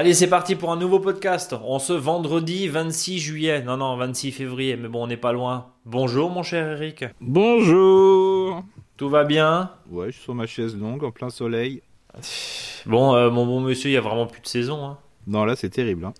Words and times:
Allez, 0.00 0.14
c'est 0.14 0.28
parti 0.28 0.56
pour 0.56 0.72
un 0.72 0.76
nouveau 0.76 0.98
podcast. 0.98 1.54
On 1.62 1.78
se 1.78 1.92
vendredi 1.92 2.68
26 2.68 3.18
juillet. 3.18 3.62
Non, 3.62 3.76
non, 3.76 3.98
26 3.98 4.32
février, 4.32 4.76
mais 4.76 4.88
bon, 4.88 5.04
on 5.04 5.06
n'est 5.06 5.18
pas 5.18 5.32
loin. 5.32 5.66
Bonjour, 5.84 6.30
mon 6.30 6.42
cher 6.42 6.68
Eric. 6.68 7.04
Bonjour. 7.20 8.62
Tout 8.96 9.10
va 9.10 9.24
bien? 9.24 9.72
Ouais, 9.90 10.06
je 10.06 10.12
suis 10.12 10.22
sur 10.22 10.34
ma 10.34 10.46
chaise 10.46 10.74
longue 10.74 11.04
en 11.04 11.10
plein 11.10 11.28
soleil. 11.28 11.82
Bon, 12.86 13.14
euh, 13.14 13.30
mon 13.30 13.44
bon 13.44 13.60
monsieur, 13.60 13.90
il 13.90 13.92
y 13.92 13.98
a 13.98 14.00
vraiment 14.00 14.26
plus 14.26 14.40
de 14.40 14.46
saison. 14.46 14.86
Hein. 14.86 14.98
Non, 15.26 15.44
là, 15.44 15.54
c'est 15.54 15.68
terrible. 15.68 16.06
Hein. 16.06 16.14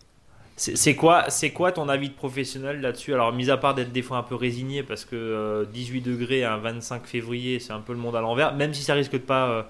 C'est 0.62 0.94
quoi, 0.94 1.30
c'est 1.30 1.52
quoi 1.52 1.72
ton 1.72 1.88
avis 1.88 2.10
de 2.10 2.14
professionnel 2.14 2.82
là-dessus? 2.82 3.14
Alors, 3.14 3.32
mis 3.32 3.48
à 3.48 3.56
part 3.56 3.74
d'être 3.74 3.92
des 3.92 4.02
fois 4.02 4.18
un 4.18 4.22
peu 4.22 4.34
résigné 4.34 4.82
parce 4.82 5.06
que 5.06 5.66
18 5.72 6.06
euh, 6.06 6.10
degrés 6.10 6.44
à 6.44 6.58
25 6.58 7.06
février, 7.06 7.58
c'est 7.60 7.72
un 7.72 7.80
peu 7.80 7.94
le 7.94 7.98
monde 7.98 8.14
à 8.14 8.20
l'envers, 8.20 8.54
même 8.54 8.74
si 8.74 8.82
ça 8.82 8.92
risque 8.92 9.12
de 9.12 9.18
pas. 9.18 9.48
Euh, 9.48 9.62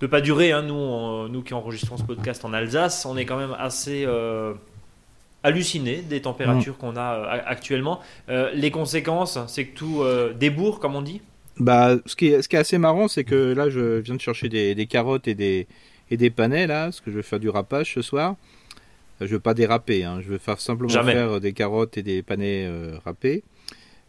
de 0.00 0.06
pas 0.08 0.20
durer. 0.20 0.50
Hein. 0.50 0.62
Nous, 0.62 1.28
nous 1.28 1.42
qui 1.42 1.54
enregistrons 1.54 1.96
ce 1.96 2.02
podcast 2.02 2.44
en 2.44 2.52
Alsace, 2.52 3.06
on 3.06 3.16
est 3.16 3.26
quand 3.26 3.36
même 3.36 3.54
assez 3.56 4.04
euh, 4.04 4.52
halluciné 5.44 5.98
des 5.98 6.20
températures 6.20 6.74
mm. 6.74 6.78
qu'on 6.78 6.96
a 6.96 7.14
euh, 7.14 7.40
actuellement. 7.46 8.00
Les 8.28 8.70
conséquences, 8.70 9.38
c'est 9.46 9.66
que 9.66 9.76
tout 9.76 10.02
débourre, 10.38 10.80
comme 10.80 10.96
on 10.96 11.02
dit? 11.02 11.20
Bah, 11.58 11.96
ce 12.06 12.16
qui 12.16 12.26
est, 12.26 12.42
ce 12.42 12.48
qui 12.48 12.56
est 12.56 12.58
assez 12.58 12.78
marrant, 12.78 13.06
c'est 13.06 13.24
que 13.24 13.52
là, 13.52 13.70
je 13.70 13.98
viens 13.98 14.16
de 14.16 14.20
chercher 14.20 14.48
des, 14.48 14.86
carottes 14.86 15.28
et 15.28 15.34
des, 15.34 15.68
et 16.10 16.16
des 16.16 16.30
panais, 16.30 16.66
là, 16.66 16.86
parce 16.86 17.00
que 17.00 17.10
je 17.10 17.16
vais 17.16 17.22
faire 17.22 17.40
du 17.40 17.48
râpage 17.48 17.94
ce 17.94 18.02
soir. 18.02 18.34
Je 19.20 19.26
veux 19.26 19.40
pas 19.40 19.54
déraper, 19.54 20.04
hein. 20.04 20.20
je 20.20 20.28
veux 20.28 20.38
faire 20.38 20.60
simplement 20.60 20.90
faire 20.90 21.40
des 21.40 21.52
carottes 21.52 21.96
et 21.96 22.02
des 22.02 22.22
panais 22.22 22.68
râpés. 23.04 23.44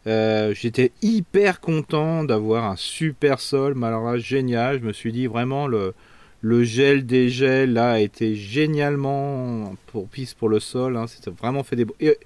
Euh, 0.07 0.53
j'étais 0.53 0.91
hyper 1.01 1.59
content 1.59 2.23
d'avoir 2.23 2.65
un 2.65 2.75
super 2.75 3.39
sol, 3.39 3.73
mais 3.75 3.87
alors 3.87 4.03
là, 4.03 4.17
génial. 4.17 4.79
Je 4.79 4.85
me 4.85 4.93
suis 4.93 5.11
dit 5.11 5.25
vraiment 5.25 5.67
le, 5.67 5.93
le 6.41 6.63
gel 6.63 7.05
des 7.05 7.29
gels 7.29 7.73
là 7.73 7.93
a 7.93 7.99
été 7.99 8.35
génialement 8.35 9.75
propice 9.87 10.33
pour 10.33 10.49
le 10.49 10.59
sol. 10.59 10.95
Hein. 10.95 11.07
C'était 11.07 11.31
vraiment 11.31 11.63
fait 11.63 11.75
des 11.75 11.87
et, 11.99 12.17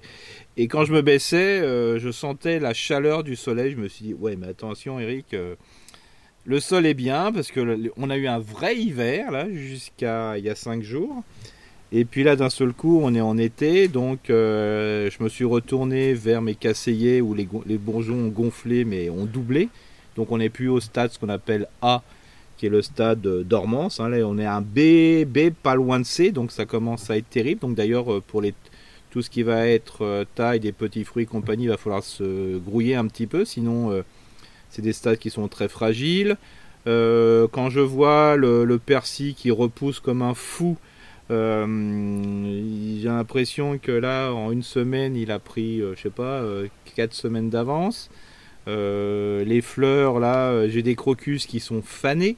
et 0.58 0.68
quand 0.68 0.84
je 0.84 0.92
me 0.92 1.00
baissais, 1.00 1.60
euh, 1.60 1.98
je 1.98 2.10
sentais 2.10 2.58
la 2.58 2.74
chaleur 2.74 3.24
du 3.24 3.34
soleil. 3.34 3.72
Je 3.72 3.76
me 3.78 3.88
suis 3.88 4.04
dit 4.04 4.14
ouais, 4.14 4.36
mais 4.36 4.48
attention, 4.48 5.00
Eric. 5.00 5.32
Euh, 5.32 5.54
le 6.44 6.58
sol 6.58 6.86
est 6.86 6.94
bien 6.94 7.32
parce 7.32 7.50
que 7.50 7.90
on 7.96 8.10
a 8.10 8.16
eu 8.16 8.26
un 8.26 8.38
vrai 8.38 8.76
hiver 8.76 9.30
là 9.30 9.46
jusqu'à 9.50 10.38
il 10.38 10.44
y 10.44 10.50
a 10.50 10.54
5 10.54 10.82
jours. 10.82 11.22
Et 11.92 12.04
puis 12.04 12.22
là, 12.22 12.36
d'un 12.36 12.50
seul 12.50 12.72
coup, 12.72 13.00
on 13.02 13.14
est 13.16 13.20
en 13.20 13.36
été, 13.36 13.88
donc 13.88 14.30
euh, 14.30 15.10
je 15.10 15.22
me 15.24 15.28
suis 15.28 15.44
retourné 15.44 16.14
vers 16.14 16.40
mes 16.40 16.54
casseillers 16.54 17.20
où 17.20 17.34
les, 17.34 17.48
les 17.66 17.78
bourgeons 17.78 18.26
ont 18.26 18.28
gonflé 18.28 18.84
mais 18.84 19.10
ont 19.10 19.24
doublé. 19.24 19.68
Donc 20.14 20.30
on 20.30 20.38
n'est 20.38 20.50
plus 20.50 20.68
au 20.68 20.78
stade 20.78 21.10
ce 21.10 21.18
qu'on 21.18 21.28
appelle 21.28 21.66
A, 21.82 22.02
qui 22.56 22.66
est 22.66 22.68
le 22.68 22.82
stade 22.82 23.22
dormance. 23.22 23.98
Hein. 23.98 24.08
Là, 24.08 24.18
on 24.24 24.38
est 24.38 24.46
un 24.46 24.60
B, 24.60 25.24
B 25.26 25.50
pas 25.50 25.74
loin 25.74 25.98
de 25.98 26.04
C, 26.04 26.30
donc 26.30 26.52
ça 26.52 26.64
commence 26.64 27.10
à 27.10 27.16
être 27.16 27.28
terrible. 27.28 27.60
Donc 27.60 27.74
d'ailleurs, 27.74 28.12
euh, 28.12 28.22
pour 28.24 28.40
tout 29.10 29.22
ce 29.22 29.28
qui 29.28 29.42
va 29.42 29.66
être 29.66 30.04
euh, 30.04 30.24
taille 30.36 30.60
des 30.60 30.70
petits 30.70 31.02
fruits 31.02 31.24
et 31.24 31.26
compagnie, 31.26 31.64
il 31.64 31.70
va 31.70 31.76
falloir 31.76 32.04
se 32.04 32.58
grouiller 32.58 32.94
un 32.94 33.08
petit 33.08 33.26
peu, 33.26 33.44
sinon 33.44 34.00
c'est 34.68 34.82
des 34.82 34.92
stades 34.92 35.18
qui 35.18 35.30
sont 35.30 35.48
très 35.48 35.68
fragiles. 35.68 36.36
quand 36.84 37.68
je 37.68 37.80
vois 37.80 38.36
le, 38.36 38.64
le 38.64 38.78
persil 38.78 39.34
qui 39.34 39.50
repousse 39.50 39.98
comme 39.98 40.22
un 40.22 40.34
fou, 40.34 40.76
j'ai 41.30 43.08
l'impression 43.08 43.78
que 43.78 43.92
là, 43.92 44.32
en 44.32 44.50
une 44.50 44.62
semaine, 44.62 45.16
il 45.16 45.30
a 45.30 45.38
pris, 45.38 45.80
euh, 45.80 45.94
je 45.96 46.02
sais 46.02 46.10
pas, 46.10 46.40
euh, 46.42 46.66
quatre 46.96 47.14
semaines 47.14 47.50
d'avance. 47.50 48.10
les 48.66 49.60
fleurs, 49.62 50.18
là, 50.20 50.68
j'ai 50.68 50.82
des 50.82 50.94
crocus 50.94 51.46
qui 51.46 51.60
sont 51.60 51.82
fanés. 51.82 52.36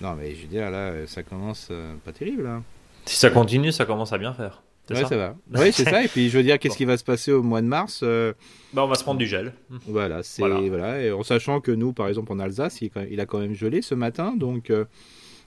Non, 0.00 0.14
mais 0.18 0.34
je 0.34 0.42
veux 0.42 0.48
dire, 0.48 0.70
là, 0.70 1.06
ça 1.06 1.22
commence 1.22 1.70
pas 2.04 2.12
terrible. 2.12 2.44
Là. 2.44 2.62
Si 3.04 3.16
ça 3.16 3.30
continue, 3.30 3.72
ça 3.72 3.84
commence 3.84 4.12
à 4.12 4.18
bien 4.18 4.32
faire. 4.32 4.62
Ouais, 4.90 5.04
ça, 5.04 5.16
va. 5.16 5.36
Oui, 5.54 5.72
c'est 5.72 5.84
ça. 5.90 6.02
Et 6.02 6.08
puis, 6.08 6.30
je 6.30 6.36
veux 6.36 6.42
dire, 6.42 6.58
qu'est-ce 6.58 6.76
qui 6.76 6.84
va 6.84 6.96
se 6.96 7.04
passer 7.04 7.30
au 7.32 7.42
mois 7.42 7.60
de 7.60 7.66
mars 7.66 8.02
bah, 8.02 8.82
On 8.82 8.88
va 8.88 8.94
se 8.94 9.04
prendre 9.04 9.18
du 9.18 9.26
gel. 9.26 9.52
Voilà, 9.86 10.22
c'est 10.22 10.42
voilà. 10.42 11.00
Et 11.00 11.12
en 11.12 11.22
sachant 11.22 11.60
que 11.60 11.70
nous, 11.70 11.92
par 11.92 12.08
exemple, 12.08 12.32
en 12.32 12.38
Alsace, 12.38 12.80
il, 12.82 13.20
a 13.20 13.26
quand 13.26 13.38
même 13.38 13.54
gelé 13.54 13.82
ce 13.82 13.94
matin, 13.94 14.34
donc 14.36 14.72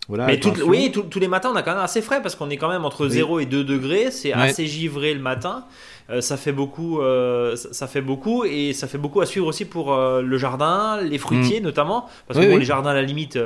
mais 0.09 0.39
oui, 0.65 0.91
tous 0.91 1.19
les 1.19 1.27
matins, 1.27 1.51
on 1.53 1.55
a 1.55 1.63
quand 1.63 1.73
même 1.73 1.83
assez 1.83 2.01
frais 2.01 2.21
parce 2.21 2.35
qu'on 2.35 2.49
est 2.49 2.57
quand 2.57 2.69
même 2.69 2.85
entre 2.85 3.07
0 3.07 3.39
et 3.39 3.45
2 3.45 3.63
degrés. 3.63 4.11
C'est 4.11 4.33
assez 4.33 4.67
givré 4.67 5.13
le 5.13 5.21
matin. 5.21 5.65
Euh, 6.09 6.21
ça 6.21 6.35
fait 6.35 6.51
beaucoup, 6.51 6.99
euh, 6.99 7.55
ça, 7.55 7.87
fait 7.87 8.01
beaucoup 8.01 8.43
et 8.43 8.73
ça 8.73 8.87
fait 8.87 8.97
beaucoup 8.97 9.21
à 9.21 9.25
suivre 9.25 9.47
aussi 9.47 9.63
pour 9.63 9.93
euh, 9.93 10.21
le 10.21 10.37
jardin, 10.37 10.99
les 11.01 11.17
fruitiers 11.17 11.61
mm. 11.61 11.63
notamment, 11.63 12.09
parce 12.27 12.39
que 12.39 12.45
les 12.45 12.65
jardins 12.65 12.89
à 12.89 12.93
la 12.93 13.01
limite, 13.01 13.39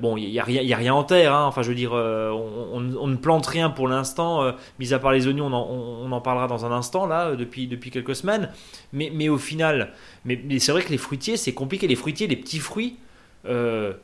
bon, 0.00 0.16
il 0.18 0.28
y 0.28 0.38
a 0.38 0.44
rien, 0.44 0.92
a 0.92 0.94
en 0.94 1.04
terre. 1.04 1.34
Hein. 1.34 1.46
enfin, 1.46 1.62
je 1.62 1.68
veux 1.70 1.74
dire, 1.74 1.92
on, 1.92 2.80
ne 2.80 3.16
plante 3.16 3.46
rien 3.46 3.70
pour 3.70 3.88
l'instant, 3.88 4.52
mis 4.78 4.92
à 4.92 4.98
part 4.98 5.12
les 5.12 5.26
oignons, 5.26 5.46
on 5.46 6.12
en, 6.12 6.20
parlera 6.20 6.46
dans 6.46 6.66
un 6.66 6.72
instant 6.72 7.06
là, 7.06 7.34
depuis 7.34 7.66
depuis 7.66 7.90
quelques 7.90 8.16
semaines. 8.16 8.50
Mais 8.92 9.10
mais 9.14 9.28
au 9.28 9.38
final, 9.38 9.92
mais, 10.24 10.40
mais 10.44 10.58
c'est 10.58 10.72
vrai 10.72 10.82
que 10.82 10.90
les 10.90 10.98
fruitiers, 10.98 11.36
c'est 11.36 11.54
compliqué. 11.54 11.86
Les 11.86 11.96
fruitiers, 11.96 12.26
les 12.26 12.36
petits 12.36 12.58
fruits, 12.58 12.98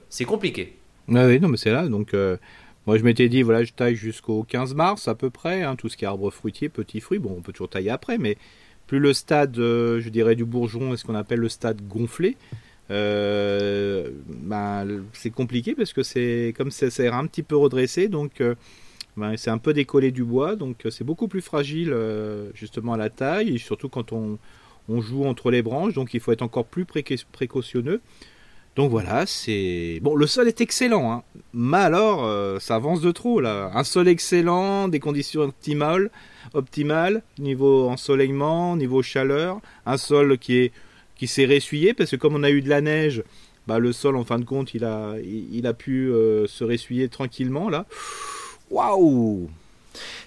c'est 0.08 0.24
compliqué. 0.24 0.78
Ah 1.12 1.26
oui, 1.26 1.38
non, 1.40 1.48
mais 1.48 1.56
c'est 1.56 1.70
là. 1.72 1.86
Donc, 1.88 2.14
euh, 2.14 2.36
moi, 2.86 2.96
je 2.98 3.04
m'étais 3.04 3.28
dit, 3.28 3.42
voilà, 3.42 3.64
je 3.64 3.72
taille 3.72 3.96
jusqu'au 3.96 4.42
15 4.42 4.74
mars 4.74 5.08
à 5.08 5.14
peu 5.14 5.30
près, 5.30 5.62
hein, 5.62 5.76
tout 5.76 5.88
ce 5.88 5.96
qui 5.96 6.04
est 6.04 6.08
arbre 6.08 6.30
fruitier, 6.30 6.68
petits 6.68 7.00
fruits. 7.00 7.18
Bon, 7.18 7.34
on 7.36 7.42
peut 7.42 7.52
toujours 7.52 7.68
tailler 7.68 7.90
après, 7.90 8.18
mais 8.18 8.36
plus 8.86 8.98
le 8.98 9.12
stade, 9.12 9.58
euh, 9.58 10.00
je 10.00 10.08
dirais, 10.08 10.34
du 10.34 10.44
bourgeon 10.44 10.94
est 10.94 10.96
ce 10.96 11.04
qu'on 11.04 11.14
appelle 11.14 11.40
le 11.40 11.48
stade 11.48 11.86
gonflé, 11.88 12.36
euh, 12.90 14.10
ben, 14.28 15.04
c'est 15.14 15.30
compliqué 15.30 15.74
parce 15.74 15.94
que 15.94 16.02
c'est 16.02 16.52
comme 16.56 16.70
ça 16.70 16.90
s'est 16.90 17.08
un 17.08 17.26
petit 17.26 17.42
peu 17.42 17.56
redressé, 17.56 18.08
donc 18.08 18.42
ben, 19.16 19.36
c'est 19.38 19.48
un 19.48 19.56
peu 19.56 19.72
décollé 19.72 20.10
du 20.10 20.22
bois, 20.22 20.54
donc 20.54 20.86
c'est 20.90 21.04
beaucoup 21.04 21.28
plus 21.28 21.40
fragile 21.40 21.96
justement 22.52 22.92
à 22.92 22.98
la 22.98 23.08
taille, 23.08 23.58
surtout 23.58 23.88
quand 23.88 24.12
on, 24.12 24.38
on, 24.90 25.00
joue 25.00 25.24
entre 25.24 25.50
les 25.50 25.62
branches, 25.62 25.94
donc 25.94 26.12
il 26.12 26.20
faut 26.20 26.32
être 26.32 26.42
encore 26.42 26.66
plus 26.66 26.84
précautionneux. 26.84 28.02
Donc 28.76 28.90
voilà, 28.90 29.24
c'est 29.26 30.00
bon. 30.02 30.16
Le 30.16 30.26
sol 30.26 30.48
est 30.48 30.60
excellent, 30.60 31.12
hein. 31.12 31.22
mais 31.52 31.78
alors 31.78 32.24
euh, 32.24 32.58
ça 32.58 32.74
avance 32.74 33.00
de 33.00 33.12
trop 33.12 33.40
là. 33.40 33.70
Un 33.72 33.84
sol 33.84 34.08
excellent, 34.08 34.88
des 34.88 34.98
conditions 34.98 35.42
optimales, 35.42 36.10
optimales 36.54 37.22
niveau 37.38 37.88
ensoleillement, 37.88 38.76
niveau 38.76 39.00
chaleur, 39.02 39.60
un 39.86 39.96
sol 39.96 40.38
qui 40.38 40.56
est 40.56 40.72
qui 41.14 41.28
s'est 41.28 41.46
ressuyé 41.46 41.94
parce 41.94 42.10
que 42.10 42.16
comme 42.16 42.34
on 42.34 42.42
a 42.42 42.50
eu 42.50 42.62
de 42.62 42.68
la 42.68 42.80
neige, 42.80 43.22
bah 43.68 43.78
le 43.78 43.92
sol 43.92 44.16
en 44.16 44.24
fin 44.24 44.40
de 44.40 44.44
compte 44.44 44.74
il 44.74 44.84
a 44.84 45.14
il, 45.22 45.68
a 45.68 45.74
pu 45.74 46.10
euh, 46.10 46.48
se 46.48 46.64
ressuyer 46.64 47.08
tranquillement 47.08 47.68
là. 47.68 47.86
Waouh 48.70 49.48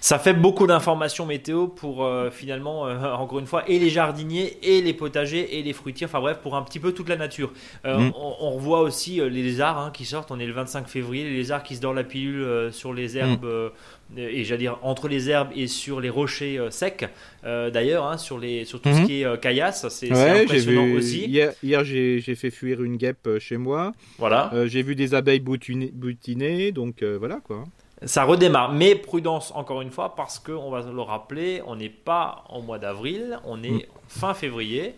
ça 0.00 0.18
fait 0.18 0.34
beaucoup 0.34 0.66
d'informations 0.66 1.26
météo 1.26 1.66
pour 1.66 2.04
euh, 2.04 2.30
finalement, 2.30 2.86
euh, 2.86 3.12
encore 3.12 3.38
une 3.38 3.46
fois, 3.46 3.68
et 3.68 3.78
les 3.78 3.90
jardiniers, 3.90 4.58
et 4.62 4.80
les 4.80 4.94
potagers, 4.94 5.58
et 5.58 5.62
les 5.62 5.72
fruitiers, 5.72 6.06
enfin 6.06 6.20
bref, 6.20 6.38
pour 6.42 6.56
un 6.56 6.62
petit 6.62 6.80
peu 6.80 6.92
toute 6.92 7.08
la 7.08 7.16
nature. 7.16 7.52
Euh, 7.84 7.98
mm. 7.98 8.12
on, 8.16 8.50
revoit 8.58 8.80
aussi 8.80 9.16
les 9.16 9.42
lézards 9.42 9.78
hein, 9.78 9.90
qui 9.92 10.04
sortent, 10.04 10.30
on 10.30 10.38
est 10.38 10.46
le 10.46 10.52
25 10.52 10.88
février, 10.88 11.24
les 11.24 11.36
lézards 11.36 11.62
qui 11.62 11.76
se 11.76 11.80
dorent 11.80 11.94
la 11.94 12.04
pilule 12.04 12.72
sur 12.72 12.92
les 12.92 13.14
mm. 13.14 13.18
herbes, 13.18 13.72
et 14.16 14.42
j'allais 14.44 14.58
dire 14.58 14.78
entre 14.82 15.06
les 15.06 15.28
herbes 15.28 15.50
et 15.54 15.66
sur 15.66 16.00
les 16.00 16.08
rochers 16.08 16.58
secs, 16.70 17.08
d'ailleurs, 17.44 18.06
hein, 18.06 18.16
sur, 18.16 18.38
les, 18.38 18.64
sur 18.64 18.80
tout 18.80 18.88
ce 18.88 19.00
mm-hmm. 19.00 19.06
qui 19.06 19.22
est 19.22 19.40
caillasse, 19.40 19.86
c'est 19.90 20.10
impressionnant 20.10 20.90
aussi. 20.96 21.26
Hier, 21.26 21.52
hier 21.62 21.84
j'ai 21.84 22.34
fait 22.34 22.50
fuir 22.50 22.82
une 22.82 22.96
guêpe 22.96 23.28
chez 23.38 23.58
moi. 23.58 23.92
Voilà. 24.18 24.50
j'ai 24.66 24.82
vu 24.82 24.94
des 24.94 25.14
abeilles 25.14 25.40
butinées, 25.40 26.72
donc 26.72 27.02
voilà 27.02 27.40
quoi 27.44 27.64
ça 28.04 28.24
redémarre. 28.24 28.72
Mais 28.72 28.94
prudence, 28.94 29.52
encore 29.54 29.82
une 29.82 29.90
fois, 29.90 30.14
parce 30.14 30.38
qu'on 30.38 30.70
va 30.70 30.82
le 30.82 31.00
rappeler, 31.00 31.62
on 31.66 31.76
n'est 31.76 31.88
pas 31.88 32.44
en 32.48 32.60
mois 32.60 32.78
d'avril, 32.78 33.38
on 33.44 33.62
est 33.62 33.70
mm. 33.70 33.82
fin 34.08 34.34
février. 34.34 34.94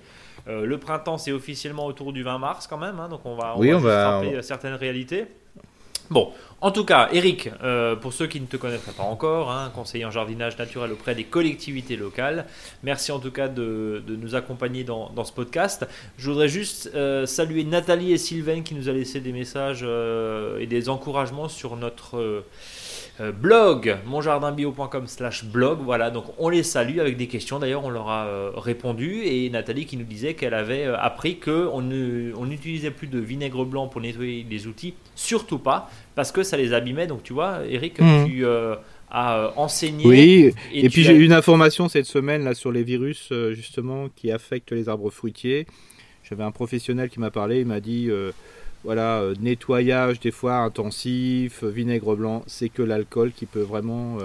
Euh, 0.49 0.65
le 0.65 0.79
printemps, 0.79 1.19
c'est 1.19 1.33
officiellement 1.33 1.87
autour 1.87 2.13
du 2.13 2.23
20 2.23 2.39
mars 2.39 2.67
quand 2.67 2.79
même, 2.79 2.99
hein, 2.99 3.09
donc 3.09 3.21
on 3.25 3.35
va, 3.35 3.55
on 3.57 3.79
va, 3.79 4.43
certaines 4.43 4.75
réalités. 4.75 5.27
Bon, 6.11 6.33
en 6.61 6.73
tout 6.73 6.85
cas, 6.85 7.09
Eric, 7.13 7.51
euh, 7.63 7.95
pour 7.95 8.13
ceux 8.13 8.27
qui 8.27 8.41
ne 8.41 8.47
te 8.47 8.57
connaîtraient 8.57 8.91
pas 8.91 9.05
encore, 9.05 9.53
hein, 9.53 9.71
conseiller 9.73 10.05
en 10.05 10.11
jardinage 10.11 10.59
naturel 10.59 10.91
auprès 10.91 11.15
des 11.15 11.23
collectivités 11.23 11.95
locales, 11.95 12.47
merci 12.83 13.13
en 13.13 13.21
tout 13.21 13.31
cas 13.31 13.47
de, 13.47 14.03
nous 14.09 14.35
accompagner 14.35 14.83
dans, 14.83 15.25
ce 15.25 15.33
podcast. 15.33 15.87
Je 16.19 16.29
voudrais 16.29 16.49
juste 16.49 16.91
euh, 16.97 17.27
saluer 17.27 17.63
Nathalie 17.63 18.13
et 18.13 18.19
Sylvain 18.19 18.63
qui 18.63 18.75
nous 18.75 18.89
a 18.89 18.93
laissé 18.93 19.21
des 19.21 19.33
messages 19.33 19.85
et 19.85 20.67
des 20.67 20.89
encouragements 20.89 21.49
sur 21.49 21.77
notre 21.77 22.43
euh, 23.21 23.33
blog, 23.33 23.99
monjardinbio.com 24.07 25.07
slash 25.07 25.45
blog. 25.45 25.81
Voilà, 25.83 26.11
donc 26.11 26.25
on 26.39 26.49
les 26.49 26.63
salue 26.63 27.01
avec 27.01 27.19
des 27.19 27.27
questions. 27.27 27.59
D'ailleurs, 27.59 27.85
on 27.85 27.91
leur 27.91 28.09
a 28.09 28.27
euh, 28.27 28.51
répondu. 28.57 29.23
Et 29.25 29.51
Nathalie 29.51 29.85
qui 29.85 29.99
nous 29.99 30.05
disait 30.05 30.35
qu'elle 30.35 30.55
avait 30.55 30.87
euh, 30.87 30.97
appris 30.99 31.39
qu'on 31.39 31.83
n'utilisait 31.83 32.91
plus 32.91 33.09
de 33.09 33.19
vinaigre 33.19 33.67
blanc 33.67 33.89
pour 33.89 34.01
nettoyer 34.01 34.47
les 34.49 34.67
outils. 34.67 34.95
Surtout 35.15 35.59
pas, 35.59 35.91
parce 36.15 36.33
que 36.33 36.43
ça 36.43 36.57
les 36.57 36.73
abîmait. 36.73 37.07
Donc 37.07 37.23
tu 37.23 37.33
vois, 37.33 37.61
Eric, 37.69 38.01
mhm. 38.01 38.27
tu 38.27 38.45
à 39.13 39.53
enseigner. 39.57 40.07
Oui, 40.07 40.55
et, 40.73 40.89
puis 40.89 41.03
j'ai 41.03 41.15
eu 41.15 41.25
une 41.25 41.33
information 41.33 41.89
cette 41.89 42.07
semaine 42.07 42.45
là 42.45 42.55
sur 42.55 42.71
les 42.71 42.85
virus 42.85 43.33
justement 43.51 44.09
qui 44.15 44.31
affectent 44.31 44.73
les 44.73 44.89
arbres 44.89 45.11
fruitiers. 45.11 45.67
J'avais 46.23 46.45
un 46.45 46.53
professionnel 46.53 47.11
qui 47.11 47.19
m'a 47.19 47.33
parlé, 47.33 47.61
il 47.61 47.67
m'a 47.67 47.81
dit 47.81 48.09
voilà, 48.85 49.25
nettoyage 49.41 50.21
des 50.21 50.31
fois 50.31 50.59
intensif, 50.59 51.65
vinaigre 51.65 52.15
blanc, 52.15 52.45
c'est 52.47 52.69
que 52.69 52.83
l'alcool 52.83 53.33
qui 53.33 53.47
peut 53.47 53.63
vraiment 53.63 54.19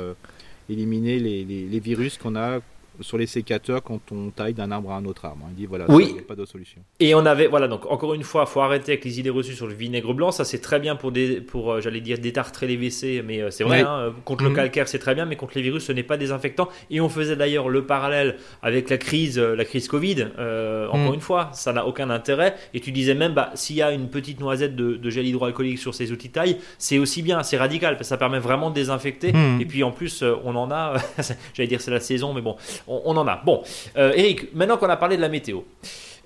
éliminer 0.69 1.17
les 1.17 1.79
virus 1.79 2.19
qu'on 2.19 2.35
a 2.35 2.59
sur 3.01 3.17
les 3.17 3.27
sécateurs 3.27 3.83
quand 3.83 3.99
on 4.11 4.29
taille 4.29 4.53
d'un 4.53 4.71
arbre 4.71 4.91
à 4.91 4.97
un 4.97 5.05
autre 5.05 5.25
arbre. 5.25 5.45
Il 5.51 5.55
dit 5.55 5.65
voilà, 5.65 5.85
oui. 5.89 6.07
il 6.09 6.13
n'y 6.13 6.19
a 6.19 6.23
pas 6.23 6.35
d'autre 6.35 6.51
solution. 6.51 6.81
Et 6.99 7.15
on 7.15 7.25
avait, 7.25 7.47
voilà, 7.47 7.67
donc 7.67 7.85
encore 7.87 8.13
une 8.13 8.23
fois, 8.23 8.45
il 8.47 8.51
faut 8.51 8.61
arrêter 8.61 8.93
avec 8.93 9.05
les 9.05 9.19
idées 9.19 9.29
reçues 9.29 9.53
sur 9.53 9.67
le 9.67 9.73
vinaigre 9.73 10.13
blanc. 10.13 10.31
Ça, 10.31 10.45
c'est 10.45 10.59
très 10.59 10.79
bien 10.79 10.95
pour, 10.95 11.11
des, 11.11 11.41
pour 11.41 11.73
euh, 11.73 11.81
j'allais 11.81 12.01
dire, 12.01 12.17
détartrer 12.17 12.67
les 12.67 12.77
WC, 12.77 13.21
mais 13.25 13.41
euh, 13.41 13.51
c'est 13.51 13.63
vrai, 13.63 13.81
hein, 13.81 14.13
contre 14.23 14.43
le 14.43 14.49
mhm. 14.49 14.55
calcaire, 14.55 14.87
c'est 14.87 14.99
très 14.99 15.15
bien, 15.15 15.25
mais 15.25 15.35
contre 15.35 15.53
les 15.55 15.61
virus, 15.61 15.85
ce 15.85 15.91
n'est 15.91 16.03
pas 16.03 16.17
désinfectant. 16.17 16.69
Et 16.89 17.01
on 17.01 17.09
faisait 17.09 17.35
d'ailleurs 17.35 17.69
le 17.69 17.85
parallèle 17.85 18.37
avec 18.61 18.89
la 18.89 18.97
crise, 18.97 19.37
euh, 19.37 19.55
la 19.55 19.65
crise 19.65 19.87
Covid. 19.87 20.23
encore 20.23 20.95
mhm. 20.95 21.13
une 21.13 21.21
fois, 21.21 21.49
ça 21.53 21.73
n'a 21.73 21.85
aucun 21.85 22.09
intérêt. 22.09 22.55
Et 22.73 22.79
tu 22.79 22.91
disais 22.91 23.15
même, 23.15 23.33
bah, 23.33 23.51
s'il 23.55 23.75
y 23.75 23.81
a 23.81 23.91
une 23.91 24.09
petite 24.09 24.39
noisette 24.39 24.75
de, 24.75 25.09
gel 25.09 25.27
hydroalcoolique 25.27 25.79
sur 25.79 25.93
ces 25.93 26.11
outils 26.11 26.29
de 26.29 26.33
taille, 26.33 26.57
c'est 26.77 26.97
aussi 26.97 27.21
bien, 27.21 27.43
c'est 27.43 27.57
radical, 27.57 27.95
parce 27.95 28.07
que 28.07 28.09
ça 28.09 28.17
permet 28.17 28.39
vraiment 28.39 28.69
de 28.69 28.75
désinfecter. 28.75 29.33
Mhm. 29.33 29.61
Et 29.61 29.65
puis 29.65 29.83
en 29.83 29.91
plus, 29.91 30.23
on 30.43 30.55
en 30.55 30.71
a, 30.71 30.95
j'allais 31.53 31.67
dire 31.67 31.81
c'est 31.81 31.91
la 31.91 31.99
saison, 31.99 32.33
mais 32.33 32.41
bon, 32.41 32.55
on, 32.87 33.01
on 33.05 33.17
en 33.17 33.27
a. 33.27 33.41
Bon, 33.45 33.63
euh, 33.97 34.13
Eric, 34.15 34.53
maintenant 34.53 34.77
qu'on 34.77 34.89
a 34.89 34.97
parlé 34.97 35.17
de 35.17 35.21
la 35.21 35.29
météo, 35.29 35.61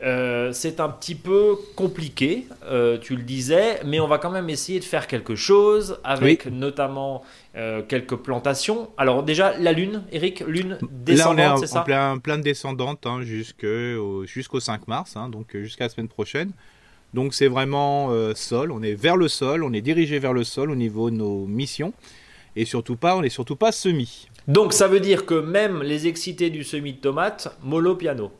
euh, 0.01 0.53
c'est 0.53 0.79
un 0.79 0.87
petit 0.89 1.15
peu 1.15 1.57
compliqué, 1.75 2.47
euh, 2.63 2.97
tu 2.97 3.15
le 3.15 3.23
disais, 3.23 3.81
mais 3.85 3.99
on 3.99 4.07
va 4.07 4.17
quand 4.17 4.29
même 4.29 4.49
essayer 4.49 4.79
de 4.79 4.85
faire 4.85 5.07
quelque 5.07 5.35
chose 5.35 5.99
avec 6.03 6.45
notamment 6.45 7.23
quelques 7.89 8.15
plantations. 8.15 8.89
Alors 8.97 9.23
déjà, 9.23 9.57
la 9.57 9.73
lune, 9.73 10.03
Eric, 10.13 10.39
lune 10.47 10.77
descendante, 10.89 11.59
c'est 11.59 11.67
ça 11.67 11.81
plein, 11.81 12.17
plein 12.17 12.37
de 12.37 12.43
descendantes 12.43 13.05
hein, 13.05 13.21
jusqu'au 13.21 14.59
5 14.59 14.87
mars, 14.87 15.17
hein, 15.17 15.27
donc 15.27 15.47
jusqu'à 15.57 15.85
la 15.85 15.89
semaine 15.89 16.07
prochaine. 16.07 16.51
Donc 17.13 17.33
c'est 17.33 17.47
vraiment 17.47 18.13
sol, 18.33 18.71
on 18.71 18.81
est 18.81 18.93
vers 18.93 19.17
le 19.17 19.27
sol, 19.27 19.65
on 19.65 19.73
est 19.73 19.81
dirigé 19.81 20.19
vers 20.19 20.31
le 20.31 20.45
sol 20.45 20.71
au 20.71 20.75
niveau 20.75 21.09
de 21.09 21.17
nos 21.17 21.45
missions. 21.45 21.91
Et 22.55 22.65
surtout 22.65 22.95
pas, 22.95 23.17
on 23.17 23.21
n'est 23.21 23.29
surtout 23.29 23.55
pas 23.55 23.71
semi. 23.71 24.27
Donc 24.49 24.73
ça 24.73 24.87
veut 24.87 24.99
dire 24.99 25.27
que 25.27 25.35
même 25.35 25.83
les 25.83 26.07
excités 26.07 26.49
du 26.49 26.63
semi 26.63 26.93
de 26.93 26.97
tomate, 26.97 27.55
mollo 27.61 27.95
piano. 27.95 28.31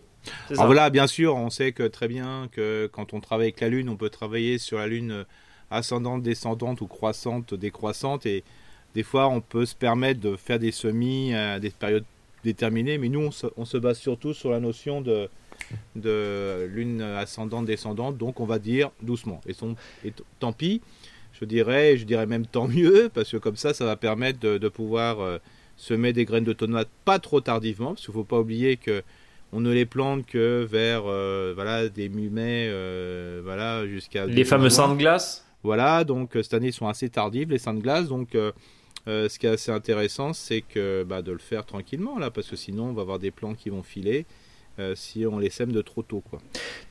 Alors 0.50 0.66
voilà, 0.66 0.90
bien 0.90 1.06
sûr, 1.06 1.36
on 1.36 1.52
sait 1.52 1.72
que 1.72 1.84
très 1.84 2.08
bien 2.08 2.50
que 2.52 2.90
quand 2.92 3.14
on 3.14 3.20
travaille 3.20 3.46
avec 3.46 3.62
la 3.62 3.70
Lune, 3.70 3.90
on 3.90 3.96
peut 3.96 4.10
travailler 4.10 4.58
sur 4.58 4.80
la 4.80 4.88
Lune 4.88 5.24
ascendante, 5.70 6.24
descendante 6.24 6.82
ou 6.82 6.88
croissante, 6.88 7.54
décroissante. 7.54 8.26
Et 8.26 8.44
des 8.96 9.04
fois, 9.04 9.28
on 9.28 9.40
peut 9.40 9.68
se 9.68 9.76
permettre 9.76 10.20
de 10.20 10.36
faire 10.36 10.58
des 10.58 10.72
semis 10.72 11.36
à 11.36 11.60
des 11.60 11.70
périodes 11.70 12.06
déterminées. 12.44 12.98
Mais 12.98 13.10
nous, 13.10 13.30
on 13.56 13.66
se, 13.66 13.78
base 13.78 14.00
surtout 14.00 14.34
sur 14.34 14.50
la 14.50 14.60
notion 14.60 15.02
de, 15.02 15.30
de 15.96 16.68
Lune 16.74 17.04
ascendante, 17.04 17.68
descendante. 17.68 18.18
Donc 18.18 18.40
on 18.40 18.46
va 18.46 18.58
dire 18.58 18.90
doucement. 19.04 19.42
Et, 19.46 19.54
et 20.08 20.14
tant 20.40 20.54
pis, 20.54 20.82
je 21.40 21.46
dirais, 21.46 21.98
je 21.98 22.06
dirais 22.06 22.26
même 22.26 22.48
tant 22.48 22.68
mieux, 22.68 23.12
parce 23.14 23.30
que 23.30 23.38
comme 23.38 23.58
ça, 23.58 23.76
ça 23.76 23.86
va 23.86 23.96
permettre 23.96 24.40
de, 24.40 24.70
pouvoir... 24.70 25.20
Euh, 25.20 25.38
semer 25.80 26.12
des 26.12 26.26
graines 26.26 26.44
de 26.44 26.54
tomates 26.54 26.90
pas 27.06 27.20
trop 27.20 27.40
tardivement, 27.40 27.94
parce 27.94 28.02
qu'il 28.02 28.12
ne 28.12 28.20
faut 28.20 28.24
pas 28.26 28.40
oublier 28.40 28.78
que 28.78 29.02
on 29.52 29.62
ne 29.62 29.72
les 29.72 29.86
plante 29.86 30.28
que 30.28 30.68
vers 30.70 31.04
euh, 31.08 31.54
voilà 31.56 31.90
des 31.90 32.08
mi-mai 32.08 32.68
euh, 32.70 33.42
voilà 33.44 33.88
jusqu'à 33.88 34.28
les 34.28 34.44
fameux 34.44 34.70
seins 34.70 34.94
de 34.94 35.00
glace. 35.00 35.46
Voilà, 35.64 36.04
donc 36.04 36.36
euh, 36.36 36.44
cette 36.44 36.54
année 36.54 36.68
ils 36.68 36.74
sont 36.74 36.88
assez 36.88 37.10
tardives 37.10 37.50
les 37.50 37.58
seins 37.58 37.74
de 37.74 37.82
glace, 37.82 38.08
donc 38.08 38.38
ce 39.08 39.40
qui 39.40 39.48
est 39.48 39.50
assez 39.50 39.72
intéressant, 39.72 40.34
c'est 40.34 40.62
que 40.62 41.04
bah, 41.04 41.24
de 41.24 41.32
le 41.32 41.40
faire 41.40 41.66
tranquillement 41.66 42.20
là, 42.20 42.30
parce 42.30 42.48
que 42.48 42.56
sinon 42.56 42.90
on 42.90 42.94
va 42.94 43.02
avoir 43.02 43.18
des 43.18 43.32
plantes 43.32 43.58
qui 43.58 43.70
vont 43.70 43.82
filer. 43.82 44.26
si 44.94 45.26
on 45.26 45.40
les 45.40 45.50
sème 45.50 45.72
de 45.72 45.82
trop 45.82 46.04
tôt. 46.04 46.22
Quoi. 46.30 46.40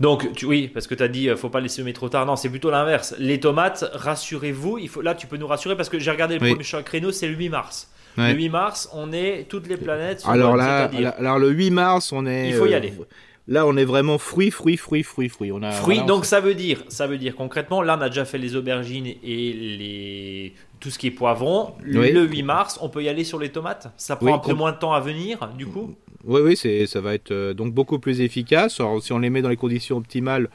Donc, 0.00 0.32
tu, 0.32 0.44
oui, 0.44 0.69
parce 0.69 0.87
que 0.87 0.94
tu 0.94 1.02
as 1.02 1.08
dit, 1.08 1.29
faut 1.37 1.49
pas 1.49 1.61
les 1.61 1.70
semer 1.70 1.93
trop 1.93 2.08
tard. 2.08 2.26
Non, 2.26 2.37
c'est 2.37 2.50
plutôt 2.50 2.70
l'inverse. 2.70 3.14
Les 3.19 3.40
tomates, 3.40 3.85
rassurez-vous, 3.94 4.76
il 4.79 4.88
faut, 4.88 5.00
là, 5.00 5.14
tu 5.14 5.26
peux 5.26 5.38
nous 5.38 5.46
rassurer 5.46 5.75
parce 5.75 5.88
que 5.88 5.99
j'ai 5.99 6.11
regardé 6.11 6.38
le 6.38 6.40
premier 6.40 6.82
créneau, 6.85 7.12
c'est 7.12 7.29
le 7.29 7.35
8 7.35 7.49
mars. 7.49 7.88
Le 8.18 8.34
8 8.34 8.48
mars, 8.48 8.88
on 8.92 9.12
est 9.12 9.46
toutes 9.48 9.68
les 9.68 9.76
planètes. 9.76 10.22
alors 10.26 10.56
là, 10.56 10.90
alors 11.18 11.38
le 11.38 11.50
8 11.50 11.70
mars, 11.70 12.12
on 12.12 12.26
est. 12.26 12.50
Il 12.50 12.54
faut 12.54 12.66
y 12.66 12.74
aller. 12.74 12.92
Euh, 12.98 13.04
là, 13.46 13.66
on 13.66 13.76
est 13.76 13.84
vraiment 13.84 14.18
fruits, 14.18 14.50
fruits, 14.50 14.76
fruits, 14.76 15.02
fruits, 15.02 15.28
fruits. 15.28 15.52
On 15.52 15.62
a, 15.62 15.70
fruits. 15.70 16.02
donc 16.04 16.24
ça 16.24 16.40
veut 16.40 16.54
dire, 16.54 16.82
ça 16.88 17.06
veut 17.06 17.18
dire 17.18 17.34
concrètement, 17.34 17.82
là, 17.82 17.96
on 17.98 18.02
a 18.02 18.08
déjà 18.08 18.24
fait 18.24 18.38
les 18.38 18.56
aubergines 18.56 19.06
et 19.06 19.52
les 19.52 20.54
tout 20.80 20.90
ce 20.90 20.98
qui 20.98 21.08
est 21.08 21.12
poivron. 21.12 21.74
Le 21.82 22.26
8 22.26 22.42
mars, 22.42 22.78
on 22.82 22.88
peut 22.88 23.02
y 23.02 23.08
aller 23.08 23.24
sur 23.24 23.38
les 23.38 23.50
tomates? 23.50 23.92
Ça 23.96 24.16
prend 24.16 24.34
un 24.34 24.38
peu 24.38 24.54
moins 24.54 24.72
de 24.72 24.78
temps 24.78 24.92
à 24.92 25.00
venir, 25.00 25.50
du 25.56 25.66
coup? 25.66 25.94
Oui, 26.24 26.40
oui, 26.42 26.56
c'est, 26.56 26.86
ça 26.86 27.00
va 27.00 27.14
être 27.14 27.30
euh, 27.30 27.54
donc 27.54 27.72
beaucoup 27.72 27.98
plus 27.98 28.20
efficace. 28.20 28.80
Alors, 28.80 29.02
si 29.02 29.12
on 29.12 29.18
les 29.18 29.30
met 29.30 29.40
dans 29.40 29.48
les 29.48 29.56
conditions 29.56 29.96
optimales, 29.96 30.48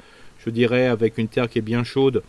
je 0.45 0.49
dirais 0.49 0.87
avec 0.87 1.17
une 1.17 1.27
terre 1.27 1.49
qui 1.49 1.59
est 1.59 1.63
bien 1.63 1.83
chaude, 1.83 2.21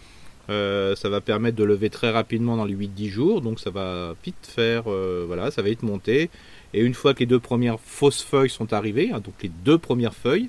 euh, 0.50 0.94
ça 0.94 1.08
va 1.08 1.20
permettre 1.20 1.56
de 1.56 1.64
lever 1.64 1.90
très 1.90 2.10
rapidement 2.10 2.56
dans 2.56 2.64
les 2.64 2.74
8-10 2.74 3.08
jours, 3.08 3.40
donc 3.40 3.60
ça 3.60 3.70
va 3.70 4.14
vite 4.24 4.36
faire, 4.42 4.84
euh, 4.88 5.24
voilà, 5.26 5.50
ça 5.50 5.62
va 5.62 5.68
vite 5.68 5.82
monter. 5.82 6.30
Et 6.74 6.80
une 6.80 6.94
fois 6.94 7.14
que 7.14 7.20
les 7.20 7.26
deux 7.26 7.40
premières 7.40 7.80
fausses 7.80 8.22
feuilles 8.22 8.50
sont 8.50 8.72
arrivées, 8.72 9.10
hein, 9.12 9.20
donc 9.20 9.34
les 9.42 9.48
deux 9.48 9.78
premières 9.78 10.14
feuilles 10.14 10.48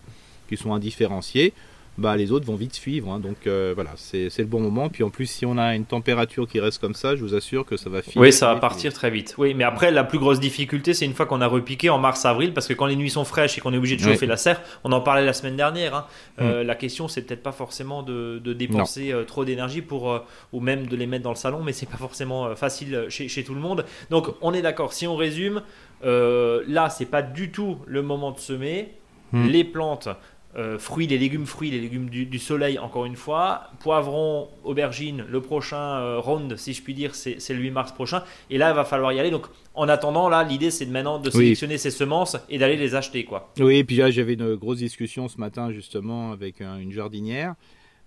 qui 0.49 0.57
sont 0.57 0.73
indifférenciées, 0.73 1.53
bah, 1.97 2.17
les 2.17 2.31
autres 2.31 2.45
vont 2.45 2.55
vite 2.55 2.73
suivre. 2.73 3.11
Hein. 3.11 3.19
donc 3.19 3.47
euh, 3.47 3.71
voilà, 3.73 3.91
c'est 3.95 4.37
le 4.37 4.45
bon 4.45 4.59
moment. 4.59 4.89
Puis 4.89 5.03
en 5.03 5.09
plus, 5.09 5.27
si 5.27 5.45
on 5.45 5.57
a 5.57 5.75
une 5.75 5.85
température 5.85 6.47
qui 6.47 6.59
reste 6.59 6.79
comme 6.79 6.93
ça, 6.93 7.15
je 7.15 7.21
vous 7.21 7.35
assure 7.35 7.65
que 7.65 7.77
ça 7.77 7.89
va 7.89 8.01
finir. 8.01 8.17
Oui, 8.21 8.33
ça 8.33 8.53
va 8.53 8.59
partir 8.59 8.93
très 8.93 9.09
vite. 9.09 9.35
Oui, 9.37 9.53
mais 9.53 9.63
après, 9.63 9.91
la 9.91 10.03
plus 10.03 10.19
grosse 10.19 10.39
difficulté, 10.39 10.93
c'est 10.93 11.05
une 11.05 11.13
fois 11.13 11.25
qu'on 11.25 11.41
a 11.41 11.47
repiqué 11.47 11.89
en 11.89 11.97
mars-avril, 11.97 12.53
parce 12.53 12.67
que 12.67 12.73
quand 12.73 12.85
les 12.85 12.95
nuits 12.95 13.09
sont 13.09 13.23
fraîches 13.23 13.57
et 13.57 13.61
qu'on 13.61 13.73
est 13.73 13.77
obligé 13.77 13.95
de 13.95 14.01
chauffer 14.01 14.25
la 14.25 14.37
serre, 14.37 14.61
on 14.83 14.91
en 14.91 15.01
parlait 15.01 15.25
la 15.25 15.33
semaine 15.33 15.55
dernière. 15.55 15.95
Hein. 15.95 16.05
Euh, 16.41 16.63
mm. 16.63 16.67
la 16.67 16.75
question, 16.75 17.07
c'est 17.07 17.21
peut-être 17.21 17.43
pas 17.43 17.53
forcément 17.53 18.03
de, 18.03 18.39
dépenser 18.53 19.11
euh, 19.11 19.23
trop 19.23 19.45
d'énergie 19.45 19.81
pour, 19.81 20.21
ou 20.51 20.59
même 20.59 20.87
de 20.87 20.95
les 20.95 21.07
mettre 21.07 21.23
dans 21.23 21.29
le 21.31 21.35
salon, 21.35 21.63
mais 21.63 21.71
c'est 21.71 21.89
pas 21.89 21.97
forcément 21.97 22.55
facile 22.55 23.05
chez, 23.09 23.27
chez, 23.27 23.43
tout 23.43 23.53
le 23.53 23.61
monde. 23.61 23.85
Donc 24.09 24.27
on 24.41 24.53
est 24.53 24.61
d'accord. 24.61 24.93
Si 24.93 25.07
on 25.07 25.15
résume, 25.15 25.61
là, 26.03 26.89
c'est 26.89 27.05
pas 27.05 27.21
du 27.21 27.51
tout 27.51 27.77
le 27.87 28.01
moment 28.01 28.31
de 28.31 28.39
semer. 28.39 28.93
Mm. 29.31 29.47
Les 29.47 29.63
plantes 29.63 30.09
euh, 30.57 30.79
fruits, 30.79 31.07
les 31.07 31.17
légumes 31.17 31.45
fruits, 31.45 31.71
les 31.71 31.81
légumes 31.81 32.09
du, 32.09 32.39
soleil, 32.39 32.79
encore 32.79 33.05
une 33.05 33.15
fois. 33.15 33.69
Poivron, 33.79 34.47
aubergine, 34.63 35.25
le 35.29 35.41
prochain 35.41 35.99
euh, 35.99 36.19
round, 36.19 36.55
si 36.57 36.73
je 36.73 36.81
puis 36.81 36.93
dire, 36.93 37.13
c'est 37.15 37.49
le 37.49 37.59
8 37.59 37.71
mars 37.71 37.91
prochain. 37.91 38.23
Et 38.49 38.57
là, 38.57 38.71
il 38.71 38.75
va 38.75 38.85
falloir 38.85 39.11
y 39.11 39.19
aller. 39.19 39.31
Donc, 39.31 39.47
en 39.73 39.89
attendant, 39.89 40.29
là, 40.29 40.43
l'idée, 40.43 40.71
c'est 40.71 40.85
de 40.85 40.91
maintenant 40.91 41.19
de 41.19 41.29
sélectionner 41.29 41.77
ces 41.77 41.91
semences 41.91 42.37
et 42.49 42.57
d'aller 42.57 42.77
les 42.77 42.95
acheter, 42.95 43.25
quoi. 43.25 43.51
Oui, 43.59 43.77
et 43.77 43.83
puis 43.83 43.97
là, 43.97 44.09
j'avais 44.11 44.33
une 44.33 44.55
grosse 44.55 44.77
discussion 44.77 45.27
ce 45.27 45.37
matin, 45.37 45.71
justement, 45.71 46.31
avec 46.31 46.61
une 46.61 46.91
jardinière. 46.91 47.55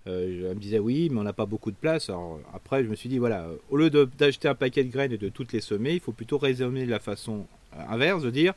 Euh, 0.07 0.49
elle 0.49 0.55
me 0.55 0.61
disait 0.61 0.79
oui, 0.79 1.09
mais 1.11 1.19
on 1.19 1.23
n'a 1.23 1.33
pas 1.33 1.45
beaucoup 1.45 1.71
de 1.71 1.75
place. 1.75 2.09
Alors 2.09 2.39
après, 2.53 2.83
je 2.83 2.89
me 2.89 2.95
suis 2.95 3.09
dit 3.09 3.17
voilà, 3.17 3.47
au 3.69 3.77
lieu 3.77 3.89
d'acheter 3.89 4.47
un 4.47 4.55
paquet 4.55 4.83
de 4.83 4.91
graines 4.91 5.11
et 5.11 5.17
de 5.17 5.29
toutes 5.29 5.51
les 5.51 5.61
semer, 5.61 5.93
il 5.93 5.99
faut 5.99 6.13
plutôt 6.13 6.37
raisonner 6.37 6.85
de 6.85 6.89
la 6.89 6.99
façon 6.99 7.45
inverse, 7.89 8.23
de 8.23 8.29
dire 8.29 8.53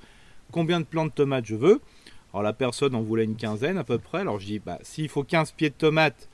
combien 0.50 0.80
de 0.80 0.84
plants 0.84 1.06
de 1.06 1.10
tomates 1.10 1.46
je 1.46 1.56
veux. 1.56 1.80
Alors 2.32 2.42
la 2.42 2.52
personne 2.52 2.94
en 2.94 3.02
voulait 3.02 3.24
une 3.24 3.36
quinzaine 3.36 3.76
à 3.76 3.84
peu 3.84 3.98
près. 3.98 4.20
Alors 4.20 4.40
je 4.40 4.46
dis, 4.46 4.58
bah, 4.58 4.78
s'il 4.82 5.08
faut 5.08 5.22
15 5.22 5.52
pieds 5.52 5.70
de 5.70 5.74
tomates, 5.74 6.28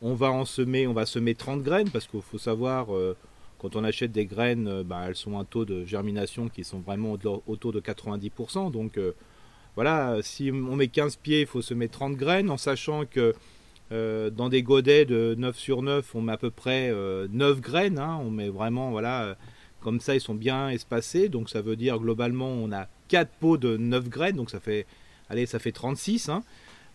on 0.00 0.14
va 0.14 0.30
en 0.30 0.44
semer, 0.44 0.86
on 0.86 0.92
va 0.94 1.06
semer 1.06 1.34
30 1.34 1.62
graines 1.62 1.90
parce 1.90 2.06
qu'il 2.06 2.22
faut 2.22 2.38
savoir, 2.38 2.94
euh, 2.94 3.16
quand 3.58 3.76
on 3.76 3.84
achète 3.84 4.12
des 4.12 4.26
graines, 4.26 4.68
euh, 4.68 4.84
bah, 4.84 5.04
elles 5.06 5.16
sont 5.16 5.38
un 5.38 5.44
taux 5.44 5.64
de 5.64 5.84
germination 5.84 6.48
qui 6.48 6.64
sont 6.64 6.80
vraiment 6.80 7.16
autour 7.46 7.72
de 7.72 7.80
90%. 7.80 8.70
Donc 8.70 8.96
euh, 8.96 9.12
voilà, 9.76 10.18
si 10.22 10.50
on 10.50 10.76
met 10.76 10.88
15 10.88 11.16
pieds, 11.16 11.42
il 11.42 11.46
faut 11.46 11.62
semer 11.62 11.88
30 11.88 12.16
graines 12.16 12.50
en 12.50 12.56
sachant 12.56 13.04
que 13.04 13.34
dans 13.90 14.48
des 14.48 14.64
godets 14.64 15.04
de 15.04 15.36
9 15.38 15.56
sur 15.56 15.82
9, 15.82 16.16
on 16.16 16.22
met 16.22 16.32
à 16.32 16.36
peu 16.36 16.50
près 16.50 16.92
9 17.30 17.60
graines. 17.60 18.00
Hein. 18.00 18.18
on 18.22 18.30
met 18.30 18.48
vraiment, 18.48 18.90
voilà, 18.90 19.36
comme 19.80 20.00
ça, 20.00 20.16
ils 20.16 20.20
sont 20.20 20.34
bien 20.34 20.68
espacés. 20.68 21.28
Donc 21.28 21.48
ça 21.48 21.60
veut 21.60 21.76
dire 21.76 22.00
globalement, 22.00 22.48
on 22.48 22.72
a 22.72 22.88
4 23.06 23.30
pots 23.38 23.56
de 23.56 23.76
9 23.76 24.08
graines. 24.08 24.34
Donc 24.34 24.50
ça 24.50 24.58
fait 24.58 24.84
allez, 25.28 25.46
ça 25.46 25.58
fait 25.58 25.72
36. 25.72 26.28
Hein. 26.28 26.42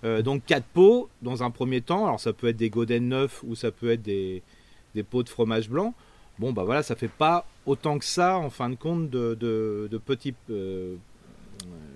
Euh, 0.06 0.22
donc 0.22 0.46
4 0.46 0.64
pots 0.66 1.10
dans 1.22 1.44
un 1.44 1.52
premier 1.52 1.82
temps. 1.82 2.06
Alors 2.06 2.20
ça 2.20 2.34
peut 2.34 2.48
être 2.48 2.58
des 2.58 2.70
godets 2.70 3.00
neufs 3.00 3.44
ou 3.44 3.56
ça 3.56 3.72
peut 3.72 3.92
être 3.92 4.02
des, 4.02 4.44
pots 5.10 5.24
de 5.24 5.30
fromage 5.30 5.70
blanc. 5.70 5.94
Bon, 6.40 6.54
bah 6.54 6.64
voilà, 6.64 6.84
ça 6.84 6.96
fait 6.96 7.10
pas 7.10 7.46
autant 7.66 8.00
que 8.00 8.06
ça 8.06 8.38
en 8.38 8.50
fin 8.50 8.70
de 8.70 8.76
compte 8.76 9.10
de, 9.10 10.02
petits, 10.06 10.36
euh, 10.50 10.96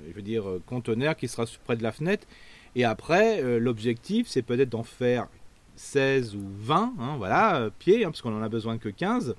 je 0.10 0.14
veux 0.14 0.22
dire, 0.22 0.44
conteneurs 0.66 1.16
qui 1.16 1.30
sera 1.30 1.46
près 1.64 1.78
de 1.78 1.84
la 1.84 1.94
fenêtre. 1.94 2.28
Et 2.76 2.84
après, 2.84 3.42
euh, 3.42 3.60
l'objectif, 3.60 4.28
c'est 4.28 4.42
peut-être 4.42 4.70
d'en 4.70 4.84
faire 4.84 5.28
16 5.78 6.36
ou 6.36 6.44
20, 6.60 6.94
hein, 7.00 7.16
voilà, 7.18 7.70
pieds, 7.80 8.04
hein, 8.04 8.10
parce 8.12 8.22
qu'on 8.22 8.38
en 8.38 8.42
a 8.42 8.50
besoin 8.50 8.78
que 8.78 8.90
15. 8.90 9.36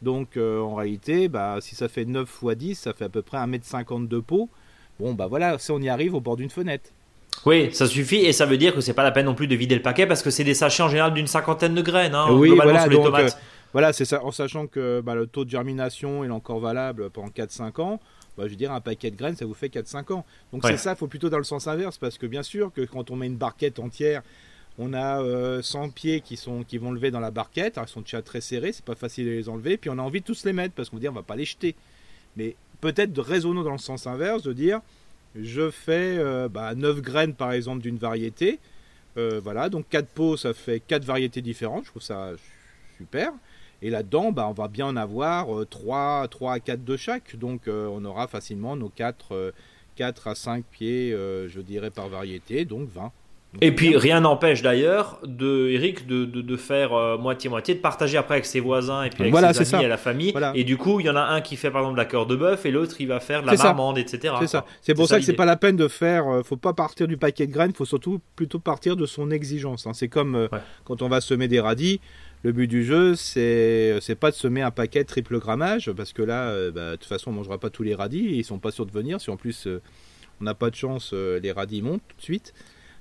Donc 0.00 0.38
en 0.38 0.74
réalité, 0.76 1.28
bah, 1.28 1.58
si 1.60 1.74
ça 1.74 1.88
fait 1.88 2.06
9 2.06 2.40
x 2.42 2.56
10, 2.56 2.74
ça 2.74 2.94
fait 2.94 3.04
à 3.04 3.08
peu 3.10 3.20
près 3.20 3.36
1m50 3.36 4.08
de 4.08 4.18
pot. 4.18 4.48
Bon, 5.00 5.14
bah 5.14 5.26
voilà, 5.26 5.58
si 5.58 5.70
on 5.70 5.80
y 5.80 5.88
arrive 5.88 6.14
au 6.14 6.20
bord 6.20 6.36
d'une 6.36 6.50
fenêtre. 6.50 6.90
Oui, 7.46 7.70
ça 7.72 7.86
suffit 7.86 8.18
et 8.18 8.34
ça 8.34 8.44
veut 8.44 8.58
dire 8.58 8.74
que 8.74 8.82
c'est 8.82 8.92
pas 8.92 9.02
la 9.02 9.12
peine 9.12 9.24
non 9.24 9.34
plus 9.34 9.46
de 9.46 9.54
vider 9.54 9.74
le 9.74 9.80
paquet 9.80 10.06
parce 10.06 10.22
que 10.22 10.28
c'est 10.28 10.44
des 10.44 10.52
sachets 10.52 10.82
en 10.82 10.90
général 10.90 11.14
d'une 11.14 11.26
cinquantaine 11.26 11.74
de 11.74 11.80
graines. 11.80 12.14
Hein, 12.14 12.26
oui, 12.32 12.50
voilà, 12.54 12.86
donc, 12.86 13.06
Voilà, 13.72 13.94
c'est 13.94 14.04
ça, 14.04 14.22
en 14.22 14.30
sachant 14.30 14.66
que 14.66 15.00
bah, 15.00 15.14
le 15.14 15.26
taux 15.26 15.46
de 15.46 15.50
germination 15.50 16.22
est 16.22 16.28
encore 16.28 16.60
valable 16.60 17.08
pendant 17.08 17.28
4-5 17.28 17.80
ans. 17.80 18.00
Bah, 18.36 18.44
je 18.44 18.50
veux 18.50 18.56
dire, 18.56 18.72
un 18.72 18.82
paquet 18.82 19.10
de 19.10 19.16
graines, 19.16 19.36
ça 19.36 19.46
vous 19.46 19.54
fait 19.54 19.68
4-5 19.68 20.12
ans. 20.12 20.26
Donc 20.52 20.66
c'est 20.66 20.76
ça, 20.76 20.92
il 20.92 20.96
faut 20.96 21.06
plutôt 21.06 21.30
dans 21.30 21.38
le 21.38 21.44
sens 21.44 21.66
inverse, 21.66 21.96
parce 21.96 22.18
que 22.18 22.26
bien 22.26 22.42
sûr 22.42 22.70
que 22.70 22.82
quand 22.82 23.10
on 23.10 23.16
met 23.16 23.26
une 23.26 23.36
barquette 23.36 23.78
entière, 23.78 24.22
on 24.78 24.92
a 24.92 25.62
100 25.62 25.84
euh, 25.84 25.88
pieds 25.94 26.20
qui, 26.20 26.36
sont, 26.36 26.62
qui 26.62 26.76
vont 26.76 26.92
lever 26.92 27.10
dans 27.10 27.20
la 27.20 27.30
barquette, 27.30 27.78
alors 27.78 27.88
ils 27.88 27.92
sont 27.92 28.00
déjà 28.02 28.20
très 28.20 28.42
serrés, 28.42 28.72
c'est 28.72 28.84
pas 28.84 28.94
facile 28.94 29.26
de 29.26 29.30
les 29.30 29.48
enlever, 29.48 29.78
puis 29.78 29.88
on 29.88 29.98
a 29.98 30.02
envie 30.02 30.20
de 30.20 30.26
tous 30.26 30.44
les 30.44 30.52
mettre, 30.52 30.74
parce 30.74 30.90
qu'on 30.90 30.98
dit 30.98 31.08
on 31.08 31.12
va 31.12 31.22
pas 31.22 31.36
les 31.36 31.46
jeter. 31.46 31.74
Mais 32.36 32.54
peut-être 32.80 33.12
de 33.12 33.20
raisonner 33.20 33.62
dans 33.62 33.72
le 33.72 33.78
sens 33.78 34.06
inverse, 34.06 34.42
de 34.42 34.52
dire 34.52 34.80
je 35.34 35.70
fais 35.70 36.16
9 36.16 36.24
euh, 36.24 36.48
bah, 36.48 36.74
graines 36.74 37.34
par 37.34 37.52
exemple 37.52 37.82
d'une 37.82 37.98
variété, 37.98 38.58
euh, 39.16 39.40
voilà, 39.42 39.68
donc 39.68 39.88
4 39.88 40.06
pots 40.08 40.36
ça 40.36 40.54
fait 40.54 40.80
4 40.80 41.04
variétés 41.04 41.42
différentes, 41.42 41.84
je 41.84 41.90
trouve 41.90 42.02
ça 42.02 42.32
super. 42.96 43.32
Et 43.82 43.88
là-dedans, 43.88 44.30
bah, 44.30 44.46
on 44.46 44.52
va 44.52 44.68
bien 44.68 44.86
en 44.86 44.96
avoir 44.96 45.46
3, 45.70 46.28
3 46.28 46.52
à 46.52 46.60
4 46.60 46.84
de 46.84 46.96
chaque. 46.98 47.36
Donc 47.36 47.62
on 47.66 48.04
aura 48.04 48.28
facilement 48.28 48.76
nos 48.76 48.90
4, 48.90 49.54
4 49.96 50.28
à 50.28 50.34
5 50.34 50.64
pieds, 50.66 51.12
je 51.12 51.60
dirais, 51.60 51.90
par 51.90 52.10
variété, 52.10 52.66
donc 52.66 52.90
20. 52.90 53.10
Et 53.60 53.72
puis 53.72 53.96
rien 53.96 54.20
n'empêche 54.20 54.62
d'ailleurs 54.62 55.18
de 55.24 55.68
Eric 55.70 56.06
de, 56.06 56.24
de, 56.24 56.56
faire 56.56 56.92
euh, 56.92 57.18
moitié-moitié, 57.18 57.74
de 57.74 57.80
partager 57.80 58.16
après 58.16 58.34
avec 58.34 58.46
ses 58.46 58.60
voisins 58.60 59.02
et 59.02 59.10
puis 59.10 59.24
avec 59.24 59.56
ses 59.56 59.74
amis 59.74 59.84
et 59.84 59.88
la 59.88 59.96
famille. 59.96 60.32
Et 60.54 60.62
du 60.62 60.76
coup, 60.76 61.00
il 61.00 61.06
y 61.06 61.10
en 61.10 61.16
a 61.16 61.22
un 61.22 61.40
qui 61.40 61.56
fait 61.56 61.70
par 61.70 61.80
exemple 61.80 61.96
de 61.96 62.02
la 62.02 62.08
cœur 62.08 62.26
de 62.26 62.36
bœuf 62.36 62.64
et 62.64 62.70
l'autre 62.70 62.96
il 63.00 63.08
va 63.08 63.18
faire 63.18 63.42
de 63.42 63.48
la 63.48 63.56
marmande, 63.56 63.98
etc. 63.98 64.34
C'est 64.40 64.46
ça. 64.46 64.64
C'est 64.82 64.94
pour 64.94 65.08
ça, 65.08 65.18
que 65.18 65.24
c'est 65.24 65.32
pas 65.32 65.44
la 65.44 65.56
peine 65.56 65.76
de 65.76 65.88
faire. 65.88 66.28
Euh, 66.28 66.42
faut 66.42 66.56
pas 66.56 66.72
partir 66.72 67.08
du 67.08 67.16
paquet 67.16 67.46
de 67.46 67.52
graines, 67.52 67.72
faut 67.74 67.84
surtout 67.84 68.20
plutôt 68.36 68.60
partir 68.60 68.96
de 68.96 69.04
son 69.04 69.30
exigence. 69.30 69.86
Hein. 69.86 69.92
C'est 69.94 70.08
comme 70.08 70.36
euh, 70.36 70.48
quand 70.84 71.02
on 71.02 71.08
va 71.08 71.20
semer 71.20 71.48
des 71.48 71.60
radis. 71.60 72.00
Le 72.42 72.52
but 72.52 72.68
du 72.68 72.84
jeu, 72.84 73.16
c'est 73.16 73.98
c'est 74.00 74.14
pas 74.14 74.30
de 74.30 74.36
semer 74.36 74.62
un 74.62 74.70
paquet 74.70 75.04
triple 75.04 75.38
grammage 75.38 75.92
parce 75.92 76.14
que 76.14 76.22
là, 76.22 76.70
bah, 76.70 76.92
de 76.92 76.96
toute 76.96 77.04
façon, 77.04 77.30
on 77.30 77.34
mangera 77.34 77.58
pas 77.58 77.68
tous 77.68 77.82
les 77.82 77.94
radis. 77.94 78.30
Ils 78.32 78.44
sont 78.44 78.58
pas 78.58 78.70
sûrs 78.70 78.86
de 78.86 78.92
venir. 78.92 79.20
Si 79.20 79.28
en 79.28 79.36
plus 79.36 79.68
on 80.40 80.44
n'a 80.44 80.54
pas 80.54 80.70
de 80.70 80.74
chance, 80.74 81.12
les 81.12 81.52
radis 81.52 81.82
montent 81.82 82.00
tout 82.08 82.16
de 82.16 82.22
suite. 82.22 82.54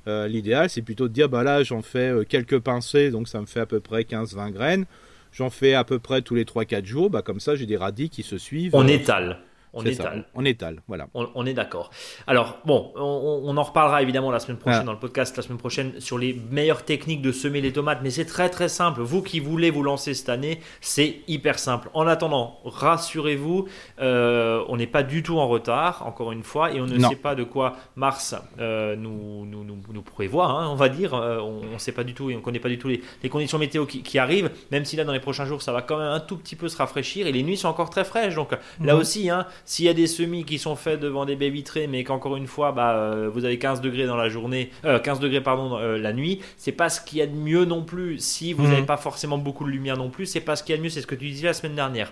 Euh, 0.08 0.28
l'idéal, 0.28 0.70
c'est 0.70 0.82
plutôt 0.82 1.08
de 1.08 1.14
dire, 1.14 1.30
bah 1.30 1.44
là, 1.44 1.64
j'en 1.64 1.82
fais 1.82 2.12
euh, 2.12 2.24
quelques 2.24 2.60
pincées, 2.60 3.12
donc 3.12 3.28
ça 3.28 3.42
me 3.42 3.46
fait 3.46 3.60
à 3.60 3.66
peu 3.66 3.80
près 3.80 4.04
15-20 4.04 4.52
graines. 4.52 4.86
J'en 5.32 5.50
fais 5.50 5.74
à 5.74 5.84
peu 5.84 6.00
près 6.00 6.22
tous 6.22 6.36
les 6.36 6.46
3-4 6.46 6.86
jours, 6.86 7.10
bah 7.10 7.22
comme 7.22 7.40
ça, 7.40 7.56
j'ai 7.56 7.66
des 7.66 7.78
radis 7.78 8.10
qui 8.10 8.24
se 8.24 8.38
suivent. 8.38 8.74
On 8.74 8.88
étale. 8.88 9.40
On 9.74 9.86
étale. 9.86 10.26
on 10.34 10.46
étale, 10.46 10.82
voilà. 10.88 11.08
On, 11.14 11.46
est 11.46 11.54
d'accord. 11.54 11.92
Alors, 12.26 12.58
bon, 12.66 12.92
on, 12.96 13.56
en 13.56 13.64
reparlera 13.64 14.02
évidemment 14.02 14.32
la 14.32 14.40
semaine 14.40 14.58
prochaine 14.58 14.86
dans 14.86 14.94
le 14.94 15.00
podcast, 15.00 15.38
la 15.38 15.44
semaine 15.44 15.60
prochaine, 15.60 16.00
sur 16.00 16.18
les 16.18 16.34
meilleures 16.34 16.84
techniques 16.84 17.22
de 17.22 17.32
semer 17.32 17.62
les 17.62 17.72
tomates, 17.72 18.00
mais 18.02 18.10
c'est 18.10 18.26
très 18.26 18.50
très 18.50 18.68
simple. 18.68 19.02
Vous 19.02 19.22
qui 19.22 19.40
voulez 19.40 19.70
vous 19.70 19.84
lancer 19.84 20.14
cette 20.14 20.30
année, 20.30 20.60
c'est 20.82 21.18
hyper 21.28 21.60
simple. 21.60 21.90
En 21.94 22.08
attendant, 22.08 22.60
rassurez-vous, 22.66 23.68
euh, 24.02 24.64
on 24.68 24.78
n'est 24.78 24.88
pas 24.88 25.04
du 25.04 25.22
tout 25.22 25.38
en 25.38 25.48
retard, 25.48 26.06
encore 26.08 26.32
une 26.32 26.44
fois, 26.44 26.72
et 26.72 26.82
on 26.82 26.88
ne 26.88 27.00
sait 27.00 27.16
pas 27.16 27.36
de 27.36 27.44
quoi 27.44 27.78
Mars 27.96 28.36
euh, 28.60 28.96
nous, 28.96 29.46
nous, 29.46 29.64
nous, 29.64 30.02
prévoit, 30.02 30.48
hein, 30.48 30.68
on 30.70 30.76
va 30.76 30.90
dire. 30.90 31.14
Euh, 31.14 31.40
on 31.40 31.74
ne 31.74 31.78
sait 31.78 31.92
pas 31.92 32.04
du 32.04 32.14
tout 32.14 32.30
et 32.30 32.36
on 32.36 32.40
ne 32.40 32.44
connaît 32.44 32.60
pas 32.60 32.70
du 32.70 32.78
tout 32.78 32.88
les, 32.88 33.30
conditions 33.30 33.60
météo 33.60 33.86
qui, 33.86 34.20
arrivent, 34.20 34.50
même 34.72 34.86
si 34.86 34.96
là, 34.96 35.04
dans 35.04 35.14
les 35.14 35.20
prochains 35.20 35.46
jours, 35.46 35.62
ça 35.62 35.72
va 35.72 35.82
quand 35.82 35.98
même 35.98 36.12
un 36.12 36.20
tout 36.20 36.38
petit 36.38 36.56
peu 36.56 36.70
se 36.70 36.78
rafraîchir 36.78 37.28
et 37.28 37.32
les 37.32 37.44
nuits 37.44 37.58
sont 37.58 37.68
encore 37.68 37.90
très 37.90 38.04
fraîches. 38.04 38.36
Donc 38.36 38.52
là 38.82 38.96
mhm. 38.96 39.00
aussi, 39.00 39.30
hein, 39.30 39.46
s'il 39.66 39.86
y 39.86 39.90
a 39.90 39.94
des 39.94 40.08
semis 40.08 40.44
qui 40.46 40.58
sont 40.58 40.76
faits 40.76 41.00
devant 41.00 41.26
des 41.26 41.36
baies 41.36 41.50
vitrées, 41.50 41.88
mais 41.88 42.04
qu'encore 42.04 42.38
une 42.38 42.48
fois, 42.48 42.72
bah, 42.72 42.96
euh, 42.96 43.30
vous 43.34 43.46
avez 43.46 43.58
15 43.58 43.82
degrés 43.82 44.06
dans 44.06 44.18
la 44.18 44.30
journée, 44.30 44.72
15 44.84 45.18
euh, 45.18 45.22
degrés 45.22 45.42
pardon 45.42 45.78
euh, 45.78 45.98
la 45.98 46.14
nuit, 46.14 46.40
c'est 46.58 46.72
pas 46.72 46.90
ce 46.90 47.02
qu'il 47.02 47.20
y 47.20 47.22
a 47.22 47.28
de 47.28 47.36
mieux 47.36 47.66
non 47.66 47.84
plus. 47.84 48.20
Si 48.20 48.54
vous 48.54 48.64
n'avez 48.64 48.82
mhm. 48.82 48.86
pas 48.86 48.98
forcément 48.98 49.38
beaucoup 49.38 49.66
de 49.66 49.70
lumière 49.70 49.98
non 49.98 50.10
plus, 50.10 50.26
c'est 50.26 50.42
pas 50.42 50.56
ce 50.56 50.64
qu'il 50.64 50.74
y 50.74 50.76
a 50.76 50.78
de 50.78 50.84
mieux. 50.84 50.90
C'est 50.90 51.02
ce 51.02 51.08
que 51.08 51.16
tu 51.16 51.26
disais 51.26 51.48
la 51.48 51.54
semaine 51.54 51.76
dernière. 51.76 52.12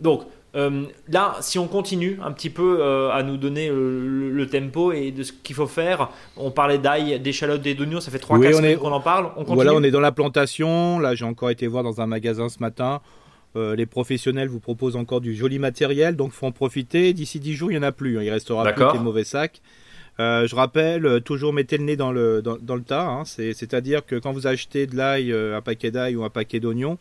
donc 0.00 0.22
là, 1.08 1.36
si 1.40 1.58
on 1.58 1.68
continue 1.68 2.18
un 2.24 2.32
petit 2.32 2.50
peu 2.50 2.82
à 3.12 3.22
nous 3.22 3.36
donner 3.36 3.68
le, 3.70 4.46
tempo 4.50 4.92
et 4.92 5.10
de 5.10 5.22
ce 5.22 5.32
qu'il 5.32 5.54
faut 5.54 5.66
faire, 5.66 6.08
on 6.36 6.50
parlait 6.50 6.78
d'ail, 6.78 7.20
d'échalotes, 7.20 7.62
des 7.62 7.74
d'oignons, 7.74 8.00
ça 8.00 8.10
fait 8.10 8.18
3-4 8.18 8.56
semaines 8.56 8.78
qu'on 8.78 8.92
en 8.92 9.00
parle. 9.00 9.30
On 9.36 9.44
voilà, 9.44 9.74
on 9.74 9.82
est 9.82 9.90
dans 9.90 10.00
la 10.00 10.12
plantation. 10.12 10.98
Là, 10.98 11.14
j'ai 11.14 11.24
encore 11.24 11.50
été 11.50 11.66
voir 11.66 11.84
dans 11.84 12.00
un 12.00 12.06
magasin 12.06 12.48
ce 12.48 12.58
matin. 12.60 13.00
Euh, 13.56 13.74
les 13.74 13.86
professionnels 13.86 14.48
vous 14.48 14.60
proposent 14.60 14.96
encore 14.96 15.20
du 15.20 15.34
joli 15.34 15.58
matériel, 15.58 16.16
donc 16.16 16.32
faut 16.32 16.46
en 16.46 16.52
profiter. 16.52 17.12
D'ici 17.12 17.40
10 17.40 17.54
jours, 17.54 17.70
il 17.70 17.74
n'y 17.74 17.78
en 17.78 17.88
a 17.88 17.92
plus. 17.92 18.18
Hein. 18.18 18.22
Il 18.22 18.30
restera 18.30 18.72
plus 18.72 18.84
que 18.84 18.98
mauvais 18.98 19.24
sacs. 19.24 19.60
Euh, 20.20 20.46
je 20.46 20.54
rappelle, 20.54 21.06
euh, 21.06 21.20
toujours 21.20 21.52
mettez 21.52 21.78
le 21.78 21.84
nez 21.84 21.96
dans 21.96 22.12
le, 22.12 22.42
dans, 22.42 22.74
le 22.74 22.82
tas. 22.82 23.06
Hein. 23.06 23.24
C'est-à-dire 23.24 24.04
que 24.04 24.16
quand 24.16 24.32
vous 24.32 24.46
achetez 24.46 24.86
de 24.86 24.96
l'ail, 24.96 25.32
un 25.32 25.62
paquet 25.62 25.90
d'ail 25.90 26.16
ou 26.16 26.24
un 26.24 26.30
paquet 26.30 26.60
d'oignons, 26.60 26.98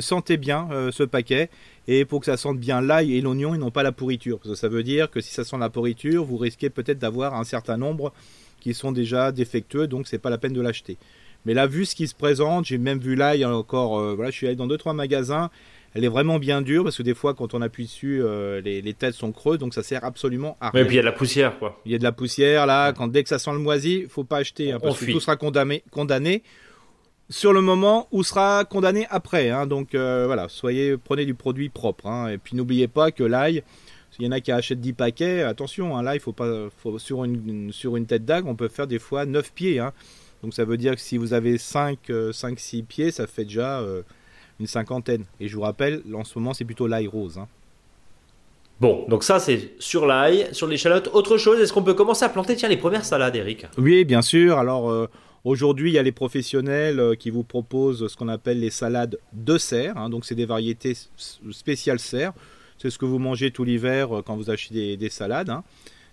sentez 0.00 0.36
bien 0.36 0.68
ce 0.90 1.02
paquet. 1.02 1.50
Et 1.86 2.04
pour 2.04 2.20
que 2.20 2.26
ça 2.26 2.36
sente 2.36 2.58
bien 2.58 2.80
l'ail 2.80 3.16
et 3.16 3.20
l'oignon 3.20 3.54
et 3.54 3.58
non 3.58 3.70
pas 3.70 3.82
la 3.82 3.92
pourriture. 3.92 4.38
Parce 4.38 4.50
que 4.50 4.56
ça 4.56 4.68
veut 4.68 4.82
dire 4.82 5.10
que 5.10 5.20
si 5.20 5.32
ça 5.32 5.44
sent 5.44 5.56
la 5.58 5.70
pourriture, 5.70 6.24
vous 6.24 6.36
risquez 6.36 6.68
peut-être 6.68 6.98
d'avoir 6.98 7.34
un 7.34 7.44
certain 7.44 7.78
nombre 7.78 8.12
qui 8.60 8.74
sont 8.74 8.92
déjà 8.92 9.32
défectueux, 9.32 9.86
donc 9.86 10.06
c'est 10.06 10.18
pas 10.18 10.30
la 10.30 10.38
peine 10.38 10.52
de 10.52 10.60
l'acheter. 10.60 10.98
Mais 11.48 11.54
là, 11.54 11.66
vu 11.66 11.86
ce 11.86 11.94
qui 11.94 12.06
se 12.06 12.14
présente, 12.14 12.66
j'ai 12.66 12.76
même 12.76 12.98
vu 12.98 13.14
là, 13.14 13.34
il 13.34 13.40
y 13.40 13.44
a 13.44 13.48
encore, 13.50 13.98
euh, 13.98 14.14
voilà, 14.14 14.30
je 14.30 14.36
suis 14.36 14.46
allé 14.46 14.54
dans 14.54 14.66
deux 14.66 14.76
trois 14.76 14.92
magasins. 14.92 15.48
Elle 15.94 16.04
est 16.04 16.08
vraiment 16.08 16.38
bien 16.38 16.60
dure 16.60 16.84
parce 16.84 16.98
que 16.98 17.02
des 17.02 17.14
fois, 17.14 17.32
quand 17.32 17.54
on 17.54 17.62
appuie 17.62 17.84
dessus, 17.84 18.20
euh, 18.22 18.60
les, 18.60 18.92
têtes 18.92 19.14
sont 19.14 19.32
creuses, 19.32 19.56
donc 19.56 19.72
ça 19.72 19.82
sert 19.82 20.04
absolument 20.04 20.58
à 20.60 20.68
rien. 20.68 20.82
et 20.82 20.84
puis 20.84 20.96
il 20.96 20.98
y 20.98 20.98
a 20.98 21.02
de 21.02 21.06
la 21.06 21.12
poussière, 21.12 21.58
quoi. 21.58 21.80
Il 21.86 21.92
y 21.92 21.94
a 21.94 21.98
de 21.98 22.02
la 22.02 22.12
poussière 22.12 22.66
là. 22.66 22.92
Quand 22.92 23.08
dès 23.08 23.22
que 23.22 23.30
ça 23.30 23.38
sent 23.38 23.52
le 23.52 23.60
moisi, 23.60 24.04
faut 24.10 24.24
pas 24.24 24.36
acheter 24.36 24.72
hein, 24.72 24.78
parce 24.78 25.00
que 25.00 25.10
tout 25.10 25.20
sera 25.20 25.36
condamné, 25.36 25.82
condamné 25.90 26.42
sur 27.30 27.54
le 27.54 27.62
moment 27.62 28.08
ou 28.12 28.24
sera 28.24 28.66
condamné 28.66 29.06
après. 29.08 29.48
Hein. 29.48 29.66
donc 29.66 29.94
euh, 29.94 30.26
voilà, 30.26 30.50
soyez, 30.50 30.98
prenez 30.98 31.24
du 31.24 31.32
produit 31.32 31.70
propre. 31.70 32.08
Hein. 32.08 32.28
et 32.28 32.36
puis 32.36 32.56
n'oubliez 32.56 32.88
pas 32.88 33.10
que 33.10 33.24
l'ail, 33.24 33.62
s'il 34.10 34.26
y 34.26 34.28
en 34.28 34.32
a 34.32 34.40
qui 34.40 34.52
achètent 34.52 34.82
10 34.82 34.92
paquets, 34.92 35.44
attention, 35.44 35.96
hein, 35.96 36.02
là 36.02 36.14
il 36.14 36.20
faut 36.20 36.32
pas, 36.32 36.68
faut, 36.76 36.98
sur 36.98 37.24
une, 37.24 37.72
sur 37.72 37.96
une 37.96 38.04
tête 38.04 38.26
d'ag, 38.26 38.46
on 38.46 38.54
peut 38.54 38.68
faire 38.68 38.86
des 38.86 38.98
fois 38.98 39.24
9 39.24 39.50
pieds. 39.54 39.80
Donc 40.42 40.54
ça 40.54 40.64
veut 40.64 40.76
dire 40.76 40.94
que 40.94 41.00
si 41.00 41.16
vous 41.16 41.32
avez 41.32 41.58
5, 41.58 41.98
5 42.32 42.58
6 42.58 42.82
pieds, 42.84 43.10
ça 43.10 43.26
fait 43.26 43.44
déjà 43.44 43.80
euh, 43.80 44.02
une 44.60 44.66
cinquantaine. 44.66 45.24
Et 45.40 45.48
je 45.48 45.56
vous 45.56 45.62
rappelle, 45.62 46.02
en 46.14 46.24
ce 46.24 46.38
moment, 46.38 46.54
c'est 46.54 46.64
plutôt 46.64 46.86
l'ail 46.86 47.06
rose. 47.06 47.38
Hein. 47.38 47.48
Bon, 48.80 49.04
donc 49.08 49.24
ça 49.24 49.40
c'est 49.40 49.72
sur 49.80 50.06
l'ail, 50.06 50.48
sur 50.52 50.68
l'échalote. 50.68 51.10
Autre 51.12 51.36
chose, 51.36 51.60
est-ce 51.60 51.72
qu'on 51.72 51.82
peut 51.82 51.94
commencer 51.94 52.24
à 52.24 52.28
planter 52.28 52.54
tiens, 52.54 52.68
les 52.68 52.76
premières 52.76 53.04
salades, 53.04 53.34
Eric? 53.34 53.66
Oui, 53.76 54.04
bien 54.04 54.22
sûr. 54.22 54.56
Alors 54.56 54.88
euh, 54.88 55.08
aujourd'hui, 55.42 55.90
il 55.90 55.94
y 55.94 55.98
a 55.98 56.02
les 56.04 56.12
professionnels 56.12 57.00
euh, 57.00 57.14
qui 57.16 57.30
vous 57.30 57.42
proposent 57.42 58.06
ce 58.06 58.16
qu'on 58.16 58.28
appelle 58.28 58.60
les 58.60 58.70
salades 58.70 59.18
de 59.32 59.58
serre. 59.58 59.96
Hein. 59.96 60.08
donc 60.10 60.24
c'est 60.24 60.36
des 60.36 60.46
variétés 60.46 60.96
spéciales 61.50 61.98
serre. 61.98 62.32
C'est 62.80 62.90
ce 62.90 62.98
que 62.98 63.04
vous 63.04 63.18
mangez 63.18 63.50
tout 63.50 63.64
l'hiver 63.64 64.22
quand 64.24 64.36
vous 64.36 64.50
achetez 64.50 64.96
des, 64.96 65.10
salades. 65.10 65.50
Hein. 65.50 65.64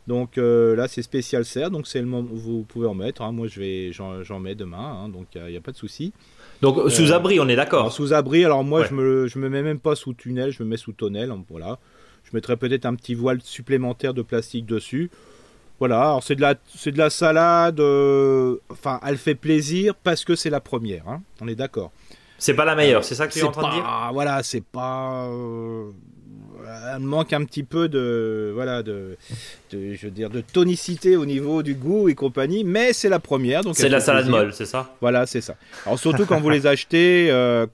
Donc 0.08 0.38
euh, 0.38 0.76
là, 0.76 0.88
c'est 0.88 1.02
spécial 1.02 1.46
serre, 1.46 1.72
donc 1.72 1.88
c'est 1.88 2.00
le 2.00 2.06
moment 2.06 2.28
où 2.32 2.36
vous 2.36 2.64
pouvez 2.64 2.88
en 2.88 2.94
mettre. 2.94 3.24
Hein. 3.24 3.32
Moi, 3.32 3.48
je 3.48 3.60
vais, 3.60 3.92
j'en, 3.92 4.40
mets 4.40 4.56
demain, 4.56 5.04
hein, 5.04 5.10
donc 5.10 5.28
il 5.36 5.44
n'y 5.44 5.58
a, 5.58 5.62
pas 5.62 5.72
de 5.72 5.78
souci. 5.78 6.14
Donc 6.62 6.78
euh, 6.78 6.90
sous 6.90 7.12
abri, 7.12 7.40
on 7.40 7.48
est 7.48 7.56
d'accord. 7.56 7.92
Sous 7.92 8.14
abri, 8.14 8.46
alors 8.46 8.64
moi, 8.64 8.86
je 8.86 8.94
me, 8.94 9.28
je 9.28 9.40
me 9.40 9.50
mets 9.50 9.64
même 9.64 9.80
pas 9.80 9.96
sous 9.96 10.14
tunnel, 10.14 10.52
je 10.52 10.62
me 10.64 10.70
mets 10.70 10.78
sous 10.78 10.94
tonnelle. 10.94 11.34
Voilà, 11.50 11.80
je 12.24 12.32
mettrai 12.34 12.56
peut-être 12.56 12.86
un 12.86 12.96
petit 12.96 13.16
voile 13.16 13.42
supplémentaire 13.42 14.14
de 14.14 14.22
plastique 14.22 14.66
dessus. 14.66 15.10
Voilà, 15.80 16.02
alors 16.02 16.24
c'est 16.24 16.36
de 16.36 16.42
la, 16.42 16.56
c'est 16.74 16.92
de 16.92 16.98
la 16.98 17.10
salade. 17.10 17.80
Euh, 17.80 18.58
enfin, 18.70 19.00
elle 19.06 19.18
fait 19.18 19.36
plaisir 19.36 19.96
parce 19.96 20.24
que 20.24 20.36
c'est 20.36 20.52
la 20.52 20.62
première. 20.62 21.08
Hein. 21.08 21.22
on 21.42 21.48
est 21.48 21.56
d'accord. 21.56 21.92
C'est 22.38 22.54
pas 22.54 22.66
la 22.66 22.76
meilleure, 22.76 23.04
c'est 23.04 23.16
ça 23.16 23.28
que 23.28 23.34
tu 23.34 23.40
es 23.40 23.44
en 23.44 23.52
train 23.52 23.70
de 23.70 23.76
dire? 23.76 24.10
Voilà, 24.14 24.44
c'est 24.44 24.64
pas 24.64 25.30
elle 26.66 27.00
manque 27.00 27.34
un 27.34 27.44
petit 27.46 27.64
peu 27.64 27.88
de 27.90 28.52
voilà 28.54 28.84
de, 28.84 29.18
je 29.72 30.06
veux 30.06 30.12
dire 30.12 30.30
de 30.30 30.42
tonicité 30.42 31.18
au 31.18 31.26
niveau 31.26 31.64
du 31.64 31.76
goût 31.76 32.10
et 32.10 32.16
compagnie 32.16 32.64
mais 32.64 32.94
c'est 32.94 33.10
la 33.10 33.20
première 33.20 33.64
donc 33.64 33.76
c'est 33.76 33.88
de 33.88 33.92
la 33.92 34.00
salade 34.00 34.28
molle 34.28 34.54
c'est 34.54 34.66
ça? 34.66 34.96
Voilà 35.02 35.26
c'est 35.26 35.42
ça 35.42 35.56
alors 35.86 36.00
surtout 36.00 36.26
quand 36.26 36.40
vous 36.40 36.50
les 36.50 36.68
achetez 36.68 37.30
euh, 37.32 37.66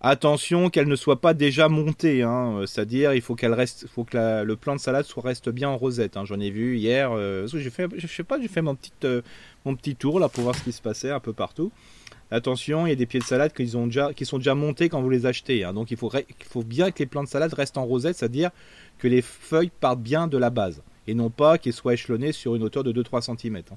attention 0.00 0.70
qu'elle 0.70 0.88
ne 0.88 0.96
soit 0.96 1.20
pas 1.20 1.34
déjà 1.34 1.68
montée 1.68 2.22
hein. 2.22 2.62
c'est-à-dire 2.66 3.14
il 3.14 3.22
faut 3.22 3.34
qu'elle 3.34 3.54
reste 3.54 3.86
faut 3.88 4.04
que 4.04 4.42
le 4.42 4.56
plan 4.56 4.74
de 4.74 4.80
salade 4.80 5.04
soit 5.04 5.22
reste 5.22 5.48
bien 5.48 5.68
en 5.68 5.76
rosette 5.76 6.16
hein. 6.16 6.24
j'en 6.24 6.40
ai 6.40 6.50
vu 6.50 6.76
hier 6.76 7.10
euh, 7.12 7.46
j'ai 7.46 7.70
fait 7.70 7.88
je 7.96 8.06
sais 8.06 8.24
pas 8.24 8.40
j'ai 8.40 8.48
fait 8.48 8.62
mon 8.62 8.74
petit 8.74 8.92
euh, 9.04 9.22
mon 9.64 9.76
petit 9.76 9.94
tour 9.94 10.18
là 10.18 10.28
pour 10.28 10.44
voir 10.44 10.56
ce 10.56 10.62
qui 10.62 10.72
se 10.72 10.82
passait 10.82 11.10
un 11.10 11.20
peu 11.20 11.32
partout 11.32 11.70
Attention, 12.32 12.86
il 12.86 12.90
y 12.90 12.92
a 12.92 12.96
des 12.96 13.06
pieds 13.06 13.20
de 13.20 13.24
salade 13.24 13.52
qui, 13.52 13.76
ont 13.76 13.86
déjà, 13.86 14.12
qui 14.14 14.24
sont 14.24 14.38
déjà 14.38 14.54
montés 14.54 14.88
quand 14.88 15.02
vous 15.02 15.10
les 15.10 15.26
achetez. 15.26 15.64
Hein. 15.64 15.74
Donc 15.74 15.90
il 15.90 15.98
faut, 15.98 16.10
il 16.14 16.46
faut 16.46 16.62
bien 16.62 16.90
que 16.90 16.98
les 17.00 17.06
plants 17.06 17.22
de 17.22 17.28
salade 17.28 17.52
restent 17.52 17.76
en 17.76 17.84
rosette, 17.84 18.16
c'est-à-dire 18.16 18.50
que 18.98 19.06
les 19.06 19.20
feuilles 19.20 19.70
partent 19.80 20.00
bien 20.00 20.26
de 20.28 20.38
la 20.38 20.48
base 20.50 20.82
et 21.06 21.14
non 21.14 21.30
pas 21.30 21.58
qu'elles 21.58 21.72
soient 21.72 21.94
échelonnées 21.94 22.32
sur 22.32 22.54
une 22.54 22.62
hauteur 22.62 22.84
de 22.84 22.92
2-3 22.92 23.36
cm. 23.36 23.56
Hein. 23.56 23.76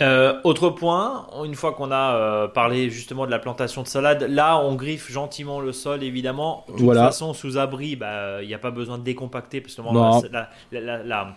Euh, 0.00 0.40
autre 0.44 0.70
point, 0.70 1.26
une 1.44 1.56
fois 1.56 1.72
qu'on 1.72 1.90
a 1.90 2.14
euh, 2.14 2.48
parlé 2.48 2.88
justement 2.88 3.26
de 3.26 3.32
la 3.32 3.40
plantation 3.40 3.82
de 3.82 3.88
salade, 3.88 4.22
là 4.22 4.58
on 4.58 4.76
griffe 4.76 5.10
gentiment 5.10 5.60
le 5.60 5.72
sol 5.72 6.04
évidemment. 6.04 6.64
De 6.68 6.78
toute 6.78 6.94
façon, 6.94 7.34
sous 7.34 7.58
abri, 7.58 7.96
bah, 7.96 8.42
il 8.42 8.48
n'y 8.48 8.54
a 8.54 8.58
pas 8.58 8.70
besoin 8.70 8.96
de 8.96 9.02
décompacter 9.02 9.60
parce 9.60 9.74
que 9.74 9.82
la, 10.30 11.36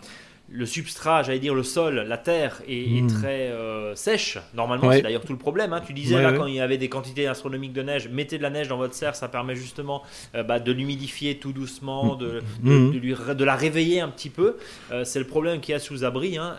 le 0.54 0.68
substrat, 0.68 1.24
j'allais 1.24 1.40
dire 1.40 1.56
le 1.56 1.64
sol, 1.64 1.96
la 2.08 2.18
terre 2.18 2.62
est, 2.68 3.02
hmm. 3.02 3.08
très 3.08 3.48
euh, 3.48 3.96
sèche. 3.96 4.38
Normalement, 4.54 4.92
c'est 4.92 5.02
d'ailleurs 5.02 5.26
tout 5.26 5.34
le 5.34 5.40
problème. 5.40 5.74
Hein. 5.74 5.82
Tu 5.86 5.94
disais 5.94 6.22
là, 6.22 6.32
quand 6.32 6.46
il 6.46 6.54
y 6.54 6.62
avait 6.62 6.78
des 6.78 6.90
quantités 6.90 7.28
astronomiques 7.28 7.74
de 7.74 7.82
neige, 7.82 8.08
mettez 8.08 8.38
de 8.38 8.44
la 8.44 8.52
neige 8.52 8.68
dans 8.68 8.78
votre 8.78 8.94
serre, 8.94 9.16
ça 9.16 9.28
permet 9.28 9.56
justement 9.56 10.04
euh, 10.36 10.44
bah, 10.44 10.60
de 10.60 10.72
l'humidifier 10.72 11.38
tout 11.38 11.54
doucement, 11.54 12.16
de, 12.16 12.42
hmm. 12.62 12.92
de, 12.92 13.44
la 13.44 13.56
réveiller 13.56 14.00
un 14.00 14.10
petit 14.10 14.30
peu. 14.30 14.58
Euh, 14.92 15.04
c'est 15.04 15.20
le 15.20 15.26
problème 15.26 15.60
qu'il 15.60 15.74
y 15.74 15.76
a 15.76 15.80
sous 15.80 16.04
abri. 16.04 16.38
Hein. 16.38 16.56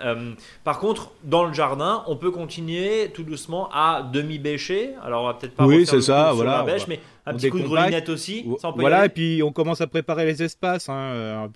par 0.64 0.80
contre, 0.80 1.12
dans 1.22 1.44
le 1.44 1.52
jardin, 1.52 2.02
on 2.08 2.16
peut 2.16 2.30
continuer 2.30 3.10
tout 3.14 3.22
doucement 3.22 3.68
à 3.72 4.08
demi-bêcher. 4.12 4.90
Alors, 5.04 5.22
on 5.22 5.26
va 5.26 5.34
peut-être 5.34 5.54
pas 5.54 5.66
oui, 5.66 5.86
c'est 5.86 6.00
ça, 6.00 6.32
voilà, 6.32 6.58
la 6.58 6.62
bêche, 6.64 6.86
mais 6.88 7.00
un 7.26 7.34
petit 7.34 7.50
coup 7.50 7.58
de 7.58 7.64
grelinette 7.64 8.08
aussi. 8.08 8.44
voilà, 8.76 9.06
et 9.06 9.08
puis 9.08 9.42
on 9.42 9.52
commence 9.52 9.80
à 9.80 9.86
préparer 9.86 10.26
les 10.26 10.42
espaces. 10.42 10.88
Hein. 10.88 11.12
Euh, 11.12 11.48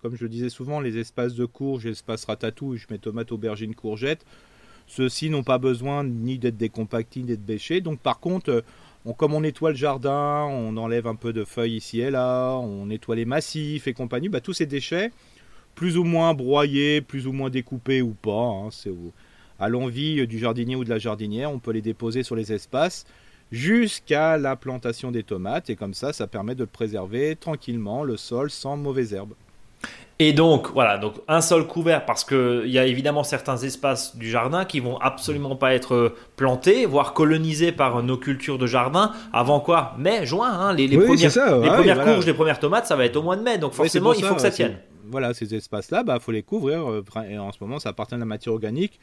comme 0.00 0.16
je 0.16 0.22
le 0.22 0.28
disais 0.28 0.48
souvent, 0.48 0.80
les 0.80 0.98
espaces 0.98 1.34
de 1.34 1.44
courge, 1.44 1.86
espaces 1.86 2.24
ratatouille, 2.24 2.78
je 2.78 2.86
mets 2.90 2.98
tomates, 2.98 3.32
aubergines, 3.32 3.74
courgettes. 3.74 4.24
Ceux-ci 4.86 5.30
n'ont 5.30 5.44
pas 5.44 5.58
besoin 5.58 6.04
ni 6.04 6.38
d'être 6.38 6.56
décompactés 6.56 7.20
ni 7.20 7.26
d'être 7.26 7.44
bêchés. 7.44 7.80
Donc 7.80 8.00
par 8.00 8.18
contre, 8.18 8.50
euh, 8.50 8.60
on, 9.04 9.12
comme 9.12 9.34
on 9.34 9.42
nettoie 9.42 9.70
le 9.70 9.76
jardin, 9.76 10.46
on 10.50 10.76
enlève 10.76 11.06
un 11.06 11.14
peu 11.14 11.32
de 11.32 11.44
feuilles 11.44 11.76
ici 11.76 12.00
et 12.00 12.10
là, 12.10 12.56
on 12.56 12.86
nettoie 12.86 13.16
les 13.16 13.24
massifs 13.24 13.86
et 13.86 13.92
compagnie, 13.92 14.28
bah, 14.28 14.40
tous 14.40 14.54
ces 14.54 14.66
déchets, 14.66 15.12
plus 15.74 15.96
ou 15.96 16.04
moins 16.04 16.34
broyés, 16.34 17.00
plus 17.02 17.26
ou 17.26 17.32
moins 17.32 17.50
découpés 17.50 18.02
ou 18.02 18.14
pas, 18.14 18.30
hein, 18.30 18.68
c'est 18.70 18.90
à 19.58 19.68
l'envie 19.68 20.26
du 20.26 20.38
jardinier 20.38 20.74
ou 20.74 20.84
de 20.84 20.90
la 20.90 20.98
jardinière, 20.98 21.52
on 21.52 21.58
peut 21.58 21.70
les 21.70 21.82
déposer 21.82 22.22
sur 22.22 22.34
les 22.34 22.52
espaces 22.52 23.04
jusqu'à 23.50 24.36
la 24.36 24.56
plantation 24.56 25.10
des 25.10 25.22
tomates. 25.22 25.70
Et 25.70 25.76
comme 25.76 25.94
ça, 25.94 26.12
ça 26.12 26.26
permet 26.26 26.54
de 26.54 26.64
préserver 26.64 27.36
tranquillement 27.36 28.04
le 28.04 28.16
sol 28.16 28.50
sans 28.50 28.76
mauvaises 28.76 29.14
herbes. 29.14 29.34
Et 30.18 30.34
donc, 30.34 30.70
voilà, 30.74 30.98
donc 30.98 31.14
un 31.28 31.40
sol 31.40 31.66
couvert 31.66 32.04
parce 32.04 32.24
qu'il 32.24 32.66
y 32.66 32.78
a 32.78 32.84
évidemment 32.84 33.24
certains 33.24 33.56
espaces 33.56 34.16
du 34.16 34.28
jardin 34.28 34.66
qui 34.66 34.78
vont 34.78 34.98
absolument 34.98 35.56
pas 35.56 35.72
être 35.72 36.14
plantés, 36.36 36.84
voire 36.84 37.14
colonisés 37.14 37.72
par 37.72 38.02
nos 38.02 38.18
cultures 38.18 38.58
de 38.58 38.66
jardin 38.66 39.12
avant 39.32 39.60
quoi? 39.60 39.94
Mai, 39.96 40.26
juin, 40.26 40.50
hein, 40.50 40.74
les, 40.74 40.88
premières, 40.88 41.60
les 41.62 41.68
premières 41.70 42.04
courges, 42.04 42.26
les 42.26 42.34
premières 42.34 42.58
tomates, 42.58 42.84
ça 42.84 42.96
va 42.96 43.06
être 43.06 43.16
au 43.16 43.22
mois 43.22 43.36
de 43.36 43.42
mai, 43.42 43.56
donc 43.56 43.72
forcément 43.72 44.12
il 44.12 44.22
faut 44.22 44.34
que 44.34 44.42
ça 44.42 44.50
tienne. 44.50 44.76
Voilà, 45.10 45.32
ces 45.32 45.54
espaces-là, 45.54 46.00
il 46.02 46.06
bah, 46.06 46.18
faut 46.20 46.32
les 46.32 46.42
couvrir. 46.42 46.88
Euh, 46.88 47.02
et 47.28 47.38
en 47.38 47.50
ce 47.50 47.58
moment, 47.62 47.78
ça 47.78 47.88
appartient 47.88 48.14
à 48.14 48.18
la 48.18 48.24
matière 48.26 48.52
organique 48.52 49.00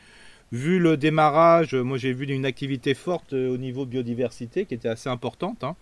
vu 0.52 0.80
le 0.80 0.98
démarrage, 0.98 1.76
moi 1.76 1.98
j'ai 1.98 2.14
vu 2.14 2.26
une 2.26 2.46
activité 2.46 2.94
forte 2.94 3.34
euh, 3.34 3.54
au 3.54 3.58
niveau 3.58 3.86
biodiversité 3.86 4.66
qui 4.66 4.74
était 4.74 4.90
assez 4.90 5.10
importante. 5.10 5.64
Hein, 5.64 5.76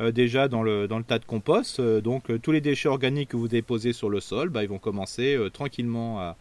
euh, 0.00 0.10
déjà 0.10 0.48
dans 0.48 0.62
le, 0.62 0.88
dans 0.88 0.98
le 0.98 1.04
tas 1.04 1.18
de 1.18 1.24
compost. 1.24 1.80
Euh, 1.80 2.00
donc 2.00 2.24
tous 2.42 2.52
les 2.52 2.60
déchets 2.60 2.88
organiques 2.88 3.30
que 3.30 3.36
vous 3.36 3.48
déposez 3.48 3.92
sur 3.92 4.10
le 4.10 4.20
sol, 4.20 4.48
bah, 4.48 4.62
ils 4.62 4.68
vont 4.68 4.78
commencer 4.78 5.38
tranquillement 5.52 6.20
à, 6.20 6.36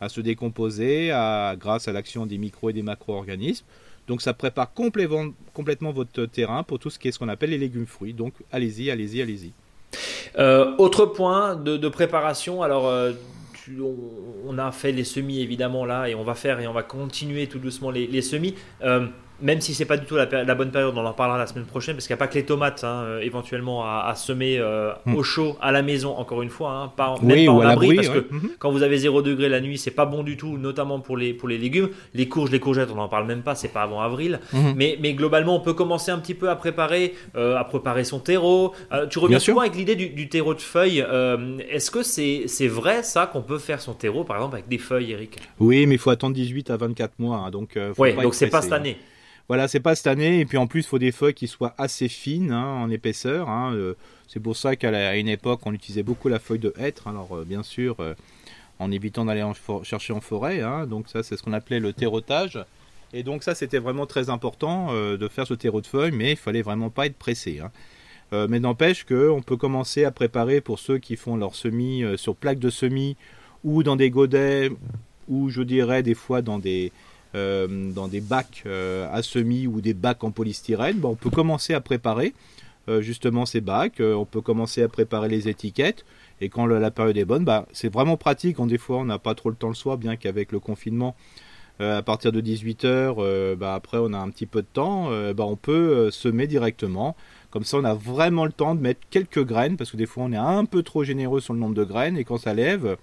à, 0.00 0.08
se 0.08 0.20
décomposer 0.20 1.10
à, 1.10 1.54
grâce 1.58 1.88
à 1.88 1.92
l'action 1.92 2.26
des 2.26 2.38
micro 2.38 2.70
et 2.70 2.72
des 2.72 2.82
macro-organismes. 2.82 3.64
Donc 4.08 4.22
ça 4.22 4.34
prépare 4.34 4.72
complètement, 4.72 5.92
votre 5.92 6.26
terrain 6.26 6.64
pour 6.64 6.80
tout 6.80 6.90
ce 6.90 6.98
qui 6.98 7.08
est 7.08 7.12
ce 7.12 7.18
qu'on 7.20 7.28
appelle 7.28 7.50
les 7.50 7.58
légumes 7.58 7.86
fruits. 7.86 8.12
Donc 8.12 8.34
allez-y, 8.50 8.90
allez-y, 8.90 9.22
allez-y. 9.22 9.52
autre 10.78 11.06
point 11.06 11.54
de 11.54 11.88
préparation, 11.88 12.62
alors 12.62 12.90
on, 13.78 14.58
a 14.58 14.72
fait 14.72 14.92
les 14.92 15.04
semis 15.04 15.40
évidemment 15.40 15.84
là 15.84 16.08
et 16.08 16.14
on 16.14 16.24
va 16.24 16.34
faire 16.34 16.60
et 16.60 16.66
on 16.66 16.72
va 16.72 16.82
continuer 16.82 17.46
tout 17.46 17.58
doucement 17.58 17.90
les, 17.90 18.22
semis. 18.22 18.54
Euh, 18.82 19.06
même 19.42 19.60
si 19.60 19.74
c'est 19.74 19.84
pas 19.84 19.96
du 19.96 20.06
tout 20.06 20.16
la, 20.16 20.54
bonne 20.54 20.70
période, 20.70 20.94
on 20.96 21.04
en 21.04 21.12
parlera 21.12 21.38
la 21.38 21.46
semaine 21.46 21.64
prochaine, 21.64 21.94
parce 21.94 22.06
qu'il 22.06 22.14
n'y 22.14 22.18
a 22.18 22.24
pas 22.24 22.28
que 22.28 22.34
les 22.34 22.44
tomates 22.44 22.84
hein, 22.84 23.02
euh, 23.04 23.20
éventuellement 23.20 23.84
à, 23.84 24.14
semer 24.14 24.58
euh, 24.58 24.92
hmm. 25.06 25.14
au 25.14 25.22
chaud 25.22 25.56
à 25.60 25.72
la 25.72 25.82
maison, 25.82 26.16
encore 26.16 26.42
une 26.42 26.50
fois, 26.50 26.72
hein, 26.72 26.92
pas, 26.94 27.16
même 27.22 27.46
pas 27.46 27.52
en 27.52 27.60
abri, 27.60 27.94
parce 27.94 28.08
que 28.08 28.26
mhm. 28.30 28.50
quand 28.58 28.70
vous 28.70 28.82
avez 28.82 28.98
0 28.98 29.22
degré 29.22 29.48
la 29.48 29.60
nuit, 29.60 29.78
c'est 29.78 29.90
pas 29.90 30.06
bon 30.06 30.22
du 30.22 30.36
tout, 30.36 30.58
notamment 30.58 31.00
pour 31.00 31.16
les, 31.16 31.32
pour 31.32 31.48
les 31.48 31.58
légumes. 31.58 31.90
Les 32.14 32.28
courges, 32.28 32.50
les 32.50 32.60
courgettes, 32.60 32.90
on 32.92 32.96
n'en 32.96 33.08
parle 33.08 33.26
même 33.26 33.42
pas, 33.42 33.54
c'est 33.54 33.68
pas 33.68 33.82
avant 33.82 34.00
avril. 34.00 34.40
Mhm. 34.52 34.74
mais, 34.76 34.98
mais 35.00 35.14
globalement, 35.14 35.56
on 35.56 35.60
peut 35.60 35.74
commencer 35.74 36.10
un 36.10 36.18
petit 36.18 36.34
peu 36.34 36.50
à 36.50 36.56
préparer, 36.56 37.14
euh, 37.36 37.56
à 37.56 37.64
préparer 37.64 38.04
son 38.04 38.18
terreau. 38.18 38.74
tu 39.10 39.18
reviens 39.18 39.38
souvent 39.38 39.60
avec 39.60 39.74
l'idée 39.76 39.96
du, 39.96 40.28
terreau 40.28 40.54
de 40.54 40.60
feuilles. 40.60 41.04
Est-ce 41.70 41.90
que 41.90 42.02
c'est 42.02 42.44
c'est 42.46 42.68
vrai 42.68 43.02
ça 43.02 43.26
qu'on 43.26 43.42
peut 43.42 43.58
faire 43.58 43.80
son 43.80 43.94
terreau, 43.94 44.24
par 44.24 44.36
exemple, 44.36 44.54
avec 44.54 44.68
des 44.68 44.78
feuilles, 44.78 45.12
Eric? 45.12 45.36
Oui, 45.58 45.86
mais 45.86 45.94
il 45.94 45.98
faut 45.98 46.10
attendre 46.10 46.34
18 46.34 46.70
à 46.70 46.76
24 46.76 47.18
mois, 47.18 47.38
hein, 47.38 47.50
donc. 47.50 47.78
oui, 47.98 48.14
donc 48.14 48.34
c'est 48.34 48.48
pas 48.48 48.62
cette 48.62 48.72
année. 48.72 48.96
Voilà, 49.50 49.66
c'est 49.66 49.80
pas 49.80 49.96
cette 49.96 50.06
année. 50.06 50.38
Et 50.38 50.46
puis 50.46 50.58
en 50.58 50.68
plus, 50.68 50.82
il 50.82 50.86
faut 50.86 51.00
des 51.00 51.10
feuilles 51.10 51.34
qui 51.34 51.48
soient 51.48 51.74
assez 51.76 52.06
fines 52.06 52.52
hein, 52.52 52.82
en 52.84 52.88
épaisseur. 52.88 53.48
Hein, 53.48 53.74
euh, 53.74 53.94
c'est 54.28 54.38
pour 54.38 54.56
ça 54.56 54.76
qu'à 54.76 55.16
une 55.16 55.28
époque, 55.28 55.62
on 55.66 55.72
utilisait 55.72 56.04
beaucoup 56.04 56.28
la 56.28 56.38
feuille 56.38 56.60
de 56.60 56.72
hêtre. 56.78 57.08
Alors 57.08 57.36
euh, 57.36 57.44
bien 57.44 57.64
sûr, 57.64 57.96
euh, 57.98 58.14
en 58.78 58.92
évitant 58.92 59.24
d'aller 59.24 59.44
chercher 59.82 60.12
en 60.12 60.20
forêt. 60.20 60.60
Hein. 60.60 60.86
donc 60.86 61.08
ça, 61.08 61.24
c'est 61.24 61.36
ce 61.36 61.42
qu'on 61.42 61.52
appelait 61.52 61.80
le 61.80 61.92
terrotage. 61.92 62.64
Et 63.12 63.24
donc 63.24 63.42
ça, 63.42 63.56
c'était 63.56 63.80
vraiment 63.80 64.06
très 64.06 64.30
important 64.30 64.94
de 64.94 65.28
faire 65.28 65.48
ce 65.48 65.54
terreau 65.54 65.80
de 65.80 65.88
feuilles, 65.88 66.12
mais 66.12 66.30
il 66.30 66.36
fallait 66.36 66.62
vraiment 66.62 66.90
pas 66.90 67.06
être 67.06 67.18
pressé. 67.18 67.60
mais 68.30 68.60
n'empêche 68.60 69.02
qu'on 69.02 69.42
peut 69.44 69.56
commencer 69.56 70.04
à 70.04 70.12
préparer 70.12 70.60
pour 70.60 70.78
ceux 70.78 70.98
qui 70.98 71.16
font 71.16 71.34
leur 71.34 71.56
semis 71.56 72.04
sur 72.16 72.36
plaques 72.36 72.60
de 72.60 72.70
semis 72.70 73.16
ou 73.64 73.82
dans 73.82 73.96
des 73.96 74.10
godets 74.10 74.70
ou 75.26 75.50
je 75.50 75.62
dirais 75.62 76.04
des 76.04 76.14
fois 76.14 76.40
dans 76.40 76.60
des, 76.60 76.92
euh, 77.36 77.92
dans 77.92 78.08
des 78.08 78.20
bacs 78.20 78.64
euh, 78.66 79.08
à 79.12 79.22
semis 79.22 79.68
ou 79.68 79.80
des 79.80 79.94
bacs 79.94 80.24
en 80.24 80.32
polystyrène, 80.32 80.98
ben, 80.98 81.10
on 81.10 81.14
peut 81.14 81.30
commencer 81.30 81.74
à 81.74 81.80
préparer 81.80 82.34
euh, 82.88 83.00
justement 83.02 83.46
ces 83.46 83.60
bacs, 83.60 84.00
on 84.00 84.24
peut 84.24 84.40
commencer 84.40 84.82
à 84.82 84.88
préparer 84.88 85.28
les 85.28 85.48
étiquettes. 85.48 86.04
Et 86.40 86.48
quand 86.48 86.66
la 86.66 86.90
période 86.90 87.16
est 87.16 87.24
bonne, 87.24 87.44
bah, 87.44 87.66
c'est 87.72 87.92
vraiment 87.92 88.16
pratique. 88.16 88.56
Quand 88.56 88.66
des 88.66 88.78
fois, 88.78 88.98
on 88.98 89.04
n'a 89.04 89.18
pas 89.18 89.34
trop 89.34 89.50
le 89.50 89.54
temps 89.54 89.68
le 89.68 89.74
soir, 89.74 89.96
bien 89.96 90.16
qu'avec 90.16 90.50
le 90.50 90.58
confinement, 90.58 91.14
à 91.78 92.02
partir 92.02 92.32
de 92.32 92.40
18h, 92.40 93.56
bah, 93.56 93.74
après, 93.74 93.98
on 93.98 94.12
a 94.12 94.18
un 94.18 94.28
petit 94.30 94.46
peu 94.46 94.62
de 94.62 94.66
temps, 94.72 95.10
on 95.10 95.56
peut 95.56 96.10
semer 96.10 96.46
directement. 96.46 97.14
Comme 97.50 97.64
ça, 97.64 97.76
on 97.76 97.84
a 97.84 97.94
vraiment 97.94 98.46
le 98.46 98.52
temps 98.52 98.74
de 98.74 98.80
mettre 98.80 99.00
quelques 99.10 99.44
graines, 99.44 99.76
parce 99.76 99.90
que 99.90 99.98
des 99.98 100.06
fois, 100.06 100.24
on 100.24 100.32
est 100.32 100.36
un 100.36 100.64
peu 100.64 100.82
trop 100.82 101.04
généreux 101.04 101.40
sur 101.40 101.52
le 101.52 101.60
nombre 101.60 101.74
de 101.74 101.84
graines. 101.84 102.16
Et 102.16 102.24
quand 102.24 102.38
ça 102.38 102.54
lève, 102.54 102.96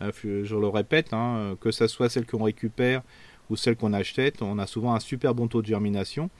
je 0.00 0.56
le 0.56 0.68
répète, 0.68 1.12
hein, 1.12 1.56
que 1.60 1.70
ce 1.70 1.86
soit 1.86 2.08
celles 2.08 2.26
qu'on 2.26 2.42
récupère 2.42 3.02
ou 3.50 3.56
celles 3.56 3.76
qu'on 3.76 3.92
achetait, 3.92 4.32
on 4.40 4.58
a 4.58 4.66
souvent 4.66 4.94
un 4.94 5.00
super 5.00 5.34
bon 5.34 5.48
taux 5.48 5.62
de 5.62 5.66
germination 5.66 6.30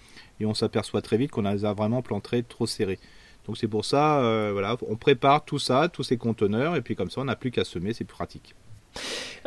et 0.40 0.46
on 0.46 0.54
s'aperçoit 0.54 1.02
très 1.02 1.16
vite 1.16 1.30
qu'on 1.30 1.42
les 1.42 1.64
a 1.64 1.72
vraiment 1.72 2.02
plantés 2.02 2.42
trop 2.42 2.66
serrés. 2.66 2.98
Donc 3.46 3.58
c'est 3.58 3.68
pour 3.68 3.84
ça, 3.84 4.20
euh, 4.20 4.50
voilà, 4.52 4.76
on 4.88 4.96
prépare 4.96 5.44
tout 5.44 5.58
ça, 5.58 5.88
tous 5.88 6.04
ces 6.04 6.16
conteneurs, 6.16 6.76
et 6.76 6.82
puis 6.82 6.94
comme 6.94 7.10
ça 7.10 7.20
on 7.20 7.24
n'a 7.24 7.36
plus 7.36 7.50
qu'à 7.50 7.64
semer, 7.64 7.92
c'est 7.92 8.04
plus 8.04 8.14
pratique. 8.14 8.54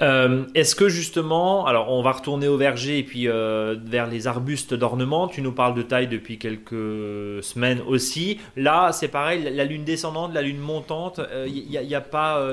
Euh, 0.02 0.46
est-ce 0.56 0.76
que 0.76 0.90
justement, 0.90 1.66
alors 1.66 1.92
on 1.92 2.02
va 2.02 2.12
retourner 2.12 2.48
au 2.48 2.58
verger 2.58 3.00
et 3.00 3.04
puis 3.04 3.28
euh, 3.28 3.76
vers 3.86 4.08
les 4.08 4.28
arbustes 4.28 4.74
d'ornement, 4.74 5.28
tu 5.28 5.42
nous 5.42 5.54
parles 5.54 5.74
de 5.74 5.82
taille 5.82 6.08
depuis 6.08 6.38
quelques 6.38 7.44
semaines 7.44 7.82
aussi. 7.88 8.40
Là, 8.58 8.92
c'est 8.92 9.08
pareil, 9.08 9.50
la 9.54 9.64
lune 9.64 9.86
descendante, 9.86 10.34
la 10.34 10.42
lune 10.42 10.60
montante, 10.60 11.22
il 11.48 11.68
n'y 11.70 11.96
a, 11.96 12.02
pas... 12.02 12.46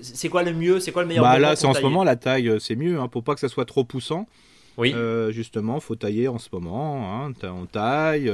c'est 0.00 0.28
quoi 0.28 0.42
le 0.42 0.52
mieux 0.52 0.80
C'est 0.80 0.92
quoi 0.92 1.02
le 1.02 1.08
meilleur 1.08 1.24
bah 1.24 1.38
Là, 1.38 1.54
c'est 1.54 1.66
en 1.66 1.74
ce 1.74 1.82
moment, 1.82 2.02
la 2.02 2.16
taille, 2.16 2.52
c'est 2.58 2.76
mieux, 2.76 2.98
hein, 2.98 3.08
pour 3.08 3.22
pas 3.22 3.34
que 3.34 3.40
ça 3.40 3.48
soit 3.48 3.66
trop 3.66 3.84
poussant. 3.84 4.26
Oui. 4.76 4.92
Euh, 4.94 5.30
justement, 5.30 5.78
faut 5.78 5.94
tailler 5.94 6.28
en 6.28 6.38
ce 6.38 6.48
moment. 6.52 7.26
Hein, 7.26 7.32
on 7.44 7.66
taille. 7.66 8.32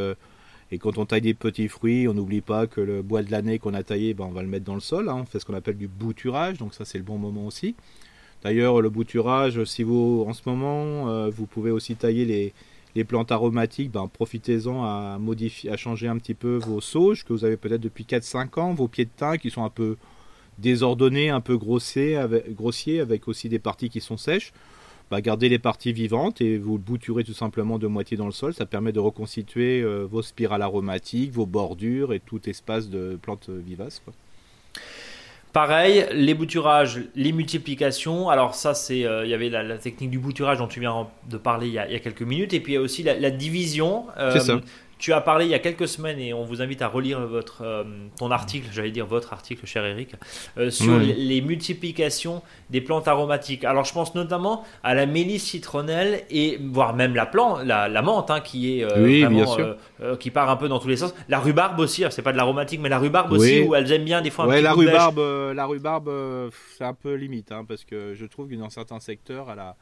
Et 0.73 0.79
quand 0.79 0.99
on 0.99 1.07
taille 1.07 1.21
des 1.21 1.35
petits 1.35 1.69
fruits, 1.69 2.09
on 2.09 2.15
n'oublie 2.15 2.41
pas 2.41 2.67
que 2.67 2.81
le 2.81 3.03
bois 3.03 3.23
de 3.23 3.31
l'année 3.31 3.59
qu'on 3.59 3.75
a 3.75 3.83
taillé, 3.83 4.15
ben, 4.15 4.25
on 4.25 4.33
va 4.33 4.43
le 4.43 4.49
mettre 4.49 4.65
dans 4.65 4.75
le 4.75 4.81
sol. 4.81 5.09
Hein, 5.09 5.19
on 5.23 5.25
fait 5.25 5.39
ce 5.39 5.45
qu'on 5.45 5.55
appelle 5.55 5.77
du 5.77 5.87
bouturage. 5.87 6.59
Donc 6.59 6.75
ça, 6.75 6.85
c'est 6.85 6.99
le 6.99 7.05
bon 7.05 7.19
moment 7.19 7.47
aussi. 7.47 7.77
D'ailleurs, 8.43 8.81
le 8.81 8.91
bouturage, 8.91 9.63
si 9.65 9.83
vous, 9.83 10.25
en 10.27 10.33
ce 10.33 10.43
moment, 10.47 11.09
euh, 11.09 11.31
vous 11.31 11.47
pouvez 11.47 11.71
aussi 11.71 11.95
tailler 11.95 12.25
les, 12.95 13.05
plantes 13.05 13.31
aromatiques, 13.31 13.91
ben, 13.91 14.09
profitez-en 14.09 14.83
à 14.83 15.19
à 15.71 15.77
changer 15.77 16.09
un 16.09 16.17
petit 16.17 16.35
peu 16.35 16.57
vos 16.57 16.81
sauges 16.81 17.25
que 17.25 17.35
vous 17.35 17.45
avez 17.45 17.59
peut-être 17.59 17.81
depuis 17.83 18.05
4-5 18.05 18.59
ans, 18.59 18.73
vos 18.73 18.89
pieds 18.89 19.05
de 19.05 19.11
thym 19.15 19.37
qui 19.37 19.51
sont 19.51 19.65
un 19.65 19.71
peu 19.71 19.97
désordonnés, 20.59 21.29
un 21.29 21.43
peu 21.43 21.59
grossiers, 21.59 22.17
avec 22.17 23.29
aussi 23.29 23.49
des 23.51 23.59
parties 23.59 23.91
qui 23.91 24.01
sont 24.01 24.17
sèches 24.17 24.53
bah, 25.11 25.21
gardez 25.21 25.49
les 25.49 25.59
parties 25.59 25.93
vivantes 25.93 26.41
et 26.41 26.59
vous 26.59 26.73
le 26.73 26.83
bouturez 26.83 27.25
tout 27.25 27.35
simplement 27.35 27.79
de 27.79 27.87
moitié 27.87 28.17
dans 28.17 28.27
le 28.27 28.33
sol. 28.33 28.55
Ça 28.55 28.67
permet 28.67 28.93
de 28.93 29.01
reconstituer 29.01 29.81
euh, 29.81 30.05
vos 30.05 30.23
spirales 30.23 30.63
aromatiques, 30.63 31.33
vos 31.33 31.47
bordures 31.47 32.13
et 32.13 32.21
tout 32.21 32.49
espace 32.49 32.89
de 32.89 33.19
plantes 33.21 33.49
vivaces. 33.51 34.03
Pareil, 35.53 36.07
les 36.13 36.35
bouturages, 36.35 37.01
les 37.15 37.33
multiplications. 37.33 38.29
Alors 38.29 38.55
ça, 38.55 38.75
c'est 38.75 39.07
euh, 39.07 39.25
il 39.25 39.31
y 39.31 39.35
avait 39.35 39.49
la, 39.49 39.79
technique 39.79 40.11
du 40.11 40.19
bouturage 40.19 40.59
dont 40.59 40.67
tu 40.67 40.81
viens 40.81 41.07
de 41.31 41.37
parler 41.39 41.69
il 41.69 41.73
y 41.73 41.79
a, 41.79 41.99
quelques 41.99 42.23
minutes, 42.23 42.53
et 42.53 42.61
puis 42.61 42.73
il 42.73 42.77
y 42.77 42.79
a 42.79 42.83
aussi 42.83 43.03
la, 43.03 43.31
division. 43.31 44.07
c'est 44.33 44.41
ça. 44.41 44.61
Tu 44.99 45.13
as 45.13 45.21
parlé 45.21 45.45
il 45.45 45.51
y 45.51 45.55
a 45.55 45.59
quelques 45.59 45.89
semaines 45.89 46.19
et 46.19 46.33
on 46.33 46.45
vous 46.45 46.63
invite 46.63 46.81
à 46.81 46.89
relire 46.89 47.21
votre, 47.27 47.63
euh, 47.63 47.85
ton 48.19 48.31
article, 48.31 48.69
j'allais 48.73 48.91
dire 48.91 49.07
votre 49.07 49.33
article, 49.33 49.67
cher 49.67 49.85
Eric, 49.85 50.15
euh, 50.57 50.71
sur 50.71 50.99
les, 50.99 51.41
multiplications 51.43 52.43
des 52.71 52.81
plantes 52.81 53.07
aromatiques. 53.07 53.65
Alors 53.65 53.85
je 53.85 53.93
pense 53.93 54.15
notamment 54.15 54.65
à 54.83 54.95
la 54.95 55.07
mélisse 55.07 55.45
citronnelle 55.45 56.25
et 56.31 56.59
voire 56.63 56.95
même 56.95 57.15
la 57.15 57.27
plante, 57.27 57.63
la, 57.65 58.03
menthe, 58.03 58.31
hein, 58.31 58.41
qui 58.41 58.79
est 58.81 58.85
euh, 58.85 59.27
vraiment, 59.27 60.17
qui 60.19 60.31
part 60.31 60.49
un 60.49 60.57
peu 60.57 60.69
dans 60.69 60.79
tous 60.79 60.89
les 60.89 60.97
sens. 60.97 61.15
La 61.29 61.41
rhubarbe 61.41 61.79
aussi, 61.79 62.05
c'est 62.11 62.23
pas 62.23 62.33
de 62.33 62.39
l'aromatique, 62.39 62.81
mais 62.81 62.89
la 62.89 62.99
rhubarbe 62.99 63.33
aussi 63.33 63.61
où 63.63 63.75
elles 63.75 63.91
aiment 63.93 64.05
bien 64.05 64.23
des 64.23 64.31
fois. 64.31 64.47
Un 64.47 64.49
ouais, 64.49 64.63
la 64.63 64.73
rhubarbe, 64.73 65.21
la 65.55 65.67
rhubarbe, 65.67 66.11
c'est 66.77 66.85
un 66.85 66.95
peu 66.95 67.15
limite, 67.15 67.53
hein, 67.53 67.65
parce 67.69 67.85
que 67.85 68.15
je 68.15 68.25
trouve 68.25 68.49
que 68.49 68.55
dans 68.55 68.71
certains 68.71 69.01
secteurs, 69.01 69.49
elle 69.53 69.59
a 69.59 69.77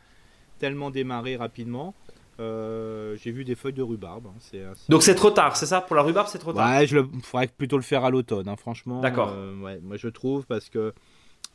tellement 0.59 0.90
démarré 0.90 1.37
rapidement 1.37 1.94
euh, 2.40 3.16
j'ai 3.22 3.30
vu 3.30 3.44
des 3.44 3.54
feuilles 3.54 3.72
de 3.72 3.82
rhubarbe. 3.82 4.26
Hein, 4.26 4.72
Donc 4.88 5.02
c'est 5.02 5.14
trop 5.14 5.30
tard, 5.30 5.56
c'est 5.56 5.66
ça 5.66 5.80
Pour 5.80 5.96
la 5.96 6.02
rhubarbe, 6.02 6.28
c'est 6.30 6.38
trop 6.38 6.52
tard 6.52 6.68
Ouais, 6.68 6.84
il 6.84 7.04
faudrait 7.22 7.46
plutôt 7.48 7.76
le 7.76 7.82
faire 7.82 8.04
à 8.04 8.10
l'automne, 8.10 8.48
hein, 8.48 8.56
franchement. 8.56 9.00
D'accord. 9.00 9.32
Euh, 9.32 9.56
ouais, 9.60 9.78
moi 9.82 9.96
je 9.96 10.08
trouve 10.08 10.44
parce 10.46 10.68
que 10.68 10.92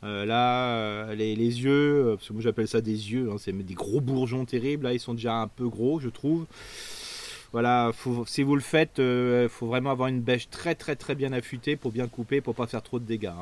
euh, 0.02 0.24
là, 0.24 1.14
les, 1.14 1.36
les, 1.36 1.62
yeux, 1.62 2.14
parce 2.16 2.28
que 2.28 2.32
moi 2.32 2.42
j'appelle 2.42 2.68
ça 2.68 2.80
des 2.80 3.12
yeux, 3.12 3.30
hein, 3.30 3.36
c'est 3.38 3.52
des 3.52 3.74
gros 3.74 4.00
bourgeons 4.00 4.44
terribles. 4.46 4.84
Là, 4.84 4.94
ils 4.94 5.00
sont 5.00 5.14
déjà 5.14 5.34
un 5.34 5.48
peu 5.48 5.68
gros, 5.68 6.00
je 6.00 6.08
trouve. 6.08 6.46
Voilà, 7.52 7.90
si 8.26 8.42
vous 8.42 8.54
le 8.54 8.62
faites, 8.62 8.98
il 8.98 9.48
faut 9.48 9.66
vraiment 9.66 9.90
avoir 9.90 10.08
une 10.08 10.20
bêche 10.20 10.48
très 10.48 10.74
très 10.74 10.96
très 10.96 11.14
bien 11.14 11.32
affûtée 11.32 11.76
pour 11.76 11.90
bien 11.90 12.06
couper, 12.06 12.40
pour 12.40 12.54
pas 12.54 12.66
faire 12.66 12.82
trop 12.82 12.98
de 12.98 13.04
dégâts. 13.04 13.32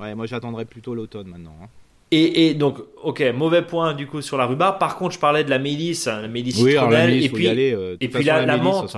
Ouais, 0.00 0.14
moi 0.14 0.26
j'attendrai 0.26 0.64
plutôt 0.64 0.94
l'automne 0.94 1.26
maintenant. 1.26 1.68
Et, 2.10 2.54
donc, 2.54 2.78
ok, 3.02 3.22
mauvais 3.34 3.62
point 3.62 3.92
du 3.92 4.06
coup 4.06 4.22
sur 4.22 4.38
la 4.38 4.46
rhubarbe. 4.46 4.78
Par 4.78 4.96
contre, 4.96 5.14
je 5.14 5.18
parlais 5.18 5.44
de 5.44 5.50
la 5.50 5.58
mélisse, 5.58 6.06
hein, 6.06 6.22
la 6.22 6.28
mélisse 6.28 6.60
oui, 6.60 6.72
et 6.72 7.28
puis, 7.28 7.46
euh, 7.46 7.96
et 8.00 8.08
puis 8.08 8.24
la, 8.24 8.56
menthe. 8.56 8.96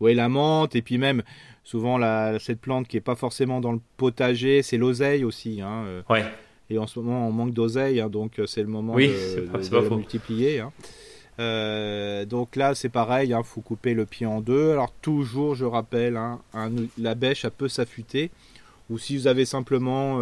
Oui, 0.00 0.14
la 0.14 0.28
menthe, 0.28 0.74
et 0.74 0.82
puis 0.82 0.98
même 0.98 1.22
souvent 1.62 1.96
la, 1.96 2.38
cette 2.40 2.60
plante 2.60 2.88
qui 2.88 2.96
est 2.96 3.02
pas 3.02 3.14
forcément 3.14 3.60
dans 3.60 3.70
le 3.70 3.80
potager, 3.96 4.62
c'est 4.62 4.78
l'oseille 4.78 5.22
aussi. 5.22 5.60
Hein, 5.60 5.84
euh. 5.86 6.02
ouais. 6.10 6.24
Et 6.70 6.78
en 6.78 6.86
ce 6.86 6.98
moment, 6.98 7.28
on 7.28 7.32
manque 7.32 7.52
d'oseille, 7.52 8.00
hein, 8.00 8.08
donc 8.08 8.38
euh, 8.38 8.46
c'est 8.46 8.62
le 8.62 8.68
moment 8.68 8.96
de, 8.96 9.94
multiplier. 9.94 10.64
donc 12.26 12.56
là, 12.56 12.74
c'est 12.74 12.88
pareil, 12.88 13.30
il 13.30 13.44
faut 13.44 13.60
couper 13.60 13.94
le 13.94 14.06
pied 14.06 14.26
en 14.26 14.40
deux. 14.40 14.72
Alors 14.72 14.92
toujours, 15.00 15.54
je 15.54 15.64
rappelle, 15.64 16.18
la 16.98 17.14
bêche, 17.14 17.44
elle 17.44 17.52
peut 17.52 17.68
s'affûter. 17.68 18.30
Ou 18.88 18.98
si 18.98 19.16
vous 19.16 19.28
avez 19.28 19.44
simplement 19.44 20.20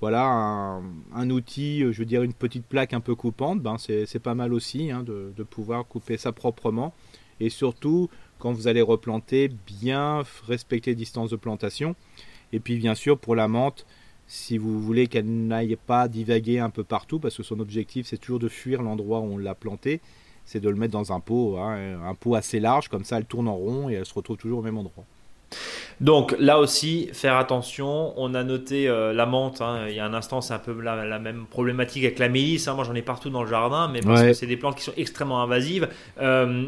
voilà 0.00 0.80
un, 1.14 1.30
outil, 1.30 1.82
euh, 1.82 1.92
je 1.92 2.00
veux 2.00 2.04
dire 2.04 2.22
une 2.22 2.34
petite 2.34 2.66
plaque 2.66 2.92
un 2.92 3.00
peu 3.00 3.14
coupante, 3.14 3.60
ben 3.60 3.76
c'est 3.78 4.18
pas 4.18 4.34
mal 4.34 4.52
aussi 4.52 4.90
hein, 4.90 5.02
de, 5.02 5.42
pouvoir 5.42 5.86
couper 5.86 6.16
ça 6.18 6.32
proprement. 6.32 6.92
Et 7.40 7.50
surtout, 7.50 8.10
quand 8.38 8.52
vous 8.52 8.68
allez 8.68 8.82
replanter, 8.82 9.50
bien 9.66 10.22
respecter 10.46 10.92
les 10.92 10.94
distances 10.96 11.30
de 11.30 11.36
plantation. 11.36 11.94
Et 12.52 12.60
puis 12.60 12.76
bien 12.76 12.94
sûr, 12.94 13.18
pour 13.18 13.34
la 13.34 13.48
menthe, 13.48 13.86
si 14.26 14.58
vous 14.58 14.80
voulez 14.80 15.06
qu'elle 15.06 15.26
n'aille 15.26 15.76
pas 15.76 16.08
divaguer 16.08 16.58
un 16.58 16.70
peu 16.70 16.84
partout, 16.84 17.18
parce 17.18 17.36
que 17.36 17.42
son 17.42 17.60
objectif 17.60 18.06
c'est 18.06 18.18
toujours 18.18 18.38
de 18.38 18.48
fuir 18.48 18.82
l'endroit 18.82 19.20
où 19.20 19.34
on 19.34 19.38
l'a 19.38 19.54
planté, 19.54 20.00
c'est 20.44 20.60
de 20.60 20.68
le 20.68 20.76
mettre 20.76 20.92
dans 20.92 21.12
un 21.12 21.20
pot, 21.20 21.56
hein, 21.58 22.00
un 22.04 22.14
pot 22.14 22.34
assez 22.34 22.60
large, 22.60 22.88
comme 22.88 23.04
ça 23.04 23.18
elle 23.18 23.24
tourne 23.24 23.48
en 23.48 23.56
rond 23.56 23.88
et 23.88 23.94
elle 23.94 24.06
se 24.06 24.14
retrouve 24.14 24.36
toujours 24.36 24.58
au 24.60 24.62
même 24.62 24.78
endroit. 24.78 25.04
Donc 26.00 26.36
là 26.38 26.58
aussi, 26.58 27.08
faire 27.12 27.36
attention. 27.36 28.12
On 28.16 28.34
a 28.34 28.44
noté 28.44 28.88
euh, 28.88 29.12
la 29.12 29.26
menthe. 29.26 29.60
Hein. 29.60 29.86
il 29.88 29.94
y 29.94 30.00
a 30.00 30.04
un 30.04 30.14
instant, 30.14 30.40
c'est 30.40 30.54
un 30.54 30.58
peu 30.58 30.78
la, 30.80 31.18
même 31.18 31.46
problématique 31.48 32.04
avec 32.04 32.18
la 32.18 32.28
mélisse. 32.28 32.68
Hein. 32.68 32.74
moi, 32.74 32.84
j'en 32.84 32.94
ai 32.94 33.02
partout 33.02 33.30
dans 33.30 33.42
le 33.42 33.48
jardin, 33.48 33.88
mais 33.88 34.00
parce 34.00 34.22
que 34.22 34.32
c'est 34.32 34.46
des 34.46 34.56
plantes 34.56 34.76
qui 34.76 34.84
sont 34.84 34.92
extrêmement 34.96 35.42
invasives. 35.42 35.88
Euh, 36.20 36.66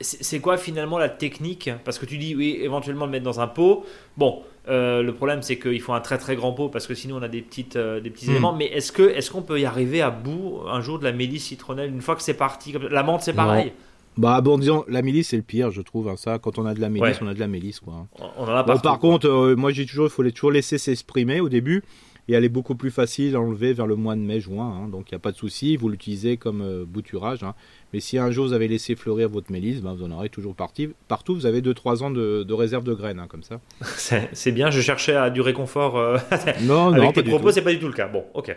c'est 0.00 0.40
quoi 0.40 0.56
finalement 0.56 0.98
la 0.98 1.10
technique? 1.10 1.70
Parce 1.84 1.98
que 1.98 2.06
tu 2.06 2.16
dis, 2.16 2.34
oui, 2.34 2.58
éventuellement 2.62 3.04
le 3.04 3.10
mettre 3.10 3.24
dans 3.24 3.40
un 3.40 3.46
pot. 3.46 3.84
Bon, 4.16 4.42
euh, 4.68 5.02
le 5.02 5.12
problème, 5.12 5.42
c'est 5.42 5.58
qu'il 5.58 5.80
faut 5.82 5.92
un 5.92 6.00
très 6.00 6.16
très 6.16 6.36
grand 6.36 6.52
pot 6.52 6.70
parce 6.70 6.86
que 6.86 6.94
sinon 6.94 7.16
on 7.18 7.22
a 7.22 7.28
des, 7.28 7.42
petites, 7.42 7.76
des 7.76 8.08
petits 8.08 8.28
hmm. 8.28 8.30
éléments. 8.30 8.54
Mais 8.54 8.66
est-ce 8.66 8.92
qu'on 8.92 9.08
est 9.08 9.30
qu'on 9.30 9.42
peut 9.42 9.60
y 9.60 9.66
arriver 9.66 10.00
à 10.00 10.08
bout 10.08 10.62
un 10.66 10.80
jour 10.80 10.98
de 10.98 11.04
la 11.04 11.12
mélisse 11.12 11.44
citronnelle 11.44 11.90
une 11.90 12.00
fois 12.00 12.16
que 12.16 12.22
c'est 12.22 12.32
parti? 12.32 12.74
La 12.90 13.02
menthe, 13.02 13.20
c'est 13.20 13.34
pareil 13.34 13.74
bah 14.16 14.40
bon, 14.40 14.58
disons, 14.58 14.84
la 14.88 15.02
milice 15.02 15.28
c'est 15.28 15.36
le 15.36 15.42
pire, 15.42 15.70
je 15.70 15.82
trouve. 15.82 16.08
Hein, 16.08 16.16
ça, 16.16 16.38
quand 16.38 16.58
on 16.58 16.66
a 16.66 16.74
de 16.74 16.80
la 16.80 16.88
milice, 16.88 17.18
on 17.22 17.26
a 17.26 17.34
de 17.34 17.40
la 17.40 17.46
milice, 17.46 17.80
quoi. 17.80 18.06
On 18.36 18.44
en 18.44 18.54
a 18.54 18.64
par 18.64 18.98
contre, 18.98 19.28
euh, 19.28 19.56
moi 19.56 19.72
j'ai 19.72 19.86
toujours, 19.86 20.06
il 20.06 20.10
faut 20.10 20.22
les 20.22 20.32
toujours 20.32 20.50
laisser 20.50 20.78
s'exprimer 20.78 21.40
au 21.40 21.48
début, 21.48 21.82
et 22.28 22.34
elle 22.34 22.44
est 22.44 22.50
beaucoup 22.50 22.74
plus 22.74 22.90
facile 22.90 23.36
à 23.36 23.40
enlever 23.40 23.72
vers 23.72 23.86
le 23.86 23.96
mois 23.96 24.16
de 24.16 24.20
mai-juin. 24.20 24.64
Hein, 24.64 24.88
donc 24.88 25.10
il 25.10 25.14
n'y 25.14 25.16
a 25.16 25.20
pas 25.20 25.32
de 25.32 25.36
souci, 25.36 25.76
vous 25.76 25.88
l'utilisez 25.88 26.36
comme 26.36 26.60
euh, 26.60 26.84
bouturage. 26.86 27.42
Hein. 27.42 27.54
Mais 27.92 28.00
si 28.00 28.18
un 28.18 28.30
jour 28.30 28.46
vous 28.46 28.52
avez 28.52 28.68
laissé 28.68 28.94
fleurir 28.94 29.28
votre 29.28 29.50
mélisse, 29.50 29.80
bah, 29.80 29.94
vous 29.96 30.04
en 30.04 30.10
aurez 30.10 30.28
toujours 30.28 30.54
parti. 30.54 30.90
Partout, 31.08 31.34
vous 31.34 31.46
avez 31.46 31.60
2-3 31.60 32.02
ans 32.02 32.10
de, 32.10 32.52
réserve 32.52 32.84
de 32.84 32.94
graines, 32.94 33.24
comme 33.28 33.42
ça. 33.42 33.60
c'est 34.32 34.52
bien. 34.52 34.70
Je 34.70 34.80
cherchais 34.80 35.14
à 35.14 35.30
du 35.30 35.40
réconfort. 35.40 35.96
Euh, 35.96 36.18
non, 36.62 36.92
Avec 36.92 37.14
tes 37.14 37.22
propos, 37.22 37.52
c'est 37.52 37.62
pas 37.62 37.72
du 37.72 37.78
tout 37.78 37.88
le 37.88 37.94
cas. 37.94 38.08
Bon, 38.08 38.24
ok. 38.34 38.56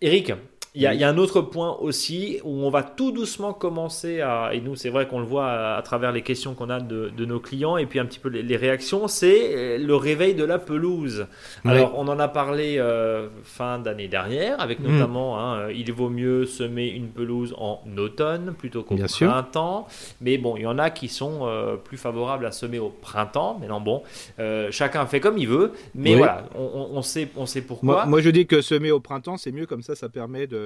Eric, 0.00 0.32
il 0.74 0.80
y, 0.80 0.86
a, 0.86 1.08
un 1.08 1.18
autre 1.18 1.42
point 1.42 1.76
aussi 1.80 2.40
où 2.44 2.64
on 2.64 2.70
va 2.70 2.82
tout 2.82 3.12
doucement 3.12 3.52
commencer 3.52 4.22
à, 4.22 4.54
et 4.54 4.62
nous 4.62 4.74
c'est 4.74 4.88
vrai 4.88 5.06
qu'on 5.06 5.20
le 5.20 5.26
voit 5.26 5.50
à, 5.76 5.82
travers 5.82 6.12
les 6.12 6.22
questions 6.22 6.54
qu'on 6.54 6.70
a 6.70 6.80
de, 6.80 7.10
nos 7.26 7.40
clients 7.40 7.76
et 7.76 7.84
puis 7.84 7.98
un 7.98 8.06
petit 8.06 8.18
peu 8.18 8.30
les, 8.30 8.56
réactions, 8.56 9.06
c'est 9.06 9.54
euh, 9.54 9.78
le 9.78 9.94
réveil 9.94 10.34
de 10.34 10.44
la 10.44 10.58
pelouse. 10.58 11.26
Alors 11.66 11.92
on 11.98 12.08
en 12.08 12.18
a 12.18 12.26
parlé 12.26 12.76
euh, 12.78 13.28
fin 13.44 13.80
d'année 13.80 14.08
dernière 14.08 14.62
avec 14.62 14.80
mm. 14.80 14.90
notamment 14.90 15.38
hein, 15.38 15.58
euh, 15.58 15.72
il 15.74 15.92
vaut 15.92 16.08
mieux 16.08 16.46
semer 16.46 16.88
une 16.88 17.08
pelouse 17.08 17.54
en 17.58 17.82
automne 17.98 18.54
plutôt 18.56 18.82
qu'au 18.82 18.96
printemps. 18.96 19.86
Mais 20.22 20.38
bon, 20.38 20.56
il 20.56 20.62
y 20.62 20.66
en 20.66 20.78
a 20.78 20.88
qui 20.88 21.08
sont 21.08 21.46
plus 21.84 21.98
favorables 21.98 22.46
à 22.46 22.52
semer 22.52 22.78
au 22.78 22.88
printemps. 22.88 23.58
Mais 23.60 23.66
non, 23.66 23.82
bon, 23.82 24.02
chacun 24.70 25.04
fait 25.04 25.20
comme 25.20 25.36
il 25.36 25.48
veut. 25.48 25.72
Mais 25.94 26.14
voilà, 26.14 26.44
on, 26.54 27.02
sait, 27.02 27.28
on 27.36 27.44
sait 27.44 27.60
pourquoi. 27.60 27.94
Moi, 27.94 28.06
moi 28.06 28.20
je 28.22 28.30
dis 28.30 28.46
que 28.46 28.62
semer 28.62 28.90
au 28.90 29.00
printemps 29.00 29.36
c'est 29.36 29.52
mieux 29.52 29.66
comme 29.66 29.82
ça, 29.82 29.94
ça 29.94 30.08
permet 30.08 30.46
de 30.46 30.61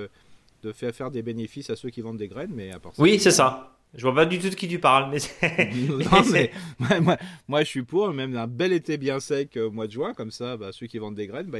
de, 0.62 0.72
faire 0.72 0.94
faire 0.94 1.10
des 1.10 1.22
bénéfices 1.22 1.70
à 1.70 1.76
ceux 1.76 1.90
qui 1.90 2.00
vendent 2.00 2.18
des 2.18 2.28
graines, 2.28 2.52
mais 2.54 2.72
à 2.72 2.78
part 2.78 2.94
ça, 2.94 3.02
Oui, 3.02 3.18
c'est 3.20 3.30
ça. 3.30 3.75
Je 3.96 4.02
vois 4.02 4.14
pas 4.14 4.26
du 4.26 4.38
tout 4.38 4.48
de 4.50 4.54
qui 4.54 4.68
tu 4.68 4.78
parles, 4.78 5.10
mais, 5.10 5.18
non, 5.88 6.22
mais 6.32 6.50
moi, 7.00 7.16
moi, 7.48 7.60
je 7.60 7.68
suis 7.68 7.82
pour 7.82 8.12
même 8.12 8.36
un 8.36 8.46
bel 8.46 8.72
été 8.72 8.96
bien 8.98 9.20
sec 9.20 9.56
au 9.56 9.70
mois 9.70 9.86
de 9.86 9.92
juin, 9.92 10.12
comme 10.14 10.30
ça, 10.30 10.56
bah, 10.56 10.68
ceux 10.72 10.86
qui 10.86 10.98
vendent 10.98 11.14
des 11.14 11.26
graines, 11.26 11.46
bah, 11.46 11.58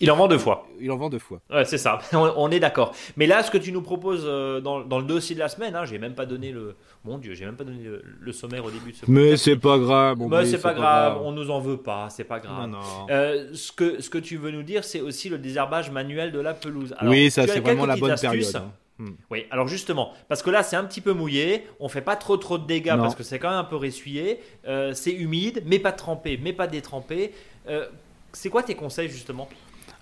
il 0.00 0.10
en 0.10 0.16
vend 0.16 0.28
deux 0.28 0.38
fois. 0.38 0.68
Il 0.80 0.90
en 0.90 0.96
vend 0.96 1.10
deux 1.10 1.18
fois. 1.18 1.40
Ouais, 1.50 1.64
c'est 1.64 1.78
ça. 1.78 1.98
On, 2.12 2.50
est 2.50 2.60
d'accord. 2.60 2.94
Mais 3.16 3.26
là, 3.26 3.42
ce 3.42 3.50
que 3.50 3.58
tu 3.58 3.72
nous 3.72 3.82
proposes 3.82 4.24
euh, 4.24 4.60
dans, 4.60 4.80
dans 4.80 4.98
le 4.98 5.04
dossier 5.04 5.34
de 5.34 5.40
la 5.40 5.48
semaine, 5.48 5.74
hein, 5.74 5.84
j'ai 5.84 5.98
même 5.98 6.14
pas 6.14 6.26
donné 6.26 6.52
le. 6.52 6.76
Mon 7.04 7.18
Dieu, 7.18 7.34
j'ai 7.34 7.44
même 7.44 7.56
pas 7.56 7.64
donné 7.64 7.84
le, 7.84 8.32
sommaire 8.32 8.64
au 8.64 8.70
début 8.70 8.92
de 8.92 8.96
ce. 8.96 9.04
Mais 9.08 9.36
c'est 9.36 9.56
pas 9.56 9.78
grave. 9.78 10.18
Mais 10.28 10.46
c'est 10.46 10.60
pas, 10.60 10.74
grave. 10.74 11.18
On 11.22 11.32
nous 11.32 11.50
en 11.50 11.60
veut 11.60 11.76
pas. 11.76 12.08
C'est 12.10 12.24
pas 12.24 12.40
grave. 12.40 12.70
Non, 12.70 12.78
euh, 13.10 13.48
ce 13.54 13.72
que 13.72 14.00
ce 14.00 14.10
que 14.10 14.18
tu 14.18 14.36
veux 14.36 14.50
nous 14.50 14.62
dire, 14.62 14.84
c'est 14.84 15.00
aussi 15.00 15.28
le 15.28 15.38
désherbage 15.38 15.90
manuel 15.90 16.32
de 16.32 16.40
la 16.40 16.54
pelouse. 16.54 16.94
oui, 17.02 17.30
ça 17.30 17.46
c'est 17.46 17.60
vraiment 17.60 17.86
la 17.86 17.96
bonne 17.96 18.16
période. 18.18 18.56
Hein. 18.56 18.72
Hmm. 18.98 19.12
Oui, 19.30 19.46
alors 19.50 19.68
justement, 19.68 20.12
parce 20.28 20.42
que 20.42 20.50
là 20.50 20.62
c'est 20.62 20.74
un 20.74 20.84
petit 20.84 21.00
peu 21.00 21.12
mouillé, 21.12 21.64
on 21.78 21.88
fait 21.88 22.00
pas 22.00 22.16
trop 22.16 22.36
trop 22.36 22.58
de 22.58 22.66
dégâts 22.66 22.96
parce 22.96 23.14
que 23.14 23.22
c'est 23.22 23.38
quand 23.38 23.50
même 23.50 23.58
un 23.58 23.64
peu 23.64 23.76
ressuyé, 23.76 24.40
euh, 24.66 24.92
c'est 24.92 25.12
humide, 25.12 25.62
mais 25.66 25.78
pas 25.78 25.92
trempé, 25.92 26.38
mais 26.42 26.52
pas 26.52 26.66
détrempé. 26.66 27.32
Euh, 27.68 27.86
c'est 28.32 28.50
quoi 28.50 28.62
tes 28.62 28.74
conseils 28.74 29.08
justement? 29.08 29.48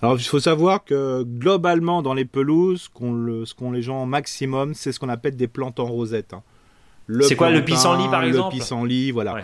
Alors, 0.02 0.18
il 0.18 0.24
faut 0.24 0.40
savoir 0.40 0.84
que 0.84 1.22
globalement, 1.22 2.02
dans 2.02 2.12
les 2.12 2.26
pelouses, 2.26 2.90
ce 2.94 3.54
qu'ont 3.54 3.70
les 3.70 3.82
gens 3.82 4.04
maximum, 4.04 4.74
c'est 4.74 4.92
ce 4.92 5.00
qu'on 5.00 5.08
appelle 5.08 5.36
des 5.36 5.48
plantes 5.48 5.80
en 5.80 5.86
rosette. 5.86 6.34
Hein. 6.34 6.42
C'est 7.22 7.36
quoi 7.36 7.50
le 7.50 7.64
pissenlit 7.64 8.08
par 8.08 8.24
exemple? 8.24 8.54
Le 8.54 8.60
pissenlit, 8.60 9.10
voilà. 9.10 9.42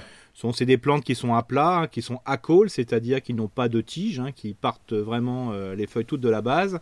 C'est 0.54 0.66
des 0.66 0.78
plantes 0.78 1.04
qui 1.04 1.14
sont 1.14 1.34
à 1.34 1.42
plat, 1.42 1.78
hein, 1.78 1.86
qui 1.86 2.02
sont 2.02 2.20
à 2.24 2.36
col, 2.36 2.68
c'est-à-dire 2.68 3.22
qui 3.22 3.32
n'ont 3.32 3.48
pas 3.48 3.68
de 3.68 3.80
tige, 3.80 4.18
hein, 4.18 4.32
qui 4.34 4.54
partent 4.54 4.94
vraiment 4.94 5.50
euh, 5.52 5.74
les 5.74 5.86
feuilles 5.86 6.04
toutes 6.04 6.20
de 6.20 6.28
la 6.28 6.42
base. 6.42 6.80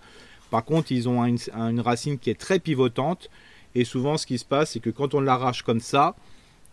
Par 0.51 0.65
contre, 0.65 0.93
ils 0.93 1.09
ont 1.09 1.25
une, 1.25 1.81
racine 1.81 2.19
qui 2.19 2.31
est 2.31 2.39
très 2.39 2.59
pivotante. 2.59 3.31
Et 3.75 3.85
souvent, 3.85 4.17
ce 4.17 4.27
qui 4.27 4.39
se 4.39 4.45
passe, 4.45 4.73
c'est 4.73 4.81
que 4.81 4.91
quand 4.91 5.15
on 5.15 5.21
l'arrache 5.21 5.63
comme 5.63 5.81
ça, 5.81 6.17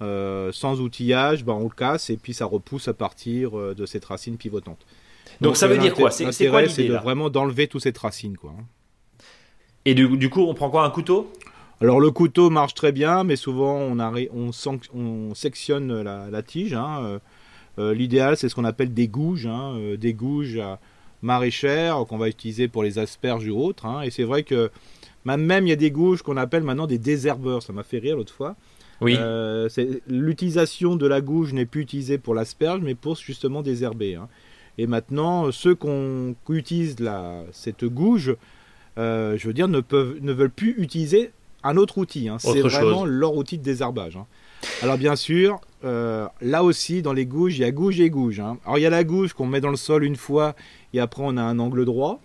euh, 0.02 0.52
sans 0.52 0.82
outillage, 0.82 1.46
ben, 1.46 1.54
on 1.54 1.64
le 1.64 1.70
casse 1.70 2.10
et 2.10 2.18
puis 2.18 2.34
ça 2.34 2.46
repousse 2.46 2.88
à 2.88 2.94
partir 2.94 3.58
euh, 3.58 3.76
de 3.76 3.86
cette 3.86 4.06
racine 4.06 4.38
pivotante. 4.38 4.86
Donc, 5.42 5.58
ça 5.58 5.68
veut 5.68 5.78
dire 5.78 5.94
quoi 5.94 6.10
C'est 6.10 6.26
quoi 6.50 6.62
l'idée 6.62 6.74
C'est 6.74 6.88
de 6.88 6.96
vraiment 6.96 7.30
d'enlever 7.30 7.68
toutes 7.68 7.84
cette 7.84 7.98
racine, 7.98 8.38
quoi. 8.38 8.54
Et 9.86 9.94
du, 9.94 10.30
coup, 10.30 10.42
on 10.42 10.54
prend 10.54 10.70
quoi? 10.70 10.84
Un 10.84 10.90
couteau? 10.90 11.32
Alors 11.80 12.00
le 12.00 12.10
couteau 12.10 12.50
marche 12.50 12.74
très 12.74 12.92
bien, 12.92 13.24
mais 13.24 13.36
souvent 13.36 13.78
on, 13.78 14.52
on, 14.96 15.36
sectionne 15.36 16.02
la, 16.02 16.42
tige. 16.42 16.74
Hein. 16.74 17.20
Euh, 17.78 17.94
l'idéal 17.94 18.36
c'est 18.36 18.50
ce 18.50 18.56
qu'on 18.56 18.66
appelle 18.66 18.96
des 18.96 19.08
gouges, 19.08 19.46
hein. 19.46 19.80
des 19.96 20.16
gouges 20.16 20.58
à, 20.58 20.80
maraîchères 21.28 22.06
qu'on 22.08 22.18
va 22.18 22.30
utiliser 22.30 22.68
pour 22.68 22.82
les 22.84 22.98
asperges 22.98 23.48
ou 23.48 23.60
autres. 23.60 23.86
Hein. 23.86 24.02
Et 24.02 24.10
c'est 24.10 24.24
vrai 24.24 24.44
que 24.44 24.72
même 25.26 25.68
il 25.68 25.70
y 25.70 25.74
a 25.74 25.78
des 25.78 25.92
gouges 25.92 26.22
qu'on 26.22 26.38
appelle 26.38 26.64
maintenant 26.64 26.88
des 26.88 26.98
désherbeurs. 26.98 27.62
Ça 27.62 27.74
m'a 27.74 27.84
fait 27.84 28.00
rire 28.00 28.16
l'autre 28.16 28.34
fois. 28.34 28.56
Oui. 29.02 29.16
Euh, 29.20 29.70
l'utilisation 30.08 30.96
de 30.96 31.06
la 31.06 31.22
gouge 31.22 31.54
n'est 31.54 31.68
plus 31.68 31.82
utilisée 31.82 32.18
pour 32.18 32.34
l'asperge, 32.34 32.82
mais 32.82 32.96
pour 32.96 33.16
justement 33.16 33.62
désherber. 33.62 34.16
Hein. 34.16 34.28
Et 34.80 34.88
maintenant, 34.88 35.52
ceux 35.52 35.76
qu'on 35.76 36.36
utilise 36.50 37.00
la, 37.00 37.44
cette 37.52 37.86
gouge, 37.86 38.36
euh, 38.98 39.38
je 39.38 39.48
veux 39.48 39.54
dire, 39.54 39.68
ne, 39.68 39.82
peuvent, 39.82 40.18
ne 40.22 40.32
veulent 40.32 40.50
plus 40.50 40.76
utiliser 40.78 41.32
un 41.64 41.78
autre 41.78 41.98
outil. 41.98 42.30
Hein. 42.30 42.38
C'est 42.40 42.62
vraiment 42.62 43.06
leur 43.06 43.36
outil 43.36 43.58
de 43.58 43.64
désherbage. 43.64 44.18
Hein. 44.18 44.26
Alors 44.82 44.98
bien 44.98 45.16
sûr, 45.16 45.60
euh, 45.84 46.28
là 46.42 46.64
aussi, 46.64 47.02
dans 47.02 47.14
les 47.14 47.26
gouges, 47.26 47.58
il 47.58 47.62
y 47.62 47.66
a 47.66 47.72
gouge 47.72 48.00
et 48.00 48.10
gouge. 48.10 48.40
Hein. 48.40 48.58
Alors 48.66 48.78
il 48.78 48.82
y 48.82 48.86
a 48.86 48.90
la 48.90 49.04
gouge 49.04 49.34
qu'on 49.34 49.46
met 49.46 49.62
dans 49.62 49.70
le 49.70 49.78
sol 49.78 50.04
une 50.04 50.16
fois 50.16 50.56
et 50.94 51.00
après 51.00 51.22
on 51.26 51.38
a 51.38 51.42
un 51.42 51.60
angle 51.60 51.86
droit. 51.86 52.20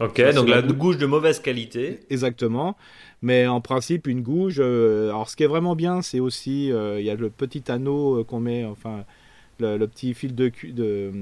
Ok, 0.00 0.20
donc 0.34 0.48
la, 0.48 0.60
gouge 0.60 0.98
de 0.98 1.06
mauvaise 1.06 1.40
qualité. 1.40 2.00
Exactement. 2.10 2.76
Mais 3.22 3.46
en 3.46 3.60
principe, 3.60 4.06
une 4.06 4.22
gouge. 4.22 4.56
Euh, 4.58 5.08
alors 5.08 5.30
ce 5.30 5.36
qui 5.36 5.44
est 5.44 5.48
vraiment 5.48 5.76
bien, 5.76 6.02
c'est 6.02 6.20
aussi 6.20 6.70
euh, 6.72 7.00
il 7.00 7.06
y 7.06 7.10
a 7.10 7.14
le 7.14 7.30
petit 7.30 7.70
anneau 7.70 8.24
qu'on 8.24 8.40
met, 8.40 8.64
enfin 8.64 9.04
le, 9.60 9.86
petit 9.86 10.12
fil 10.12 10.34
de, 10.34 10.50
de, 10.64 11.12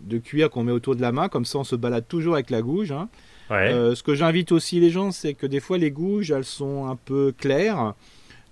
de 0.00 0.18
cuir 0.18 0.48
qu'on 0.48 0.62
met 0.62 0.72
autour 0.72 0.96
de 0.96 1.02
la 1.02 1.12
main. 1.12 1.28
Comme 1.28 1.44
ça, 1.44 1.58
on 1.58 1.64
se 1.64 1.76
balade 1.76 2.06
toujours 2.08 2.34
avec 2.34 2.50
la 2.50 2.62
gouge. 2.62 2.92
Hein. 2.92 3.08
ce 3.50 4.02
que 4.02 4.14
j'invite 4.14 4.52
aussi 4.52 4.80
les 4.80 4.90
gens, 4.90 5.10
c'est 5.10 5.34
que 5.34 5.46
des 5.46 5.60
fois 5.60 5.76
les 5.76 5.90
gouges, 5.90 6.30
elles 6.30 6.44
sont 6.44 6.86
un 6.86 6.96
peu 6.96 7.34
claires. 7.36 7.94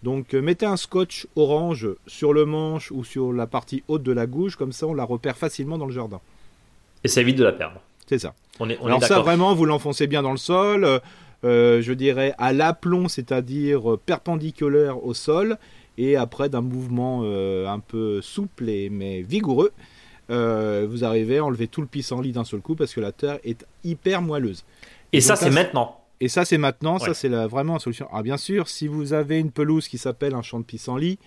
Donc 0.02 0.34
euh, 0.34 0.40
mettez 0.40 0.66
un 0.66 0.76
scotch 0.76 1.26
orange 1.36 1.88
sur 2.06 2.32
le 2.32 2.44
manche 2.44 2.90
ou 2.90 3.04
sur 3.04 3.32
la 3.32 3.46
partie 3.46 3.82
haute 3.88 4.02
de 4.02 4.12
la 4.12 4.26
gouge, 4.26 4.56
comme 4.56 4.72
ça 4.72 4.86
on 4.86 4.94
la 4.94 5.04
repère 5.04 5.36
facilement 5.36 5.78
dans 5.78 5.86
le 5.86 5.92
jardin. 5.92 6.20
Et 7.04 7.08
ça 7.08 7.20
évite 7.20 7.36
de 7.36 7.44
la 7.44 7.52
perdre. 7.52 7.80
C'est 8.06 8.18
ça. 8.18 8.34
On 8.60 8.70
est, 8.70 8.78
Alors 8.84 9.02
ça 9.02 9.20
vraiment, 9.20 9.54
vous 9.54 9.64
l'enfoncez 9.64 10.06
bien 10.06 10.22
dans 10.22 10.30
le 10.30 10.36
sol, 10.36 10.84
euh, 10.84 10.98
euh, 11.44 11.82
je 11.82 11.92
dirais 11.92 12.34
à 12.38 12.52
l'aplomb, 12.52 13.08
c'est-à-dire 13.08 13.96
perpendiculaire 14.04 15.04
au 15.04 15.12
sol, 15.12 15.58
et 15.98 16.16
après 16.16 16.48
d'un 16.48 16.60
mouvement 16.60 17.22
un 17.22 17.80
peu 17.80 18.20
souple 18.20 18.68
et 18.68 18.90
mais 18.90 19.22
vigoureux, 19.22 19.72
vous 20.28 21.04
arrivez 21.04 21.38
à 21.38 21.44
enlever 21.44 21.68
tout 21.68 21.80
le 21.80 21.86
pissenlit 21.86 22.32
d'un 22.32 22.44
seul 22.44 22.60
coup 22.60 22.74
parce 22.74 22.92
que 22.92 23.00
la 23.00 23.12
terre 23.12 23.38
est 23.44 23.66
hyper 23.82 24.20
moelleuse. 24.20 24.64
Et, 25.12 25.20
ça 25.20 25.36
c'est 25.36 25.50
maintenant 25.50 26.00
et 26.20 26.28
ça, 26.28 26.44
c'est 26.44 26.58
maintenant, 26.58 26.98
ça, 26.98 27.14
c'est 27.14 27.28
vraiment 27.28 27.74
la 27.74 27.78
solution. 27.78 28.08
Alors, 28.10 28.22
bien 28.22 28.36
sûr, 28.36 28.68
si 28.68 28.86
vous 28.88 29.12
avez 29.12 29.38
une 29.38 29.50
pelouse 29.50 29.88
qui 29.88 29.98
s'appelle 29.98 30.34
un 30.34 30.42
champ 30.42 30.58
de 30.58 30.64
pissenlit, 30.64 31.18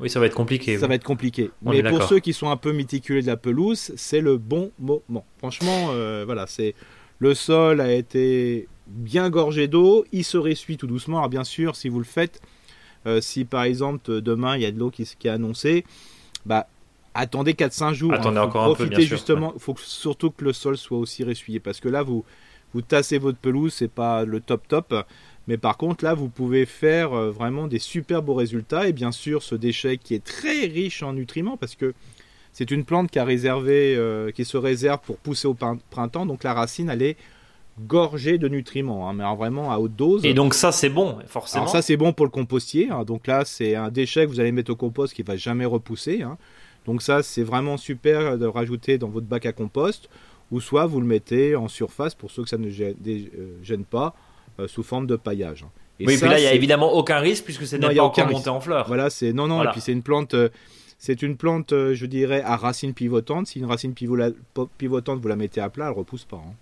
oui, 0.00 0.10
ça 0.10 0.18
va 0.18 0.26
être 0.26 0.34
compliqué. 0.34 0.76
Ça 0.78 0.86
va 0.86 0.94
être 0.94 1.04
compliqué. 1.04 1.50
Mais 1.62 1.82
pour 1.82 2.02
ceux 2.02 2.18
qui 2.18 2.32
sont 2.32 2.50
un 2.50 2.56
peu 2.56 2.72
méticuleux 2.72 3.22
de 3.22 3.26
la 3.26 3.36
pelouse, 3.36 3.92
c'est 3.96 4.20
le 4.20 4.38
bon 4.38 4.72
moment. 4.78 5.24
Franchement, 5.38 5.90
euh, 5.90 6.24
voilà, 6.26 6.46
c'est 6.46 6.74
le 7.20 7.34
sol 7.34 7.80
a 7.80 7.92
été 7.92 8.68
bien 8.86 9.30
gorgé 9.30 9.68
d'eau, 9.68 10.04
il 10.12 10.24
se 10.24 10.36
ressuit 10.36 10.76
tout 10.76 10.86
doucement. 10.86 11.18
Alors 11.18 11.30
bien 11.30 11.44
sûr, 11.44 11.76
si 11.76 11.88
vous 11.88 11.98
le 11.98 12.04
faites, 12.04 12.40
euh, 13.06 13.20
si 13.20 13.44
par 13.44 13.62
exemple 13.62 14.20
demain 14.20 14.56
il 14.56 14.62
y 14.62 14.66
a 14.66 14.72
de 14.72 14.78
l'eau 14.78 14.90
qui, 14.90 15.02
est 15.02 15.28
annoncée, 15.28 15.84
bah 16.44 16.66
attendez 17.14 17.52
4-5 17.52 17.92
jours. 17.94 18.12
Attendez 18.12 18.38
hein, 18.38 18.42
encore 18.42 18.64
un 18.64 18.74
peu, 18.74 18.86
bien 18.86 18.98
justement. 19.00 19.52
Il 19.54 19.60
faut 19.60 19.76
surtout 19.78 20.30
que 20.30 20.44
le 20.44 20.52
sol 20.52 20.76
soit 20.76 20.98
aussi 20.98 21.22
ressuyé 21.22 21.60
parce 21.60 21.80
que 21.80 21.88
là 21.88 22.02
vous 22.02 22.24
vous 22.74 22.82
tassez 22.82 23.18
votre 23.18 23.38
pelouse, 23.38 23.72
c'est 23.72 23.90
pas 23.90 24.24
le 24.24 24.40
top 24.40 24.68
top. 24.68 24.94
Mais 25.46 25.56
par 25.56 25.76
contre, 25.76 26.04
là, 26.04 26.14
vous 26.14 26.28
pouvez 26.28 26.66
faire 26.66 27.12
euh, 27.12 27.30
vraiment 27.30 27.66
des 27.66 27.78
super 27.78 28.22
beaux 28.22 28.34
résultats. 28.34 28.88
Et 28.88 28.92
bien 28.92 29.12
sûr, 29.12 29.42
ce 29.42 29.54
déchet 29.54 29.98
qui 29.98 30.14
est 30.14 30.24
très 30.24 30.66
riche 30.66 31.02
en 31.02 31.12
nutriments, 31.12 31.56
parce 31.56 31.74
que 31.74 31.94
c'est 32.52 32.70
une 32.70 32.84
plante 32.84 33.10
qui, 33.10 33.18
a 33.18 33.24
réservé, 33.24 33.94
euh, 33.96 34.30
qui 34.30 34.44
se 34.44 34.56
réserve 34.56 35.00
pour 35.04 35.18
pousser 35.18 35.46
au 35.46 35.56
printemps. 35.90 36.26
Donc 36.26 36.44
la 36.44 36.54
racine, 36.54 36.88
elle 36.88 37.02
est 37.02 37.16
gorgée 37.86 38.38
de 38.38 38.48
nutriments, 38.48 39.08
hein, 39.08 39.14
mais 39.14 39.24
vraiment 39.36 39.72
à 39.72 39.78
haute 39.78 39.96
dose. 39.96 40.24
Et 40.24 40.34
donc 40.34 40.54
ça, 40.54 40.72
c'est 40.72 40.88
bon, 40.88 41.18
forcément. 41.26 41.64
Alors 41.64 41.72
ça, 41.72 41.82
c'est 41.82 41.96
bon 41.96 42.12
pour 42.12 42.24
le 42.24 42.30
compostier. 42.30 42.88
Hein. 42.90 43.04
donc 43.04 43.26
là, 43.26 43.44
c'est 43.44 43.74
un 43.74 43.90
déchet 43.90 44.24
que 44.24 44.30
vous 44.30 44.40
allez 44.40 44.52
mettre 44.52 44.70
au 44.70 44.76
compost 44.76 45.12
qui 45.12 45.22
va 45.22 45.36
jamais 45.36 45.64
repousser. 45.64 46.22
Hein. 46.22 46.38
Donc 46.86 47.02
ça, 47.02 47.22
c'est 47.22 47.42
vraiment 47.42 47.76
super 47.76 48.38
de 48.38 48.46
rajouter 48.46 48.98
dans 48.98 49.08
votre 49.08 49.26
bac 49.26 49.44
à 49.46 49.52
compost 49.52 50.08
ou 50.50 50.60
soit 50.60 50.86
vous 50.86 51.00
le 51.00 51.06
mettez 51.06 51.56
en 51.56 51.68
surface 51.68 52.14
pour 52.14 52.30
ceux 52.30 52.42
que 52.42 52.48
ça 52.48 52.58
ne 52.58 52.68
gêne, 52.70 52.94
euh, 53.06 53.78
pas, 53.90 54.14
euh, 54.58 54.68
sous 54.68 54.82
forme 54.82 55.06
de 55.06 55.16
paillage. 55.16 55.64
Et 56.00 56.06
oui, 56.06 56.16
puis 56.16 56.28
là, 56.28 56.38
il 56.38 56.42
n'y 56.42 56.48
a 56.48 56.54
évidemment 56.54 56.92
aucun 56.92 57.18
risque 57.18 57.44
puisque 57.44 57.66
c'est 57.66 57.78
n'est 57.78 57.94
pas 57.94 58.02
encore 58.02 58.28
monté 58.28 58.50
en 58.50 58.60
fleurs. 58.60 58.86
Voilà, 58.88 59.10
c'est 59.10 59.32
non, 59.32 59.46
non, 59.46 59.62
et 59.62 59.68
puis 59.68 59.80
c'est 59.80 59.92
une 59.92 60.02
plante. 60.02 60.34
Euh, 60.34 60.48
c'est 60.98 61.22
une 61.22 61.36
plante, 61.36 61.70
je 61.70 62.06
dirais, 62.06 62.40
à 62.42 62.56
racine 62.56 62.94
pivotante. 62.94 63.48
Si 63.48 63.58
une 63.58 63.66
racine 63.66 63.92
pivotante, 63.92 65.20
vous 65.20 65.28
la 65.28 65.36
mettez 65.36 65.60
à 65.60 65.68
plat, 65.68 65.88
elle 65.88 65.92
repousse 65.92 66.24
pas. 66.24 66.36
Hein. 66.36 66.54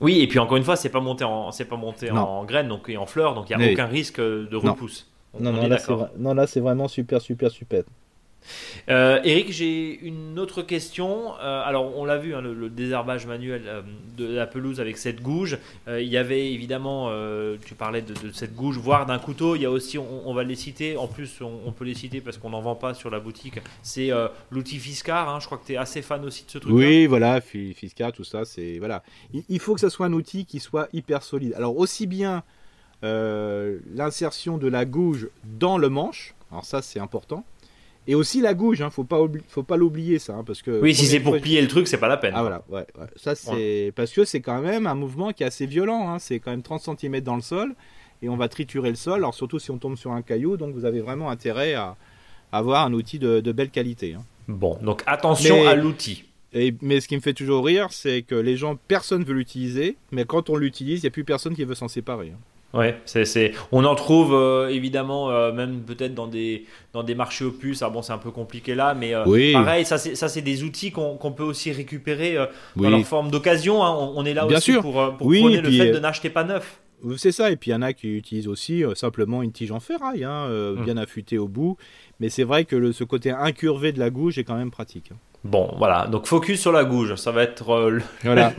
Oui, 0.00 0.20
et 0.20 0.28
puis 0.28 0.38
encore 0.38 0.56
une 0.56 0.62
fois, 0.62 0.76
c'est 0.76 0.90
pas 0.90 1.00
monté 1.00 1.24
en, 1.24 1.50
c'est 1.50 1.64
pas 1.64 1.76
monté 1.76 2.10
en 2.10 2.44
graines, 2.44 2.68
donc 2.68 2.88
et 2.88 2.96
en 2.96 3.06
fleurs, 3.06 3.34
donc 3.34 3.50
il 3.50 3.56
n'y 3.56 3.64
a 3.64 3.72
aucun 3.72 3.86
risque 3.86 4.20
de 4.20 4.56
repousse. 4.56 5.10
Non, 5.38 5.52
non, 5.52 5.68
non, 6.18 6.34
là, 6.34 6.46
c'est 6.46 6.60
vraiment 6.60 6.88
super, 6.88 7.20
super, 7.20 7.50
super. 7.50 7.82
Euh, 8.88 9.20
Eric, 9.24 9.52
j'ai 9.52 9.98
une 10.00 10.38
autre 10.38 10.62
question. 10.62 11.34
Euh, 11.40 11.62
alors, 11.64 11.96
on 11.96 12.04
l'a 12.04 12.18
vu, 12.18 12.34
hein, 12.34 12.40
le, 12.40 12.68
désherbage 12.68 13.26
manuel 13.26 13.62
euh, 13.66 13.82
de 14.16 14.26
la 14.34 14.46
pelouse 14.46 14.80
avec 14.80 14.96
cette 14.98 15.22
gouge. 15.22 15.58
il 15.88 16.08
y 16.08 16.16
avait 16.16 16.52
évidemment, 16.52 17.10
tu 17.64 17.74
parlais 17.74 18.02
de, 18.02 18.14
cette 18.32 18.54
gouge, 18.54 18.78
voire 18.78 19.06
d'un 19.06 19.18
couteau. 19.18 19.56
Il 19.56 19.62
y 19.62 19.66
a 19.66 19.70
aussi, 19.70 19.98
on, 19.98 20.34
va 20.34 20.44
les 20.44 20.54
citer, 20.54 20.96
en 20.96 21.06
plus, 21.06 21.40
on, 21.40 21.72
peut 21.72 21.84
les 21.84 21.94
citer 21.94 22.20
parce 22.20 22.38
qu'on 22.38 22.50
n'en 22.50 22.60
vend 22.60 22.74
pas 22.74 22.94
sur 22.94 23.10
la 23.10 23.20
boutique. 23.20 23.60
C'est 23.82 24.10
l'outil 24.50 24.78
Fiscar. 24.78 25.28
Hein. 25.28 25.40
je 25.40 25.46
crois 25.46 25.58
que 25.58 25.66
tu 25.66 25.72
es 25.72 25.76
assez 25.76 26.02
fan 26.02 26.24
aussi 26.24 26.44
de 26.44 26.50
ce 26.50 26.58
truc. 26.58 26.72
Oui, 26.72 27.06
voilà, 27.06 27.40
Fiscar, 27.40 28.12
tout 28.12 28.24
ça. 28.24 28.44
c'est 28.44 28.78
voilà. 28.78 29.02
Il, 29.48 29.60
faut 29.60 29.74
que 29.74 29.80
ce 29.80 29.88
soit 29.88 30.06
un 30.06 30.12
outil 30.12 30.44
qui 30.44 30.60
soit 30.60 30.88
hyper 30.92 31.22
solide. 31.22 31.54
Alors, 31.54 31.76
aussi 31.76 32.06
bien 32.06 32.42
l'insertion 33.02 34.58
de 34.58 34.68
la 34.68 34.84
gouge 34.84 35.28
dans 35.44 35.78
le 35.78 35.88
manche. 35.88 36.34
Alors, 36.50 36.64
ça, 36.64 36.82
c'est 36.82 37.00
important 37.00 37.44
et 38.08 38.14
aussi 38.14 38.40
la 38.40 38.54
gouge, 38.54 38.82
hein, 38.82 38.90
faut 38.90 39.04
pas 39.04 39.20
faut 39.48 39.62
pas 39.62 39.76
l'oublier 39.76 40.18
ça, 40.18 40.34
hein, 40.34 40.44
parce 40.46 40.62
que. 40.62 40.80
Oui, 40.80 40.94
si 40.94 41.06
c'est 41.06 41.20
pour 41.20 41.38
plier 41.38 41.60
le 41.60 41.68
truc, 41.68 41.88
c'est 41.88 41.98
pas 41.98 42.08
la 42.08 42.16
peine. 42.16 42.32
Ah 42.36 42.42
voilà, 42.42 42.62
ouais, 42.68 42.86
ça 43.16 43.34
c'est 43.34 43.92
parce 43.96 44.12
que 44.12 44.24
c'est 44.24 44.40
quand 44.40 44.60
même 44.60 44.86
un 44.86 44.94
mouvement 44.94 45.32
qui 45.32 45.42
est 45.42 45.46
assez 45.46 45.66
violent. 45.66 46.10
Hein. 46.10 46.18
c'est 46.18 46.38
quand 46.38 46.50
même 46.50 46.62
30 46.62 46.98
cm 46.98 47.20
dans 47.20 47.36
le 47.36 47.42
sol 47.42 47.74
et 48.22 48.28
on 48.28 48.36
va 48.36 48.48
triturer 48.48 48.90
le 48.90 48.96
sol. 48.96 49.16
Alors 49.16 49.34
surtout 49.34 49.58
si 49.58 49.70
on 49.70 49.78
tombe 49.78 49.96
sur 49.96 50.12
un 50.12 50.22
caillou, 50.22 50.56
donc 50.56 50.74
vous 50.74 50.84
avez 50.84 51.00
vraiment 51.00 51.30
intérêt 51.30 51.74
à, 51.74 51.96
avoir 52.52 52.86
un 52.86 52.92
outil 52.92 53.18
de, 53.18 53.40
belle 53.52 53.70
qualité. 53.70 54.14
Hein. 54.14 54.24
Bon, 54.48 54.78
donc 54.80 55.02
attention 55.06 55.66
à 55.66 55.74
l'outil. 55.74 56.24
mais 56.80 57.00
ce 57.00 57.08
qui 57.08 57.16
me 57.16 57.20
fait 57.20 57.34
toujours 57.34 57.64
rire, 57.64 57.88
c'est 57.90 58.22
que 58.22 58.36
les 58.36 58.56
gens, 58.56 58.76
personne 58.88 59.24
veut 59.24 59.34
l'utiliser, 59.34 59.96
mais 60.12 60.24
quand 60.24 60.48
on 60.48 60.56
l'utilise, 60.56 61.00
il 61.00 61.02
n'y 61.02 61.08
a 61.08 61.10
plus 61.10 61.24
personne 61.24 61.54
qui 61.54 61.64
veut 61.64 61.74
s'en 61.74 61.88
séparer. 61.88 62.32
Ouais, 62.76 63.00
c'est, 63.06 63.52
on 63.72 63.84
en 63.84 63.94
trouve 63.94 64.34
euh, 64.34 64.68
évidemment 64.68 65.30
euh, 65.30 65.52
même 65.52 65.80
peut-être 65.80 66.14
dans 66.14 66.26
des 66.26 66.66
dans 66.92 67.02
des 67.02 67.14
marchés 67.14 67.44
opus. 67.44 67.80
Alors 67.82 67.92
bon, 67.92 68.02
c'est 68.02 68.12
un 68.12 68.18
peu 68.18 68.30
compliqué 68.30 68.74
là, 68.74 68.94
mais 68.94 69.14
euh, 69.14 69.24
pareil, 69.52 69.86
ça 69.86 69.96
c'est 69.96 70.14
ça 70.14 70.28
c'est 70.28 70.42
des 70.42 70.62
outils 70.62 70.90
qu'on, 70.90 71.16
peut 71.36 71.42
aussi 71.42 71.72
récupérer 71.72 72.36
dans 72.76 72.90
leur 72.90 73.04
forme 73.04 73.30
d'occasion. 73.30 73.82
Hein. 73.82 74.12
On, 74.14 74.24
est 74.24 74.34
là 74.34 74.46
aussi 74.46 74.72
pour 74.74 75.16
pour 75.16 75.28
prôner 75.28 75.60
le 75.60 75.70
fait 75.70 75.92
de 75.92 75.98
n'acheter 75.98 76.30
pas 76.30 76.44
neuf. 76.44 76.80
C'est 77.18 77.32
ça, 77.32 77.50
et 77.50 77.56
puis 77.56 77.70
il 77.70 77.74
y 77.74 77.76
en 77.76 77.82
a 77.82 77.92
qui 77.92 78.16
utilisent 78.16 78.48
aussi 78.48 78.82
simplement 78.94 79.42
une 79.42 79.52
tige 79.52 79.70
en 79.70 79.80
ferraille, 79.80 80.24
hein, 80.24 80.46
hum. 80.48 80.82
bien 80.84 80.96
affûtée 80.96 81.38
au 81.38 81.46
bout. 81.46 81.76
Mais 82.20 82.30
c'est 82.30 82.44
vrai 82.44 82.64
que 82.64 82.92
ce 82.92 83.04
côté 83.04 83.30
incurvé 83.30 83.92
de 83.92 83.98
la 83.98 84.10
gouge 84.10 84.38
est 84.38 84.44
quand 84.44 84.56
même 84.56 84.70
pratique. 84.70 85.10
Hein. 85.12 85.18
Bon, 85.44 85.72
voilà. 85.78 86.06
Donc 86.06 86.26
focus 86.26 86.60
sur 86.60 86.72
la 86.72 86.84
gouge. 86.84 87.14
Ça 87.16 87.30
va 87.30 87.42
être 87.42 87.70
euh, 87.72 88.00
voilà. 88.24 88.52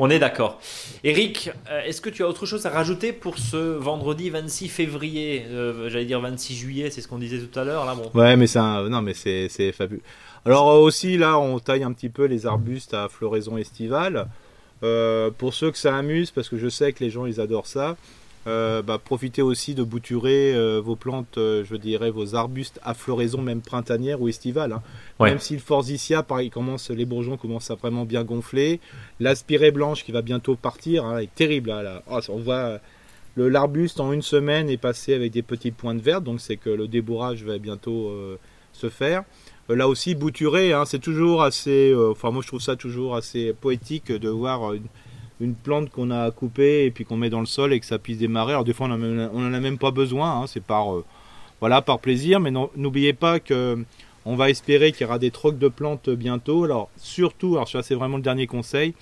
On 0.00 0.10
est 0.10 0.18
d'accord. 0.18 0.60
Eric, 1.04 1.50
euh, 1.70 1.82
est-ce 1.84 2.00
que 2.00 2.10
tu 2.10 2.22
as 2.24 2.28
autre 2.28 2.46
chose 2.46 2.66
à 2.66 2.70
rajouter 2.70 3.12
pour 3.12 3.38
ce 3.38 3.56
vendredi 3.56 4.30
26 4.30 4.68
février 4.68 5.44
euh, 5.48 5.88
J'allais 5.88 6.06
dire 6.06 6.20
26 6.20 6.54
juillet, 6.54 6.90
c'est 6.90 7.00
ce 7.00 7.08
qu'on 7.08 7.18
disait 7.18 7.38
tout 7.38 7.58
à 7.58 7.64
l'heure 7.64 7.84
là. 7.84 7.94
Bon. 7.94 8.10
Ouais, 8.18 8.36
mais 8.36 8.46
c'est 8.46 8.58
non, 8.58 9.02
mais 9.02 9.14
c'est 9.14 9.72
fabuleux. 9.72 10.02
Alors 10.44 10.80
aussi 10.80 11.16
là, 11.16 11.38
on 11.38 11.58
taille 11.58 11.84
un 11.84 11.92
petit 11.92 12.08
peu 12.08 12.24
les 12.24 12.46
arbustes 12.46 12.94
à 12.94 13.08
floraison 13.08 13.56
estivale. 13.56 14.26
pour 14.80 15.54
ceux 15.54 15.70
que 15.70 15.78
ça 15.78 15.96
amuse, 15.96 16.30
parce 16.30 16.48
que 16.48 16.56
je 16.56 16.68
sais 16.68 16.92
que 16.92 17.04
les 17.04 17.10
gens 17.10 17.26
ils 17.26 17.40
adorent 17.40 17.66
ça. 17.66 17.96
Euh, 18.46 18.80
bah, 18.80 18.98
profitez 18.98 19.42
aussi 19.42 19.74
de 19.74 19.82
bouturer 19.82 20.54
euh, 20.54 20.80
vos 20.82 20.96
plantes, 20.96 21.36
euh, 21.36 21.62
je 21.68 21.76
dirais 21.76 22.10
vos 22.10 22.34
arbustes 22.34 22.80
à 22.82 22.94
floraison 22.94 23.42
même 23.42 23.60
printanière 23.60 24.22
ou 24.22 24.28
estivale. 24.28 24.72
Hein. 24.72 24.82
Même 25.20 25.38
si 25.38 25.54
le 25.54 25.60
forsythia, 25.60 26.22
pareil, 26.22 26.48
commence, 26.48 26.90
les 26.90 27.04
bourgeons 27.04 27.36
commencent 27.36 27.70
à 27.70 27.74
vraiment 27.74 28.06
bien 28.06 28.24
gonfler. 28.24 28.80
L'aspirée 29.18 29.70
blanche 29.70 30.04
qui 30.04 30.12
va 30.12 30.22
bientôt 30.22 30.56
partir 30.56 31.04
hein, 31.04 31.18
est 31.18 31.34
terrible. 31.34 31.70
Hein, 31.70 32.00
oh, 32.10 32.20
on 32.30 32.38
voit 32.38 32.80
le 33.36 33.48
l'arbuste 33.48 34.00
en 34.00 34.12
une 34.12 34.22
semaine 34.22 34.70
est 34.70 34.78
passé 34.78 35.14
avec 35.14 35.32
des 35.32 35.42
petites 35.42 35.76
pointes 35.76 36.00
vertes, 36.00 36.24
donc 36.24 36.40
c'est 36.40 36.56
que 36.56 36.70
le 36.70 36.88
débourrage 36.88 37.44
va 37.44 37.58
bientôt 37.58 38.12
se 38.72 38.88
faire. 38.88 39.22
là 39.68 39.86
aussi, 39.86 40.16
bouturer, 40.16 40.72
c'est 40.84 40.98
toujours 40.98 41.42
assez. 41.42 41.94
enfin, 41.94 42.32
moi 42.32 42.42
je 42.42 42.48
trouve 42.48 42.60
ça 42.60 42.74
toujours 42.74 43.14
assez 43.14 43.52
poétique 43.52 44.10
de 44.10 44.28
voir 44.28 44.72
une, 44.72 44.82
une 45.40 45.54
plante 45.54 45.90
qu'on 45.90 46.10
a 46.10 46.30
coupée 46.30 46.84
et 46.84 46.90
puis 46.90 47.04
qu'on 47.04 47.16
met 47.16 47.30
dans 47.30 47.40
le 47.40 47.46
sol 47.46 47.72
et 47.72 47.80
que 47.80 47.86
ça 47.86 47.98
puisse 47.98 48.18
démarrer. 48.18 48.52
Alors 48.52 48.64
des 48.64 48.72
fois 48.72 48.86
on 48.86 48.96
n'en 48.96 49.52
a 49.52 49.60
même 49.60 49.78
pas 49.78 49.90
besoin, 49.90 50.42
hein. 50.42 50.46
c'est 50.46 50.62
par 50.62 50.94
euh, 50.94 51.04
voilà 51.60 51.82
par 51.82 51.98
plaisir, 51.98 52.40
mais 52.40 52.50
n'oubliez 52.50 53.12
pas 53.12 53.40
que 53.40 53.84
on 54.26 54.36
va 54.36 54.50
espérer 54.50 54.92
qu'il 54.92 55.02
y 55.02 55.04
aura 55.04 55.18
des 55.18 55.30
trocs 55.30 55.58
de 55.58 55.68
plantes 55.68 56.10
bientôt. 56.10 56.64
Alors 56.64 56.90
surtout, 56.96 57.58
ça 57.66 57.82
c'est 57.82 57.94
vraiment 57.94 58.18
le 58.18 58.22
dernier 58.22 58.46
conseil, 58.46 58.94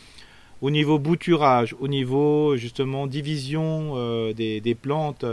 au 0.62 0.70
niveau 0.70 0.98
bouturage, 0.98 1.74
au 1.81 1.88
niveau 1.88 2.57
justement 2.57 3.07
division 3.07 3.94
euh, 3.96 4.33
des, 4.33 4.77
plantes, 4.81 5.24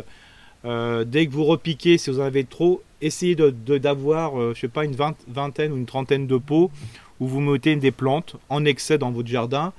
euh, 0.65 1.03
dès 1.03 1.27
que 1.27 1.31
vous 1.31 1.45
repiquez, 1.45 1.99
si 1.99 2.09
vous 2.09 2.19
en 2.19 2.23
avez 2.23 2.45
trop, 2.45 2.81
essayez 3.01 3.35
d'avoir, 3.35 4.35
de, 4.35 4.53
je 4.55 4.59
sais 4.61 4.67
pas, 4.67 4.85
une 4.85 4.95
vingtaine 5.27 5.71
ou 5.71 5.77
une 5.77 5.85
trentaine 5.85 6.25
de 6.25 6.37
pots 6.37 6.71
où 7.19 7.27
vous 7.27 7.39
mettez 7.39 7.75
des 7.75 7.91
plantes 7.91 8.35
en 8.49 8.65
excès 8.65 8.97
dans 8.97 9.11
votre 9.11 9.29
jardin 9.29 9.71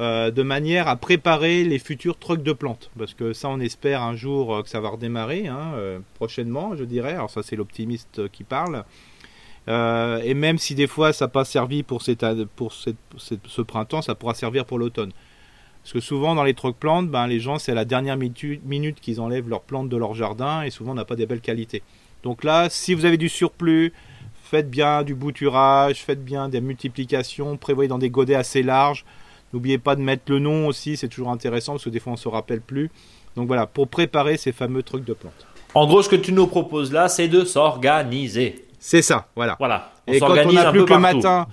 de 0.00 0.42
manière 0.42 0.88
à 0.88 0.96
préparer 0.96 1.62
les 1.62 1.78
futurs 1.78 2.18
trucs 2.18 2.42
de 2.42 2.52
plantes. 2.52 2.90
Parce 2.98 3.14
que 3.14 3.32
ça, 3.32 3.48
on 3.48 3.60
espère 3.60 4.02
un 4.02 4.16
jour 4.16 4.62
que 4.62 4.68
ça 4.68 4.80
va 4.80 4.88
redémarrer, 4.88 5.46
hein, 5.46 5.74
prochainement, 6.14 6.74
je 6.74 6.84
dirais. 6.84 7.12
Alors 7.12 7.30
ça, 7.30 7.42
c'est 7.42 7.56
l'optimiste 7.56 8.28
qui 8.32 8.42
parle. 8.42 8.84
et 9.68 10.34
même 10.34 10.58
si 10.58 10.74
des 10.74 10.86
fois 10.86 11.12
ça 11.12 11.26
n'a 11.26 11.28
pas 11.28 11.44
servi 11.44 11.82
pour, 11.82 12.02
pour 12.56 12.72
ce 12.72 13.62
printemps, 13.62 14.00
ça 14.00 14.14
pourra 14.14 14.34
servir 14.34 14.64
pour 14.64 14.78
l'automne. 14.78 15.12
Parce 15.82 15.92
que 15.92 16.00
souvent 16.00 16.34
dans 16.34 16.44
les 16.44 16.54
trucs 16.54 16.78
plantes, 16.78 17.08
ben, 17.08 17.26
les 17.26 17.40
gens 17.40 17.58
c'est 17.58 17.72
à 17.72 17.74
la 17.74 17.84
dernière 17.84 18.16
minute 18.16 19.00
qu'ils 19.00 19.20
enlèvent 19.20 19.48
leurs 19.48 19.62
plantes 19.62 19.88
de 19.88 19.96
leur 19.96 20.14
jardin 20.14 20.62
et 20.62 20.70
souvent 20.70 20.92
on 20.92 20.94
n'a 20.94 21.04
pas 21.04 21.16
des 21.16 21.26
belles 21.26 21.40
qualités. 21.40 21.82
Donc 22.22 22.44
là, 22.44 22.68
si 22.68 22.92
vous 22.92 23.06
avez 23.06 23.16
du 23.16 23.28
surplus, 23.28 23.92
faites 24.42 24.68
bien 24.68 25.02
du 25.02 25.14
bouturage, 25.14 26.02
faites 26.02 26.22
bien 26.22 26.48
des 26.48 26.60
multiplications, 26.60 27.56
prévoyez 27.56 27.88
dans 27.88 27.98
des 27.98 28.10
godets 28.10 28.34
assez 28.34 28.62
larges. 28.62 29.04
N'oubliez 29.52 29.78
pas 29.78 29.96
de 29.96 30.00
mettre 30.00 30.24
le 30.28 30.38
nom 30.38 30.66
aussi, 30.66 30.96
c'est 30.96 31.08
toujours 31.08 31.30
intéressant 31.30 31.72
parce 31.72 31.84
que 31.84 31.90
des 31.90 32.00
fois 32.00 32.12
on 32.12 32.16
ne 32.16 32.20
se 32.20 32.28
rappelle 32.28 32.60
plus. 32.60 32.90
Donc 33.36 33.46
voilà, 33.46 33.66
pour 33.66 33.88
préparer 33.88 34.36
ces 34.36 34.52
fameux 34.52 34.82
trucs 34.82 35.04
de 35.04 35.12
plantes. 35.12 35.46
En 35.74 35.86
gros, 35.86 36.02
ce 36.02 36.08
que 36.08 36.16
tu 36.16 36.32
nous 36.32 36.46
proposes 36.46 36.92
là, 36.92 37.08
c'est 37.08 37.28
de 37.28 37.44
s'organiser. 37.44 38.64
C'est 38.78 39.02
ça, 39.02 39.28
voilà. 39.36 39.56
Voilà. 39.58 39.92
On 40.06 40.12
et 40.12 40.20
quand 40.20 40.30
on 40.30 40.52
n'a 40.52 40.70
plus 40.70 40.84
que 40.84 40.92
le 40.92 40.98
matin, 40.98 41.46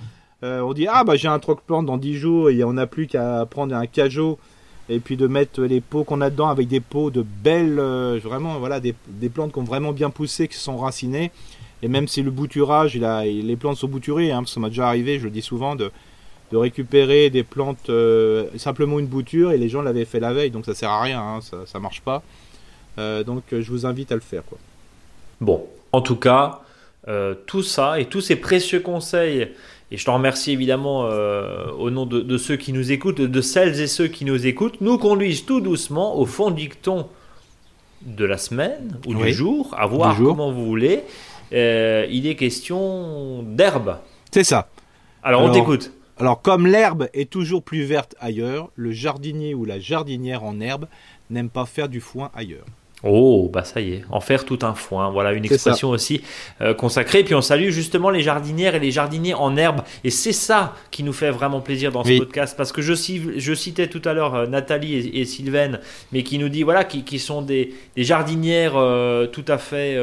euh, 0.43 0.61
on 0.61 0.73
dit 0.73 0.87
ah 0.87 1.03
bah 1.03 1.15
j'ai 1.15 1.27
un 1.27 1.39
troc 1.39 1.61
plante 1.61 1.85
dans 1.85 1.97
10 1.97 2.15
jours 2.15 2.49
et 2.49 2.63
on 2.63 2.73
n'a 2.73 2.85
plus 2.85 3.07
qu'à 3.07 3.45
prendre 3.49 3.75
un 3.75 3.87
cajot 3.87 4.37
et 4.87 4.99
puis 4.99 5.17
de 5.17 5.25
mettre 5.25 5.63
les 5.63 5.81
pots 5.81 6.03
qu'on 6.03 6.21
a 6.21 6.29
dedans 6.29 6.47
avec 6.47 6.67
des 6.67 6.79
pots 6.79 7.09
de 7.09 7.23
belles 7.23 7.79
euh, 7.79 8.19
vraiment 8.23 8.59
voilà 8.59 8.79
des, 8.79 8.93
plantes 9.33 9.51
qui 9.51 9.59
ont 9.59 9.63
vraiment 9.63 9.93
bien 9.93 10.11
poussé 10.11 10.47
qui 10.47 10.57
sont 10.57 10.77
racinées 10.77 11.31
et 11.81 11.87
même 11.87 12.07
si 12.07 12.21
le 12.21 12.29
bouturage 12.29 12.95
il 12.95 13.03
a, 13.03 13.25
les 13.25 13.55
plantes 13.55 13.77
sont 13.77 13.87
bouturées 13.87 14.31
hein, 14.31 14.37
parce 14.37 14.51
que 14.51 14.53
ça 14.53 14.59
m'a 14.59 14.69
déjà 14.69 14.87
arrivé 14.87 15.17
je 15.17 15.25
le 15.25 15.31
dis 15.31 15.41
souvent 15.41 15.75
de, 15.75 15.91
de 16.51 16.57
récupérer 16.57 17.29
des 17.29 17.43
plantes 17.43 17.89
euh, 17.89 18.45
simplement 18.57 18.99
une 18.99 19.07
bouture 19.07 19.51
et 19.51 19.57
les 19.57 19.69
gens 19.69 19.81
l'avaient 19.81 20.05
fait 20.05 20.19
la 20.19 20.33
veille 20.33 20.51
donc 20.51 20.65
ça 20.65 20.73
sert 20.73 20.89
à 20.89 21.01
rien 21.01 21.21
hein, 21.21 21.39
ça, 21.41 21.57
ça 21.65 21.79
marche 21.79 22.01
pas 22.01 22.23
donc 22.97 23.43
je 23.51 23.69
vous 23.71 23.85
invite 23.85 24.11
à 24.11 24.15
le 24.15 24.21
faire 24.21 24.43
quoi 24.43 24.57
bon 25.39 25.67
en 25.91 26.01
tout 26.01 26.15
cas 26.15 26.61
tout 27.45 27.61
ça 27.61 27.99
et 27.99 28.05
tous 28.05 28.21
ces 28.21 28.35
précieux 28.35 28.79
conseils 28.79 29.49
et 29.89 29.97
je 29.97 30.03
te 30.03 30.11
remercie 30.11 30.51
évidemment 30.51 31.05
euh, 31.05 31.71
au 31.77 31.89
nom 31.89 32.05
de, 32.05 32.37
ceux 32.37 32.57
qui 32.57 32.73
nous 32.73 32.91
écoutent, 32.91 33.21
de 33.21 33.41
celles 33.41 33.79
et 33.79 33.87
ceux 33.87 34.07
qui 34.07 34.25
nous 34.25 34.45
écoutent, 34.45 34.81
nous 34.81 34.97
conduisent 34.97 35.45
tout 35.45 35.61
doucement 35.61 36.17
au 36.17 36.25
fond 36.25 36.51
dicton 36.51 37.07
de 38.01 38.25
la 38.25 38.37
semaine 38.37 38.99
ou 39.07 39.13
du 39.13 39.31
jour, 39.33 39.73
à 39.77 39.87
voir 39.87 40.15
comment 40.17 40.51
vous 40.51 40.65
voulez. 40.65 41.03
Euh, 41.53 42.05
il 42.11 42.27
est 42.27 42.35
question 42.35 43.43
d'herbe. 43.43 43.97
C'est 44.31 44.43
ça. 44.43 44.67
Alors, 45.23 45.41
on 45.41 45.51
t'écoute. 45.51 45.91
Alors 46.19 46.41
comme 46.41 46.65
l'herbe 46.65 47.09
est 47.13 47.29
toujours 47.29 47.61
plus 47.61 47.83
verte 47.83 48.15
ailleurs, 48.19 48.71
le 48.75 48.91
jardinier 48.91 49.53
ou 49.53 49.65
la 49.65 49.79
jardinière 49.79 50.43
en 50.43 50.59
herbe 50.59 50.87
n'aime 51.29 51.49
pas 51.49 51.67
faire 51.67 51.89
du 51.89 52.01
foin 52.01 52.31
ailleurs. 52.33 52.65
Oh, 53.03 53.47
bah 53.53 53.63
ça 53.63 53.79
y 53.79 53.93
est, 53.93 54.03
en 54.09 54.19
faire 54.19 54.43
tout 54.43 54.57
un 54.63 54.73
foin. 54.73 55.11
Voilà 55.11 55.33
une 55.33 55.45
expression 55.45 55.91
aussi 55.91 56.21
euh, 56.61 56.73
consacrée. 56.73 57.23
puis 57.23 57.35
on 57.35 57.41
salue 57.41 57.69
justement 57.69 58.09
les 58.09 58.21
jardinières 58.21 58.73
et 58.73 58.79
les 58.79 58.89
jardiniers 58.89 59.35
en 59.35 59.55
herbe. 59.55 59.81
Et 60.03 60.09
c'est 60.09 60.33
ça 60.33 60.73
qui 60.89 61.03
nous 61.03 61.13
fait 61.13 61.29
vraiment 61.29 61.61
plaisir 61.61 61.91
dans 61.91 62.03
ce 62.03 62.17
podcast. 62.17 62.55
Parce 62.57 62.71
que 62.71 62.81
je, 62.81 62.93
je 62.93 63.53
citais 63.53 63.87
tout 63.87 64.01
à 64.05 64.13
l'heure 64.13 64.33
euh, 64.33 64.47
Nathalie 64.47 65.11
et, 65.13 65.25
Sylvaine, 65.25 65.79
mais 66.11 66.23
qui 66.23 66.39
nous 66.39 66.49
dit 66.49 66.63
voilà, 66.63 66.85
qui, 66.85 67.19
sont 67.19 67.43
des, 67.43 67.75
jardinières 67.95 68.73
euh, 68.75 69.27
tout 69.27 69.45
à 69.47 69.59
fait 69.59 69.95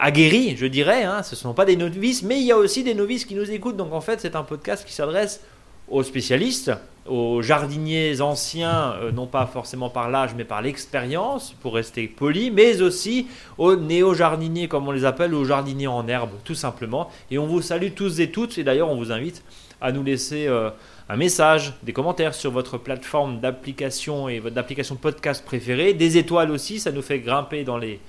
aguerries, 0.00 0.56
je 0.56 0.64
dirais. 0.64 1.04
Hein. 1.04 1.22
Ce 1.22 1.34
ne 1.34 1.38
sont 1.38 1.52
pas 1.52 1.66
des 1.66 1.76
novices, 1.76 2.22
mais 2.22 2.40
il 2.40 2.46
y 2.46 2.52
a 2.52 2.56
aussi 2.56 2.84
des 2.84 2.94
novices 2.94 3.26
qui 3.26 3.34
nous 3.34 3.50
écoutent. 3.50 3.76
Donc 3.76 3.92
en 3.92 4.00
fait, 4.00 4.18
c'est 4.20 4.34
un 4.34 4.44
podcast 4.44 4.86
qui 4.86 4.94
s'adresse 4.94 5.42
aux 5.90 6.02
spécialistes, 6.02 6.72
aux 7.08 7.42
jardiniers 7.42 8.20
anciens, 8.20 8.94
euh, 9.00 9.12
non 9.12 9.26
pas 9.26 9.46
forcément 9.46 9.90
par 9.90 10.10
l'âge, 10.10 10.30
mais 10.36 10.44
par 10.44 10.62
l'expérience, 10.62 11.54
pour 11.60 11.74
rester 11.74 12.06
poli, 12.06 12.50
mais 12.50 12.82
aussi 12.82 13.26
aux 13.56 13.76
néo-jardiniers, 13.76 14.68
comme 14.68 14.88
on 14.88 14.92
les 14.92 15.04
appelle, 15.04 15.34
aux 15.34 15.44
jardiniers 15.44 15.86
en 15.86 16.06
herbe, 16.06 16.30
tout 16.44 16.54
simplement. 16.54 17.08
Et 17.30 17.38
on 17.38 17.46
vous 17.46 17.62
salue 17.62 17.92
tous 17.94 18.20
et 18.20 18.30
toutes, 18.30 18.58
et 18.58 18.64
d'ailleurs 18.64 18.90
on 18.90 18.96
vous 18.96 19.12
invite 19.12 19.42
à 19.80 19.92
nous 19.92 20.02
laisser 20.02 20.46
euh, 20.46 20.70
un 21.08 21.16
message, 21.16 21.74
des 21.82 21.92
commentaires 21.92 22.34
sur 22.34 22.50
votre 22.50 22.78
plateforme 22.78 23.40
d'application 23.40 24.28
et 24.28 24.40
votre 24.40 24.54
d'application 24.54 24.96
podcast 24.96 25.44
préférée, 25.44 25.94
des 25.94 26.18
étoiles 26.18 26.50
aussi, 26.50 26.80
ça 26.80 26.92
nous 26.92 27.02
fait 27.02 27.20
grimper 27.20 27.64
dans 27.64 27.78
les 27.78 28.00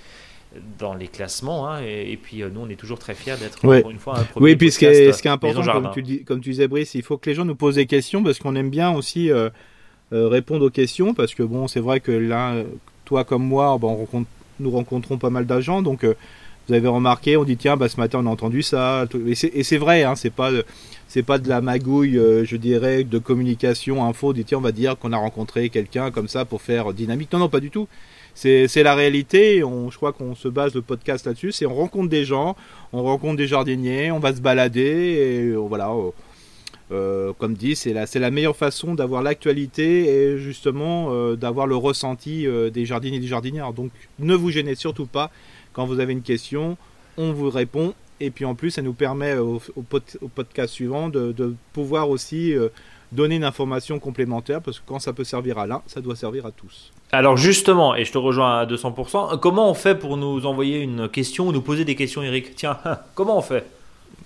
dans 0.77 0.93
les 0.93 1.07
classements. 1.07 1.69
Hein, 1.69 1.81
et, 1.83 2.17
puis 2.21 2.41
euh, 2.41 2.49
nous, 2.49 2.61
on 2.61 2.69
est 2.69 2.75
toujours 2.75 2.99
très 2.99 3.13
fiers 3.13 3.35
d'être 3.39 3.63
encore 3.63 3.91
une 3.91 3.99
fois 3.99 4.19
un 4.19 4.23
premier 4.23 4.45
Oui, 4.45 4.55
puis 4.55 4.71
ce 4.71 4.79
qui 4.79 4.85
est, 4.85 5.11
ce 5.11 5.21
qui 5.21 5.27
est 5.27 5.31
important, 5.31 5.63
comme 5.63 5.91
tu, 5.93 6.01
dis, 6.01 6.23
comme 6.23 6.41
tu, 6.41 6.49
disais, 6.49 6.67
Brice, 6.67 6.95
il 6.95 7.03
faut 7.03 7.17
que 7.17 7.29
les 7.29 7.35
gens 7.35 7.45
nous 7.45 7.55
posent 7.55 7.75
des 7.75 7.85
questions 7.85 8.23
parce 8.23 8.39
qu'on 8.39 8.55
aime 8.55 8.69
bien 8.69 8.91
aussi 8.91 9.31
euh, 9.31 9.49
euh, 10.13 10.27
répondre 10.27 10.65
aux 10.65 10.69
questions. 10.69 11.13
Parce 11.13 11.35
que 11.35 11.43
bon, 11.43 11.67
c'est 11.67 11.79
vrai 11.79 11.99
que 11.99 12.11
là, 12.11 12.55
toi 13.05 13.23
comme 13.23 13.43
moi, 13.43 13.77
bon, 13.77 13.91
on 13.91 13.97
rencontre, 13.97 14.29
nous 14.59 14.71
rencontrons 14.71 15.17
pas 15.17 15.29
mal 15.29 15.45
d'agents. 15.45 15.81
Donc 15.81 16.03
vous 16.03 16.73
avez 16.73 16.87
remarqué, 16.87 17.37
on 17.37 17.43
dit 17.43 17.57
tiens, 17.57 17.77
bah, 17.77 17.87
ce 17.87 17.97
matin 17.97 18.19
on 18.23 18.25
a 18.25 18.29
entendu 18.29 18.63
ça. 18.63 19.05
Et 19.27 19.63
c'est 19.63 19.77
vrai, 19.77 20.03
hein, 20.03 20.15
c'est 20.15 20.33
pas 20.33 20.51
c'est 21.07 21.23
pas 21.23 21.37
de 21.37 21.47
la 21.47 21.61
magouille, 21.61 22.13
je 22.15 22.55
dirais, 22.55 23.03
de 23.03 23.19
communication, 23.19 24.03
info. 24.05 24.29
On 24.29 24.33
dit 24.33 24.45
tiens, 24.45 24.57
on 24.57 24.61
va 24.61 24.71
dire 24.71 24.97
qu'on 24.97 25.13
a 25.13 25.17
rencontré 25.17 25.69
quelqu'un 25.69 26.09
comme 26.09 26.27
ça 26.27 26.45
pour 26.45 26.63
faire 26.63 26.91
dynamique. 26.93 27.31
Non, 27.31 27.39
non, 27.39 27.49
pas 27.49 27.59
du 27.59 27.69
tout 27.69 27.87
c'est 28.39 28.83
la 28.83 28.95
réalité. 28.95 29.63
On, 29.63 29.91
je 29.91 29.97
crois 29.97 30.13
qu'on 30.13 30.33
se 30.33 30.47
base 30.47 30.73
le 30.73 30.81
podcast 30.81 31.25
là-dessus. 31.25 31.51
C'est 31.51 31.65
on 31.65 31.75
rencontre 31.75 32.09
des 32.09 32.23
gens, 32.23 32.55
on 32.93 33.03
rencontre 33.03 33.35
des 33.35 33.47
jardiniers, 33.47 34.11
on 34.11 34.19
va 34.19 34.33
se 34.33 34.41
balader 34.41 34.81
et 34.81 35.41
euh, 35.49 35.57
voilà. 35.57 35.91
Euh, 35.91 36.11
euh, 36.91 37.33
comme 37.37 37.53
dit, 37.53 37.75
c'est 37.75 37.93
la, 37.93 38.05
la 38.15 38.31
meilleure 38.31 38.55
façon 38.55 38.95
d'avoir 38.95 39.21
l'actualité 39.21 40.07
et 40.07 40.37
justement 40.39 41.35
d'avoir 41.35 41.67
le 41.67 41.75
ressenti 41.75 42.47
des 42.73 42.85
jardiniers 42.85 43.17
et 43.17 43.19
des 43.19 43.27
jardinières. 43.27 43.73
Donc 43.73 43.91
ne 44.17 44.33
vous 44.33 44.49
gênez 44.49 44.73
surtout 44.73 45.05
pas 45.05 45.29
quand 45.73 45.85
vous 45.85 45.99
avez 45.99 46.13
une 46.13 46.23
question, 46.23 46.77
on 47.17 47.31
vous 47.31 47.49
répond. 47.51 47.93
Et 48.21 48.31
puis 48.31 48.43
en 48.43 48.55
plus, 48.55 48.71
ça 48.71 48.81
nous 48.81 48.93
permet 48.93 49.35
au, 49.35 49.61
podcast 50.33 50.73
suivant 50.73 51.09
de, 51.09 51.31
de 51.31 51.53
pouvoir 51.73 52.09
aussi 52.09 52.55
donner 53.11 53.35
une 53.35 53.43
information 53.43 53.99
complémentaire 53.99 54.61
parce 54.61 54.79
que 54.79 54.83
quand 54.85 54.99
ça 54.99 55.13
peut 55.13 55.23
servir 55.23 55.57
à 55.57 55.67
l'un, 55.67 55.81
ça 55.87 56.01
doit 56.01 56.15
servir 56.15 56.45
à 56.45 56.51
tous. 56.51 56.91
Alors 57.11 57.37
justement, 57.37 57.95
et 57.95 58.05
je 58.05 58.11
te 58.11 58.17
rejoins 58.17 58.59
à 58.59 58.65
200%, 58.65 59.39
comment 59.39 59.69
on 59.69 59.73
fait 59.73 59.95
pour 59.95 60.17
nous 60.17 60.45
envoyer 60.45 60.79
une 60.79 61.09
question 61.09 61.47
ou 61.47 61.51
nous 61.51 61.61
poser 61.61 61.85
des 61.85 61.95
questions, 61.95 62.21
Eric? 62.21 62.55
Tiens, 62.55 62.77
comment 63.15 63.37
on 63.37 63.41
fait? 63.41 63.65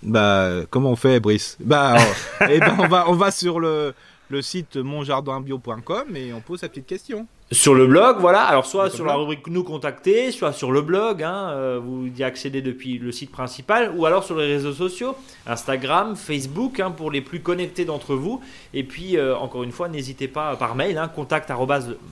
Bah, 0.01 0.49
comment 0.69 0.91
on 0.91 0.95
fait, 0.95 1.19
Brice? 1.19 1.57
Bah, 1.61 1.95
eh 2.49 2.59
ben, 2.59 2.75
on 2.79 2.87
va, 2.87 3.09
on 3.09 3.13
va 3.13 3.31
sur 3.31 3.59
le, 3.59 3.93
le 4.29 4.41
site 4.41 4.75
monjardinbio.com 4.75 6.15
et 6.15 6.33
on 6.33 6.41
pose 6.41 6.59
sa 6.59 6.69
petite 6.69 6.87
question. 6.87 7.25
Sur 7.53 7.75
le 7.75 7.85
blog, 7.85 8.17
voilà. 8.19 8.41
Alors, 8.41 8.65
soit 8.65 8.89
sur 8.89 9.05
la 9.05 9.13
rubrique 9.13 9.45
Nous 9.47 9.63
contacter, 9.63 10.31
soit 10.31 10.53
sur 10.53 10.71
le 10.71 10.81
blog, 10.81 11.21
hein, 11.21 11.51
euh, 11.51 11.79
vous 11.79 12.07
y 12.07 12.23
accédez 12.23 12.63
depuis 12.63 12.97
le 12.97 13.11
site 13.11 13.31
principal, 13.31 13.93
ou 13.95 14.07
alors 14.07 14.23
sur 14.23 14.35
les 14.39 14.47
réseaux 14.47 14.73
sociaux, 14.73 15.15
Instagram, 15.45 16.15
Facebook, 16.15 16.79
hein, 16.79 16.89
pour 16.89 17.11
les 17.11 17.21
plus 17.21 17.41
connectés 17.41 17.85
d'entre 17.85 18.15
vous. 18.15 18.41
Et 18.73 18.83
puis, 18.83 19.17
euh, 19.17 19.37
encore 19.37 19.61
une 19.61 19.71
fois, 19.71 19.87
n'hésitez 19.87 20.27
pas 20.27 20.55
par 20.55 20.73
mail, 20.73 20.97
hein, 20.97 21.07
contact 21.07 21.51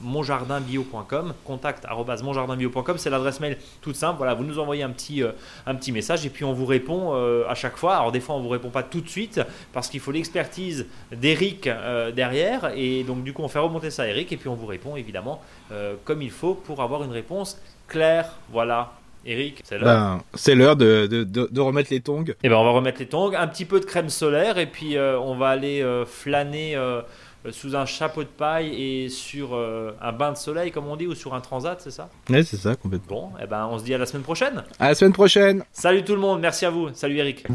monjardinbio.com. 0.04 1.34
Contact 1.44 1.88
monjardinbio.com, 2.24 2.98
c'est 3.00 3.10
l'adresse 3.10 3.40
mail 3.40 3.58
toute 3.82 3.96
simple. 3.96 4.18
Voilà, 4.18 4.36
vous 4.36 4.44
nous 4.44 4.60
envoyez 4.60 4.84
un 4.84 4.92
petit, 4.92 5.24
euh, 5.24 5.32
un 5.66 5.74
petit 5.74 5.92
message 5.92 6.24
et 6.24 6.30
puis 6.30 6.46
on 6.46 6.54
vous 6.54 6.68
répond 6.68 7.14
à 7.50 7.56
chaque 7.56 7.78
fois. 7.78 7.96
Alors, 7.96 8.12
des 8.12 8.20
fois, 8.20 8.36
on 8.36 8.42
vous 8.42 8.50
répond 8.50 8.70
pas 8.70 8.84
tout 8.84 9.02
de 9.02 9.10
suite 9.10 9.42
parce 9.74 9.90
qu'il 9.90 10.02
faut 10.02 10.12
l'expertise 10.12 10.86
d'Eric 11.12 11.68
derrière. 12.16 12.72
Et 12.76 13.04
donc, 13.04 13.24
du 13.24 13.34
coup, 13.34 13.42
on 13.42 13.48
fait 13.48 13.60
remonter 13.60 13.90
ça 13.90 14.04
à 14.04 14.08
Eric 14.08 14.32
et 14.32 14.38
puis 14.38 14.48
on 14.48 14.56
vous 14.56 14.68
répond 14.68 14.96
évidemment 14.96 15.31
euh, 15.72 15.96
comme 16.04 16.22
il 16.22 16.32
faut 16.32 16.54
pour 16.54 16.82
avoir 16.82 17.04
une 17.04 17.12
réponse 17.12 17.60
claire. 17.88 18.38
Voilà. 18.52 18.94
Eric, 19.24 19.62
c'est 19.64 19.78
l'heure. 19.78 19.86
Ben, 19.86 20.22
c'est 20.34 20.56
l'heure 20.56 20.76
de, 20.76 21.06
de, 21.06 21.62
remettre 21.62 21.90
les 21.92 22.02
tongs. 22.02 22.24
Et 22.24 22.36
eh 22.44 22.50
ben, 22.50 22.56
on 22.56 22.64
va 22.64 22.72
remettre 22.72 23.00
les 23.00 23.06
tongs, 23.06 23.34
un 23.36 23.48
petit 23.48 23.66
peu 23.66 23.80
de 23.80 23.86
crème 23.86 24.10
solaire 24.10 24.58
et 24.58 24.66
puis 24.66 24.98
euh, 24.98 25.20
on 25.20 25.36
va 25.36 25.50
aller 25.50 25.84
euh, 25.84 26.06
flâner 26.06 26.76
sous 27.52 27.76
un 27.76 27.86
chapeau 27.86 28.24
de 28.24 28.30
paille 28.30 28.70
et 28.74 29.10
sur 29.10 29.56
un 29.56 30.12
bain 30.12 30.32
de 30.32 30.38
soleil, 30.38 30.72
comme 30.72 30.88
on 30.88 30.96
dit, 30.96 31.08
ou 31.08 31.16
sur 31.16 31.34
un 31.34 31.42
transat, 31.42 31.80
c'est 31.82 31.92
ça? 31.92 32.10
Oui, 32.30 32.44
c'est 32.44 32.58
ça, 32.58 32.76
complètement. 32.76 33.32
Bon, 33.34 33.38
et 33.40 33.44
eh 33.44 33.48
ben, 33.48 33.68
on 33.72 33.78
se 33.80 33.84
dit 33.84 33.94
à 33.94 33.98
la 33.98 34.06
semaine 34.06 34.24
prochaine. 34.24 34.64
À 34.80 34.90
la 34.90 34.96
semaine 34.96 35.14
prochaine. 35.14 35.64
Salut 35.72 36.04
tout 36.04 36.14
le 36.14 36.22
monde, 36.22 36.40
merci 36.40 36.66
à 36.66 36.70
vous. 36.70 36.90
Salut 36.94 37.18
Eric. 37.18 37.46